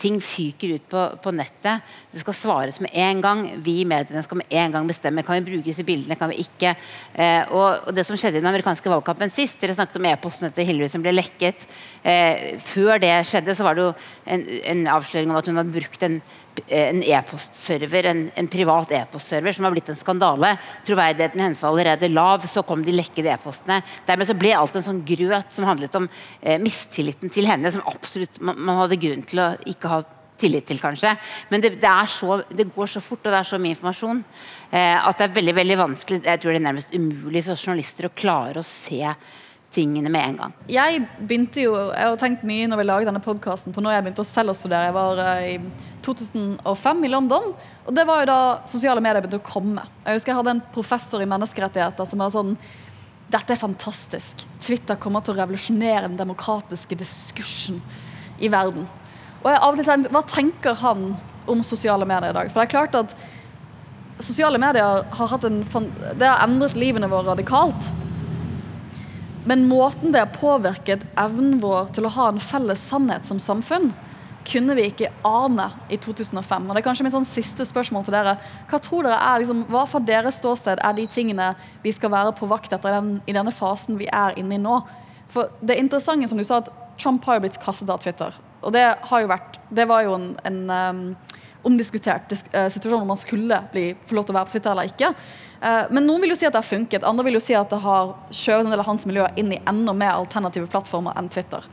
ting 0.00 0.16
fyker 0.24 0.72
ut 0.78 0.84
på, 0.88 1.00
på, 1.20 1.32
nettet. 1.36 1.84
Det 2.12 2.22
skal 2.22 2.36
svares 2.36 2.78
med 2.80 2.94
en 2.96 3.20
gang. 3.20 3.42
Vi 3.60 3.82
i 3.82 3.88
mediene 3.88 4.22
skal 4.24 4.40
med 4.40 4.54
en 4.56 4.72
gang 4.72 4.88
bestemme. 4.88 5.24
Kan 5.26 5.36
vi 5.42 5.50
bruke 5.50 5.68
disse 5.68 5.84
bildene, 5.84 6.16
kan 6.16 6.32
vi 6.32 6.40
ikke? 6.46 6.72
Eh, 7.12 7.42
og, 7.50 7.82
og, 7.82 7.90
det 7.96 8.06
som 8.08 8.16
skjedde 8.16 8.40
i 8.40 8.44
den 8.44 8.48
amerikanske 8.48 8.88
valgkampen 8.88 9.32
sist 9.32 9.60
Dere 9.60 9.76
snakket 9.76 10.00
om 10.00 10.08
e-postene 10.08 10.52
til 10.54 10.68
Hillary 10.68 10.88
som 10.92 11.04
ble 11.04 11.12
lekket. 11.12 11.68
Eh, 12.08 12.56
før 12.64 13.02
det 13.02 13.12
skjedde, 13.28 13.56
så 13.58 13.68
var 13.68 13.76
det 13.76 13.84
jo 13.84 13.92
en, 14.32 14.48
en 14.72 14.84
avsløring 14.96 15.32
om 15.32 15.40
at 15.42 15.52
hun 15.52 15.60
hadde 15.60 15.76
brukt 15.76 16.08
en 16.08 16.20
en 16.66 17.02
e-postserver, 17.04 18.08
en, 18.10 18.22
en, 18.34 18.48
privat 18.50 18.92
e-postserver 18.98 19.54
som 19.54 19.66
har 19.66 19.74
blitt 19.74 19.90
en 19.92 19.98
skandale. 19.98 20.54
Troverdigheten 20.86 21.42
hennes 21.44 21.62
var 21.62 21.72
allerede 21.72 22.10
lav, 22.12 22.46
så 22.50 22.64
kom 22.66 22.84
de 22.86 22.94
lekkede 22.96 23.32
e-postene. 23.34 23.80
Dermed 24.08 24.28
så 24.28 24.36
ble 24.38 24.52
alt 24.56 24.76
en 24.78 24.86
sånn 24.86 25.04
grøt 25.06 25.54
som 25.54 25.68
handlet 25.68 25.96
om 25.98 26.08
eh, 26.40 26.60
mistilliten 26.62 27.32
til 27.32 27.48
henne, 27.50 27.72
som 27.72 27.84
absolutt 27.88 28.40
man, 28.40 28.58
man, 28.58 28.82
hadde 28.82 29.00
grunn 29.02 29.24
til 29.28 29.42
å 29.42 29.50
ikke 29.68 29.92
ha 29.92 30.02
tillit 30.36 30.66
til, 30.68 30.80
kanskje. 30.82 31.14
Men 31.50 31.64
det, 31.64 31.76
det, 31.80 31.94
så, 32.12 32.42
det 32.52 32.68
går 32.74 32.92
så 32.92 33.00
fort, 33.04 33.24
og 33.24 33.32
det 33.32 33.40
er 33.40 33.48
så 33.48 33.60
mye 33.62 33.76
informasjon, 33.76 34.22
eh, 34.70 34.94
at 34.96 35.18
det 35.18 35.30
er 35.30 35.38
veldig 35.38 35.56
veldig 35.62 35.80
vanskelig, 35.80 36.22
jeg 36.26 36.42
tror 36.42 36.52
det 36.52 36.60
er 36.60 36.68
nærmest 36.68 36.94
umulig 36.96 37.44
for 37.46 37.56
journalister 37.56 38.10
å 38.10 38.14
klare 38.16 38.60
å 38.60 38.66
se 38.66 39.14
tingene 39.74 40.10
med 40.12 40.22
en 40.22 40.38
gang. 40.40 40.54
Jeg 40.70 41.02
begynte 41.18 41.64
jo, 41.64 41.74
jeg 41.90 42.08
har 42.08 42.16
tenkt 42.20 42.46
mye 42.48 42.68
når 42.70 42.80
vi 42.80 42.86
lager 42.86 43.10
denne 43.10 43.22
podkasten 43.24 43.74
på 43.74 43.82
når 43.84 43.96
jeg 43.96 44.06
begynte 44.06 44.24
å 44.24 44.28
selv 44.28 44.52
å 44.52 44.56
studere. 44.56 44.88
Jeg 44.88 44.96
var 44.96 45.20
uh, 45.20 45.44
i 45.44 45.56
2005 46.06 47.04
i 47.04 47.12
London, 47.12 47.52
og 47.84 47.94
det 47.96 48.06
var 48.08 48.22
jo 48.22 48.30
da 48.30 48.40
sosiale 48.70 49.02
medier 49.02 49.24
begynte 49.24 49.42
å 49.42 49.46
komme. 49.46 49.84
Jeg 50.06 50.20
husker 50.20 50.32
jeg 50.32 50.40
hadde 50.40 50.56
en 50.56 50.66
professor 50.74 51.22
i 51.22 51.30
menneskerettigheter 51.30 52.08
som 52.08 52.22
var 52.22 52.34
sånn 52.34 52.54
dette 53.26 53.56
er 53.56 53.58
fantastisk. 53.58 54.44
Twitter 54.62 54.98
kommer 55.02 55.24
til 55.24 55.34
å 55.34 55.40
revolusjonere 55.40 56.06
den 56.06 56.18
demokratiske 56.20 56.98
diskursen 56.98 57.80
i 58.38 58.50
verden. 58.52 58.86
Og 59.42 59.48
jeg 59.50 59.58
av 59.58 59.72
og 59.72 59.80
til 59.80 59.88
tenkte, 59.88 60.12
Hva 60.14 60.22
tenker 60.30 60.78
han 60.78 61.08
om 61.50 61.62
sosiale 61.66 62.06
medier 62.06 62.30
i 62.30 62.36
dag? 62.36 62.52
For 62.52 62.62
det 62.62 62.68
er 62.68 62.74
klart 62.76 62.98
at 62.98 63.16
sosiale 64.22 64.60
medier 64.62 65.02
har, 65.10 65.28
hatt 65.32 65.44
en, 65.44 65.60
det 66.16 66.28
har 66.28 66.44
endret 66.46 66.78
livene 66.78 67.10
våre 67.10 67.32
radikalt. 67.34 67.90
Men 69.46 69.68
måten 69.70 70.10
det 70.12 70.24
har 70.24 70.34
påvirket 70.34 71.04
evnen 71.18 71.60
vår 71.62 71.92
til 71.94 72.08
å 72.08 72.12
ha 72.16 72.30
en 72.32 72.42
felles 72.42 72.82
sannhet 72.82 73.28
som 73.28 73.38
samfunn, 73.42 73.92
kunne 74.46 74.74
vi 74.78 74.88
ikke 74.90 75.10
ane 75.26 75.68
i 75.90 75.98
2005. 76.02 76.66
Og 76.66 76.74
det 76.74 76.80
er 76.80 76.86
kanskje 76.86 77.06
mitt 77.06 77.14
sånn 77.14 77.28
siste 77.28 77.66
spørsmål 77.66 78.06
til 78.06 78.14
dere. 78.14 78.36
Hva 78.70 78.80
tror 78.82 79.06
dere 79.06 79.18
er, 79.18 79.42
liksom, 79.42 79.64
hva 79.70 79.84
fra 79.90 80.00
deres 80.02 80.40
ståsted 80.42 80.82
er 80.82 80.98
de 80.98 81.06
tingene 81.10 81.52
vi 81.82 81.94
skal 81.94 82.12
være 82.14 82.34
på 82.38 82.48
vakt 82.50 82.74
etter 82.74 82.98
den, 82.98 83.16
i 83.26 83.34
denne 83.34 83.54
fasen 83.54 83.98
vi 84.00 84.10
er 84.10 84.38
inne 84.38 84.58
i 84.58 84.62
nå? 84.62 84.80
For 85.30 85.50
det 85.62 85.78
interessante 85.78 86.30
som 86.30 86.38
du 86.38 86.46
sa, 86.46 86.60
at 86.62 86.70
Trump 86.98 87.26
har 87.26 87.38
jo 87.38 87.46
blitt 87.46 87.58
kastet 87.62 87.90
av 87.90 88.02
Twitter. 88.02 88.34
Og 88.66 88.74
det 88.74 88.86
har 89.10 89.22
jo 89.22 89.30
vært 89.30 89.58
Det 89.70 89.84
var 89.86 90.02
jo 90.06 90.14
en, 90.16 90.30
en 90.48 90.60
um, 90.70 91.02
omdiskutert 91.66 92.32
uh, 92.54 92.68
situasjon 92.70 93.02
om 93.02 93.10
man 93.10 93.20
skulle 93.20 93.58
bli, 93.72 93.90
få 94.06 94.16
lov 94.16 94.26
til 94.26 94.34
å 94.34 94.38
være 94.38 94.48
på 94.48 94.56
Twitter 94.56 94.72
eller 94.72 94.90
ikke. 94.90 95.12
Uh, 95.62 95.88
men 95.90 96.04
noen 96.04 96.24
vil 96.24 96.34
jo 96.34 96.38
si 96.38 96.48
at 96.48 96.54
det 96.54 96.62
har 96.62 96.68
funket. 96.68 97.06
Andre 97.06 97.26
vil 97.26 97.38
jo 97.38 97.44
si 97.44 97.56
at 97.56 97.70
det 97.72 97.82
har 97.82 98.14
skjøvet 98.30 98.66
en 98.66 98.74
del 98.74 98.82
av 98.84 98.90
hans 98.90 99.06
miljø 99.08 99.28
inn 99.40 99.54
i 99.56 99.62
enda 99.68 99.94
mer 99.96 100.16
alternative 100.16 100.70
plattformer 100.72 101.16
enn 101.16 101.30
Twitter. 101.32 101.64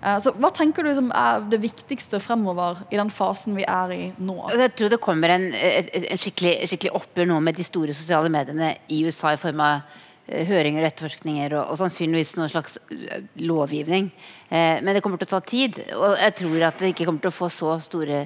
Eh, 0.00 0.18
så 0.24 0.32
Hva 0.40 0.50
tenker 0.56 0.86
du 0.86 0.92
som 0.96 1.10
er 1.16 1.42
det 1.52 1.60
viktigste 1.60 2.20
fremover 2.24 2.80
i 2.88 2.98
den 2.98 3.10
fasen 3.12 3.56
vi 3.58 3.66
er 3.68 3.92
i 3.92 4.02
nå? 4.16 4.36
Jeg 4.56 4.74
tror 4.78 4.92
det 4.92 5.00
kommer 5.02 5.34
en, 5.36 5.50
en 5.52 6.20
skikkelig, 6.20 6.54
skikkelig, 6.70 6.94
oppgjør 6.96 7.28
nå 7.28 7.40
med 7.44 7.58
de 7.60 7.66
store 7.66 7.96
sosiale 7.96 8.32
mediene 8.32 8.74
i 8.88 9.02
USA 9.04 9.34
i 9.34 9.40
form 9.40 9.60
av 9.64 9.82
eh, 10.26 10.46
høringer 10.48 10.86
og 10.86 10.88
etterforskninger 10.88 11.56
og, 11.58 11.74
og 11.74 11.80
sannsynligvis 11.82 12.36
noen 12.38 12.52
slags 12.52 12.78
eh, 12.88 13.26
lovgivning. 13.44 14.08
Eh, 14.48 14.80
men 14.80 14.94
det 14.96 15.04
kommer 15.04 15.20
til 15.20 15.28
å 15.28 15.36
ta 15.36 15.42
tid, 15.44 15.82
og 15.98 16.16
jeg 16.16 16.38
tror 16.40 16.68
at 16.70 16.80
det 16.80 16.94
ikke 16.94 17.10
kommer 17.10 17.26
til 17.26 17.34
å 17.34 17.40
få 17.42 17.52
så 17.52 17.76
store 17.84 18.24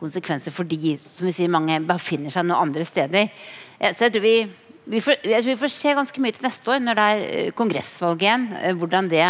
konsekvenser 0.00 0.54
for 0.54 0.68
de 0.68 0.96
som 1.00 1.28
vi 1.28 1.36
sier, 1.36 1.52
mange 1.52 1.78
befinner 1.86 2.32
seg 2.32 2.48
noen 2.48 2.66
andre 2.66 2.88
steder. 2.88 3.30
Så 3.80 4.08
jeg 4.08 4.16
tror 4.16 4.24
vi, 4.24 4.34
vi, 4.90 5.00
får, 5.04 5.22
jeg 5.22 5.44
tror 5.44 5.52
vi 5.52 5.62
får 5.62 5.72
se 5.76 5.96
ganske 5.96 6.24
mye 6.24 6.36
til 6.36 6.48
neste 6.48 6.72
år, 6.74 6.82
når 6.84 6.98
det 6.98 7.08
er 7.12 7.56
kongressvalg 7.56 8.24
igjen. 8.24 8.48
hvordan 8.80 9.08
det 9.12 9.24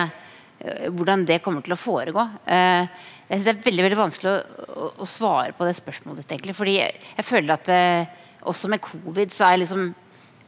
Eh, 0.61 0.91
hvordan 0.93 1.25
det 1.25 1.41
kommer 1.41 1.65
til 1.65 1.73
å 1.73 1.81
foregå. 1.81 2.27
Eh, 2.45 2.85
jeg 3.31 3.41
synes 3.41 3.45
Det 3.45 3.53
er 3.55 3.71
veldig 3.71 3.85
veldig 3.87 3.99
vanskelig 4.01 4.31
å, 4.31 4.89
å, 5.01 5.07
svare 5.09 5.55
på 5.57 5.65
det 5.65 5.77
spørsmålet. 5.79 6.27
egentlig, 6.29 6.55
fordi 6.55 6.75
jeg, 6.77 7.25
føler 7.25 7.55
at 7.55 7.69
eh, 7.69 8.07
også 8.43 8.69
med 8.69 8.81
covid 8.81 9.33
så 9.33 9.49
er 9.49 9.63
liksom 9.63 9.95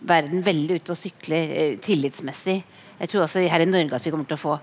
verden 0.00 0.42
veldig 0.42 0.82
ute 0.82 0.92
og 0.92 0.98
sykler 0.98 1.78
tillitsmessig. 1.80 2.62
Jeg 2.98 3.08
tror 3.08 3.24
også 3.24 3.40
her 3.40 3.60
i 3.60 3.64
Norge 3.70 3.94
at 3.94 4.04
vi 4.04 4.10
kommer 4.10 4.26
til 4.28 4.36
å 4.36 4.44
få 4.44 4.58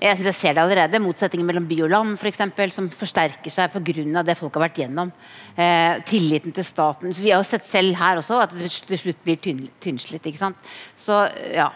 jeg 0.00 0.16
synes 0.16 0.28
jeg 0.30 0.38
ser 0.38 0.54
det 0.56 0.62
allerede, 0.62 1.00
Motsetningen 1.04 1.46
mellom 1.46 1.66
by 1.68 1.76
og 1.84 1.90
land 1.92 2.14
for 2.20 2.30
eksempel, 2.30 2.72
som 2.72 2.88
forsterker 2.90 3.52
seg 3.52 3.74
pga. 3.74 4.22
det 4.24 4.36
folk 4.38 4.54
har 4.56 4.64
vært 4.68 4.80
gjennom. 4.80 5.12
Eh, 5.56 6.00
tilliten 6.08 6.52
til 6.52 6.64
staten. 6.64 7.12
Vi 7.12 7.30
har 7.30 7.42
jo 7.42 7.48
sett 7.48 7.66
selv 7.68 7.94
her 8.00 8.16
også 8.16 8.40
at 8.40 8.56
det 8.56 8.70
til 8.70 8.98
slutt 8.98 9.22
blir 9.24 9.36
tynn, 9.36 9.68
tynnslitt. 9.80 10.24
ikke 10.26 10.38
sant? 10.40 10.56
Så 10.96 11.28
ja. 11.52 11.70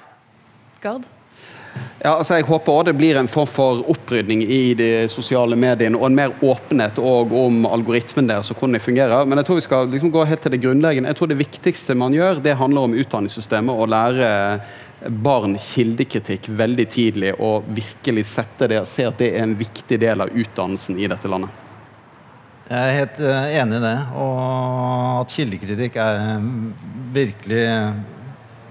Gard? 0.81 1.05
Ja, 2.05 2.18
altså 2.18 2.37
jeg 2.37 2.45
håper 2.45 2.72
også 2.72 2.91
det 2.91 2.97
blir 2.99 3.16
en 3.16 3.31
form 3.31 3.49
for 3.49 3.81
opprydning 3.91 4.43
i 4.45 4.75
de 4.77 4.89
sosiale 5.09 5.57
mediene, 5.57 5.97
og 5.97 6.11
en 6.11 6.18
mer 6.18 6.35
åpenhet 6.45 6.99
om 7.01 7.64
algoritmen 7.70 8.29
deres 8.29 8.53
og 8.53 8.59
hvordan 8.59 8.77
de 8.77 8.83
fungerer. 8.85 9.25
Men 9.25 9.41
jeg 9.41 9.49
tror 9.49 9.61
vi 9.61 9.66
skal 9.66 9.91
liksom 9.93 10.12
gå 10.12 10.25
helt 10.29 10.45
til 10.45 10.53
det 10.53 10.61
grunnleggende. 10.62 11.12
Jeg 11.12 11.20
tror 11.20 11.33
det 11.33 11.41
viktigste 11.41 11.97
man 11.99 12.16
gjør, 12.16 12.43
det 12.45 12.59
handler 12.61 12.89
om 12.89 12.97
utdanningssystemet. 13.01 13.72
Å 13.75 13.89
lære 13.89 14.31
barn 15.25 15.59
kildekritikk 15.61 16.49
veldig 16.61 16.87
tidlig, 16.93 17.35
og 17.41 17.66
virkelig 17.77 18.25
sette 18.31 18.68
det, 18.70 18.85
se 18.89 19.09
at 19.09 19.20
det 19.20 19.35
er 19.35 19.45
en 19.45 19.59
viktig 19.59 20.01
del 20.01 20.25
av 20.25 20.33
utdannelsen 20.33 21.01
i 21.01 21.09
dette 21.11 21.31
landet. 21.31 21.61
Jeg 22.64 22.81
er 22.81 22.95
helt 22.97 23.18
eh, 23.20 23.55
enig 23.61 23.77
i 23.77 23.85
det. 23.85 23.97
Og 24.16 24.39
at 25.20 25.33
kildekritikk 25.37 25.99
er 26.01 26.45
virkelig 27.12 27.64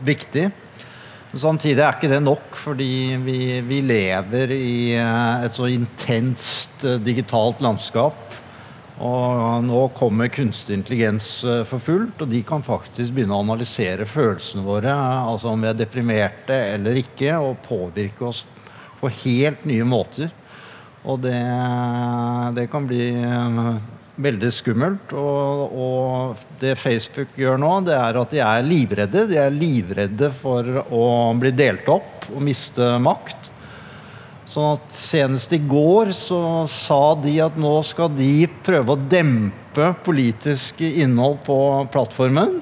viktig. 0.05 0.47
Samtidig 1.33 1.81
er 1.81 1.95
ikke 1.95 2.11
det 2.11 2.19
nok, 2.21 2.53
fordi 2.61 3.17
vi, 3.25 3.37
vi 3.65 3.79
lever 3.81 4.51
i 4.53 4.93
eh, 4.93 5.45
et 5.47 5.55
så 5.57 5.65
intenst 5.65 6.83
eh, 6.85 6.99
digitalt 7.01 7.63
landskap. 7.65 8.35
Og 9.01 9.63
nå 9.65 9.79
kommer 9.97 10.29
kunstig 10.29 10.77
intelligens 10.77 11.25
eh, 11.41 11.63
for 11.65 11.81
fullt, 11.81 12.21
og 12.21 12.29
de 12.29 12.43
kan 12.45 12.61
faktisk 12.61 13.15
begynne 13.15 13.33
å 13.33 13.41
analysere 13.41 14.05
følelsene 14.05 14.61
våre. 14.67 14.93
Altså 14.93 15.49
om 15.49 15.65
vi 15.65 15.71
er 15.71 15.79
deprimerte 15.79 16.59
eller 16.75 17.01
ikke, 17.01 17.33
og 17.41 17.63
påvirke 17.65 18.29
oss 18.29 18.43
på 19.01 19.09
helt 19.23 19.65
nye 19.65 19.89
måter. 19.89 20.29
Og 21.01 21.17
det, 21.25 21.39
det 22.59 22.69
kan 22.69 22.85
bli 22.85 23.09
veldig 24.21 24.49
skummelt. 24.53 25.13
Og, 25.17 25.73
og, 25.73 26.43
det 26.61 26.75
Facebook 26.79 27.33
gjør 27.39 27.61
nå, 27.61 27.71
det 27.87 27.95
er 27.97 28.19
at 28.21 28.35
de 28.35 28.43
er 28.43 28.67
livredde. 28.67 29.25
De 29.31 29.39
er 29.41 29.55
livredde 29.55 30.29
for 30.37 30.83
å 30.83 31.05
bli 31.39 31.53
delt 31.55 31.89
opp 31.91 32.29
og 32.31 32.43
miste 32.45 32.93
makt. 33.03 33.49
Sånn 34.53 34.75
at 34.75 34.93
Senest 34.93 35.53
i 35.55 35.57
går 35.57 36.11
så 36.13 36.41
sa 36.69 37.15
de 37.17 37.39
at 37.41 37.55
nå 37.57 37.73
skal 37.87 38.11
de 38.13 38.45
prøve 38.65 38.93
å 38.93 39.01
dempe 39.09 39.89
politisk 40.05 40.83
innhold 40.85 41.39
på 41.47 41.57
plattformen. 41.93 42.59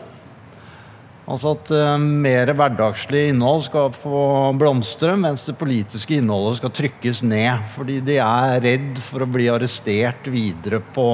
Altså 1.31 1.53
at 1.53 1.69
uh, 1.71 1.95
mer 1.99 2.49
hverdagslig 2.57 3.27
innhold 3.31 3.65
skal 3.67 3.91
få 3.93 4.21
blomstre, 4.59 5.13
mens 5.19 5.45
det 5.47 5.55
politiske 5.59 6.17
innholdet 6.17 6.59
skal 6.59 6.73
trykkes 6.79 7.21
ned. 7.23 7.61
Fordi 7.75 7.99
de 8.03 8.17
er 8.23 8.57
redd 8.63 8.99
for 9.05 9.23
å 9.23 9.29
bli 9.29 9.47
arrestert 9.51 10.27
videre 10.31 10.81
på 10.95 11.07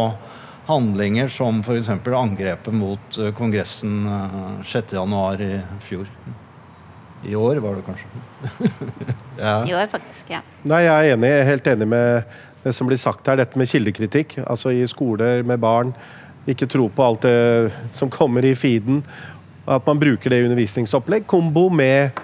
handlinger 0.67 1.27
som 1.31 1.61
f.eks. 1.63 1.89
angrepet 1.89 2.73
mot 2.73 3.19
uh, 3.19 3.31
Kongressen 3.35 4.03
uh, 4.07 4.59
eh, 4.59 4.65
6.1 4.67 5.41
i 5.45 5.61
fjor. 5.87 6.09
I 7.25 7.35
år 7.35 7.61
var 7.63 7.79
det 7.79 7.85
kanskje. 7.87 8.07
ja. 9.39 9.55
I 9.67 9.75
år, 9.75 9.87
faktisk. 9.91 10.27
ja. 10.27 10.43
Nei, 10.67 10.83
Jeg 10.85 10.93
er 10.93 11.15
enig, 11.15 11.31
helt 11.47 11.67
enig 11.71 11.87
med 11.89 12.37
det 12.63 12.75
som 12.75 12.89
blir 12.89 12.99
sagt 12.99 13.27
her, 13.27 13.39
dette 13.39 13.57
med 13.59 13.69
kildekritikk. 13.69 14.37
Altså 14.45 14.75
i 14.75 14.83
skoler 14.87 15.43
med 15.47 15.59
barn. 15.63 15.95
Ikke 16.47 16.67
tro 16.69 16.87
på 16.93 17.03
alt 17.03 17.25
det 17.25 17.71
som 17.95 18.11
kommer 18.11 18.45
i 18.45 18.55
feeden. 18.55 19.01
At 19.67 19.87
man 19.87 19.99
bruker 19.99 20.31
det 20.31 20.41
i 20.41 20.47
undervisningsopplegg. 20.47 21.25
Kombo 21.27 21.67
med 21.73 22.19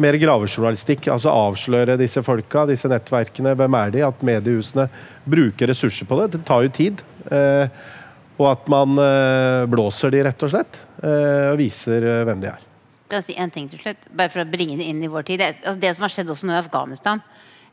mer 0.00 0.18
gravejournalistikk. 0.20 1.08
Altså 1.12 1.32
avsløre 1.32 1.98
disse 2.00 2.22
folka, 2.24 2.66
disse 2.68 2.90
nettverkene. 2.90 3.56
Hvem 3.58 3.80
er 3.80 3.96
de? 3.96 4.04
At 4.06 4.22
mediehusene 4.24 4.86
bruker 5.24 5.72
ressurser 5.72 6.08
på 6.08 6.20
det. 6.20 6.30
Det 6.36 6.44
tar 6.48 6.66
jo 6.66 6.72
tid. 6.78 7.02
Eh, 7.30 7.82
og 8.40 8.46
at 8.48 8.68
man 8.72 8.98
eh, 8.98 9.62
blåser 9.70 10.12
de, 10.14 10.22
rett 10.26 10.44
og 10.46 10.52
slett. 10.52 10.78
Eh, 11.02 11.52
og 11.52 11.58
viser 11.60 12.06
hvem 12.26 12.42
de 12.42 12.50
er. 12.50 12.68
Jeg 13.12 13.18
vil 13.18 13.26
si 13.26 13.38
en 13.44 13.52
ting 13.52 13.66
til 13.68 13.82
slutt? 13.82 14.06
Bare 14.16 14.32
for 14.32 14.42
å 14.42 14.48
bringe 14.48 14.78
det 14.80 14.88
inn 14.88 15.02
i 15.04 15.10
vår 15.12 15.26
tid. 15.28 15.42
Det, 15.42 15.50
altså 15.60 15.80
det 15.82 15.90
som 15.96 16.06
har 16.06 16.14
skjedd 16.14 16.32
også 16.32 16.48
nå 16.48 16.54
i 16.54 16.60
Afghanistan 16.62 17.20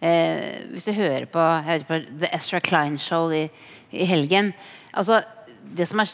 eh, 0.03 0.65
Hvis 0.73 0.89
du 0.89 0.91
hører 0.97 1.29
på, 1.31 1.39
hører 1.39 1.85
på 1.87 2.01
The 2.09 2.31
Ezra 2.35 2.59
Klein 2.63 2.97
Show 2.99 3.31
i, 3.31 3.45
i 3.95 4.07
helgen 4.09 4.51
altså 4.91 5.21
det 5.69 5.85
er 5.85 6.11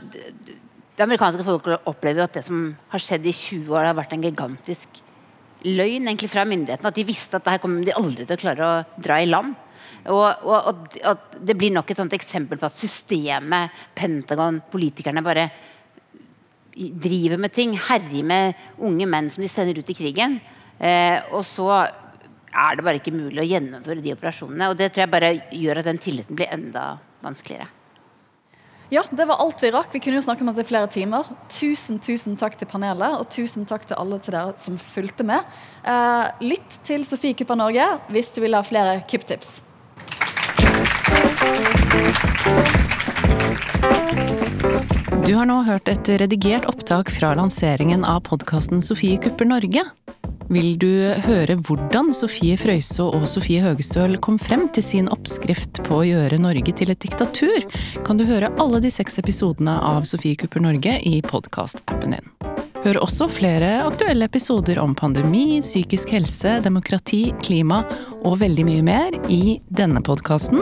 det 0.96 1.04
amerikanske 1.04 1.44
folk 1.44 1.68
opplever 1.88 2.22
jo 2.22 2.26
at 2.26 2.38
det 2.38 2.46
som 2.48 2.70
har 2.92 3.04
skjedd 3.04 3.26
i 3.28 3.34
20 3.36 3.74
år, 3.74 3.90
har 3.90 3.98
vært 3.98 4.14
en 4.16 4.24
gigantisk 4.24 5.02
løgn 5.66 6.08
egentlig 6.08 6.32
fra 6.32 6.46
myndighetene. 6.48 6.92
At 6.92 6.98
de 6.98 7.08
visste 7.08 7.38
at 7.38 7.46
det 7.46 7.56
her 7.56 7.62
kommer 7.64 7.86
de 7.86 7.96
aldri 7.98 8.26
til 8.26 8.38
å 8.38 8.42
klare 8.42 8.68
å 8.68 9.02
dra 9.02 9.20
i 9.22 9.30
land. 9.30 9.56
Og, 10.14 10.46
og, 10.46 10.98
og 11.10 11.38
Det 11.42 11.56
blir 11.58 11.74
nok 11.74 11.90
et 11.92 12.00
sånt 12.00 12.14
eksempel 12.14 12.60
på 12.62 12.68
at 12.68 12.78
systemet, 12.78 13.86
Pentagon, 13.98 14.62
politikerne 14.72 15.24
bare 15.26 15.50
driver 16.76 17.40
med 17.42 17.54
ting. 17.56 17.76
Herjer 17.88 18.28
med 18.28 18.66
unge 18.84 19.08
menn 19.10 19.32
som 19.34 19.46
de 19.46 19.52
sender 19.52 19.80
ut 19.80 19.90
i 19.92 19.98
krigen. 19.98 20.40
Eh, 20.78 21.22
og 21.32 21.46
så 21.48 21.70
er 22.56 22.76
det 22.78 22.86
bare 22.86 23.02
ikke 23.02 23.16
mulig 23.16 23.42
å 23.42 23.50
gjennomføre 23.50 24.04
de 24.04 24.14
operasjonene. 24.16 24.70
Og 24.72 24.80
det 24.80 24.92
tror 24.92 25.06
jeg 25.06 25.16
bare 25.16 25.34
gjør 25.56 25.82
at 25.82 25.90
den 25.90 26.02
tilliten 26.04 26.38
blir 26.38 26.52
enda 26.54 26.94
vanskeligere. 27.26 27.68
Ja, 28.94 29.02
det 29.10 29.26
var 29.26 29.42
alt 29.42 29.64
vi 29.64 29.72
rakk. 29.74 29.90
Vi 29.94 30.00
kunne 30.00 30.20
jo 30.20 30.26
snakke 30.26 30.46
om 30.46 30.52
dette 30.52 30.62
i 30.62 30.70
flere 30.70 30.90
timer. 30.94 31.26
Tusen 31.50 31.98
tusen 32.04 32.38
takk 32.38 32.58
til 32.60 32.70
panelet, 32.70 33.18
og 33.18 33.30
tusen 33.34 33.66
takk 33.66 33.88
til 33.90 33.98
alle 33.98 34.20
til 34.22 34.36
dere 34.38 34.54
som 34.62 34.78
fulgte 34.78 35.26
med. 35.26 35.42
Eh, 35.82 36.46
lytt 36.46 36.78
til 36.86 37.06
Sofie 37.08 37.34
Kupper 37.38 37.58
Norge 37.58 37.88
hvis 38.14 38.30
du 38.36 38.44
vil 38.46 38.58
ha 38.58 38.62
flere 38.66 39.00
kupptips. 39.10 39.62
Du 45.26 45.34
har 45.34 45.48
nå 45.50 45.64
hørt 45.66 45.90
et 45.90 46.10
redigert 46.22 46.68
opptak 46.70 47.10
fra 47.10 47.34
lanseringen 47.34 48.06
av 48.06 48.22
podkasten 48.30 48.86
Sofie 48.86 49.18
kupper 49.18 49.50
Norge. 49.50 49.82
Vil 50.46 50.76
du 50.78 50.90
høre 51.26 51.56
hvordan 51.66 52.12
Sofie 52.14 52.54
Frøysaa 52.60 53.08
og 53.18 53.24
Sofie 53.30 53.64
Høgestøl 53.64 54.20
kom 54.22 54.38
frem 54.38 54.68
til 54.76 54.86
sin 54.86 55.08
oppskrift 55.10 55.82
på 55.88 56.02
å 56.04 56.06
gjøre 56.06 56.38
Norge 56.42 56.74
til 56.78 56.94
et 56.94 57.02
diktatur, 57.02 57.66
kan 58.06 58.20
du 58.20 58.28
høre 58.30 58.52
alle 58.62 58.82
de 58.84 58.92
seks 58.94 59.18
episodene 59.22 59.74
av 59.82 60.06
Sofie 60.06 60.38
kupper 60.38 60.62
Norge 60.62 61.00
i 61.02 61.18
podkast-appen 61.26 62.14
din. 62.14 62.32
Hør 62.86 63.02
også 63.02 63.26
flere 63.34 63.80
aktuelle 63.88 64.28
episoder 64.30 64.78
om 64.78 64.94
pandemi, 64.94 65.64
psykisk 65.66 66.14
helse, 66.14 66.60
demokrati, 66.62 67.32
klima 67.42 67.82
og 68.22 68.38
veldig 68.44 68.68
mye 68.70 68.86
mer 68.86 69.18
i 69.26 69.58
denne 69.74 70.06
podkasten, 70.06 70.62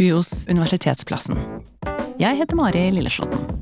UiOs 0.00 0.46
Universitetsplassen. 0.48 1.36
Jeg 2.20 2.40
heter 2.40 2.56
Mari 2.56 2.88
Lilleslåtten. 2.96 3.60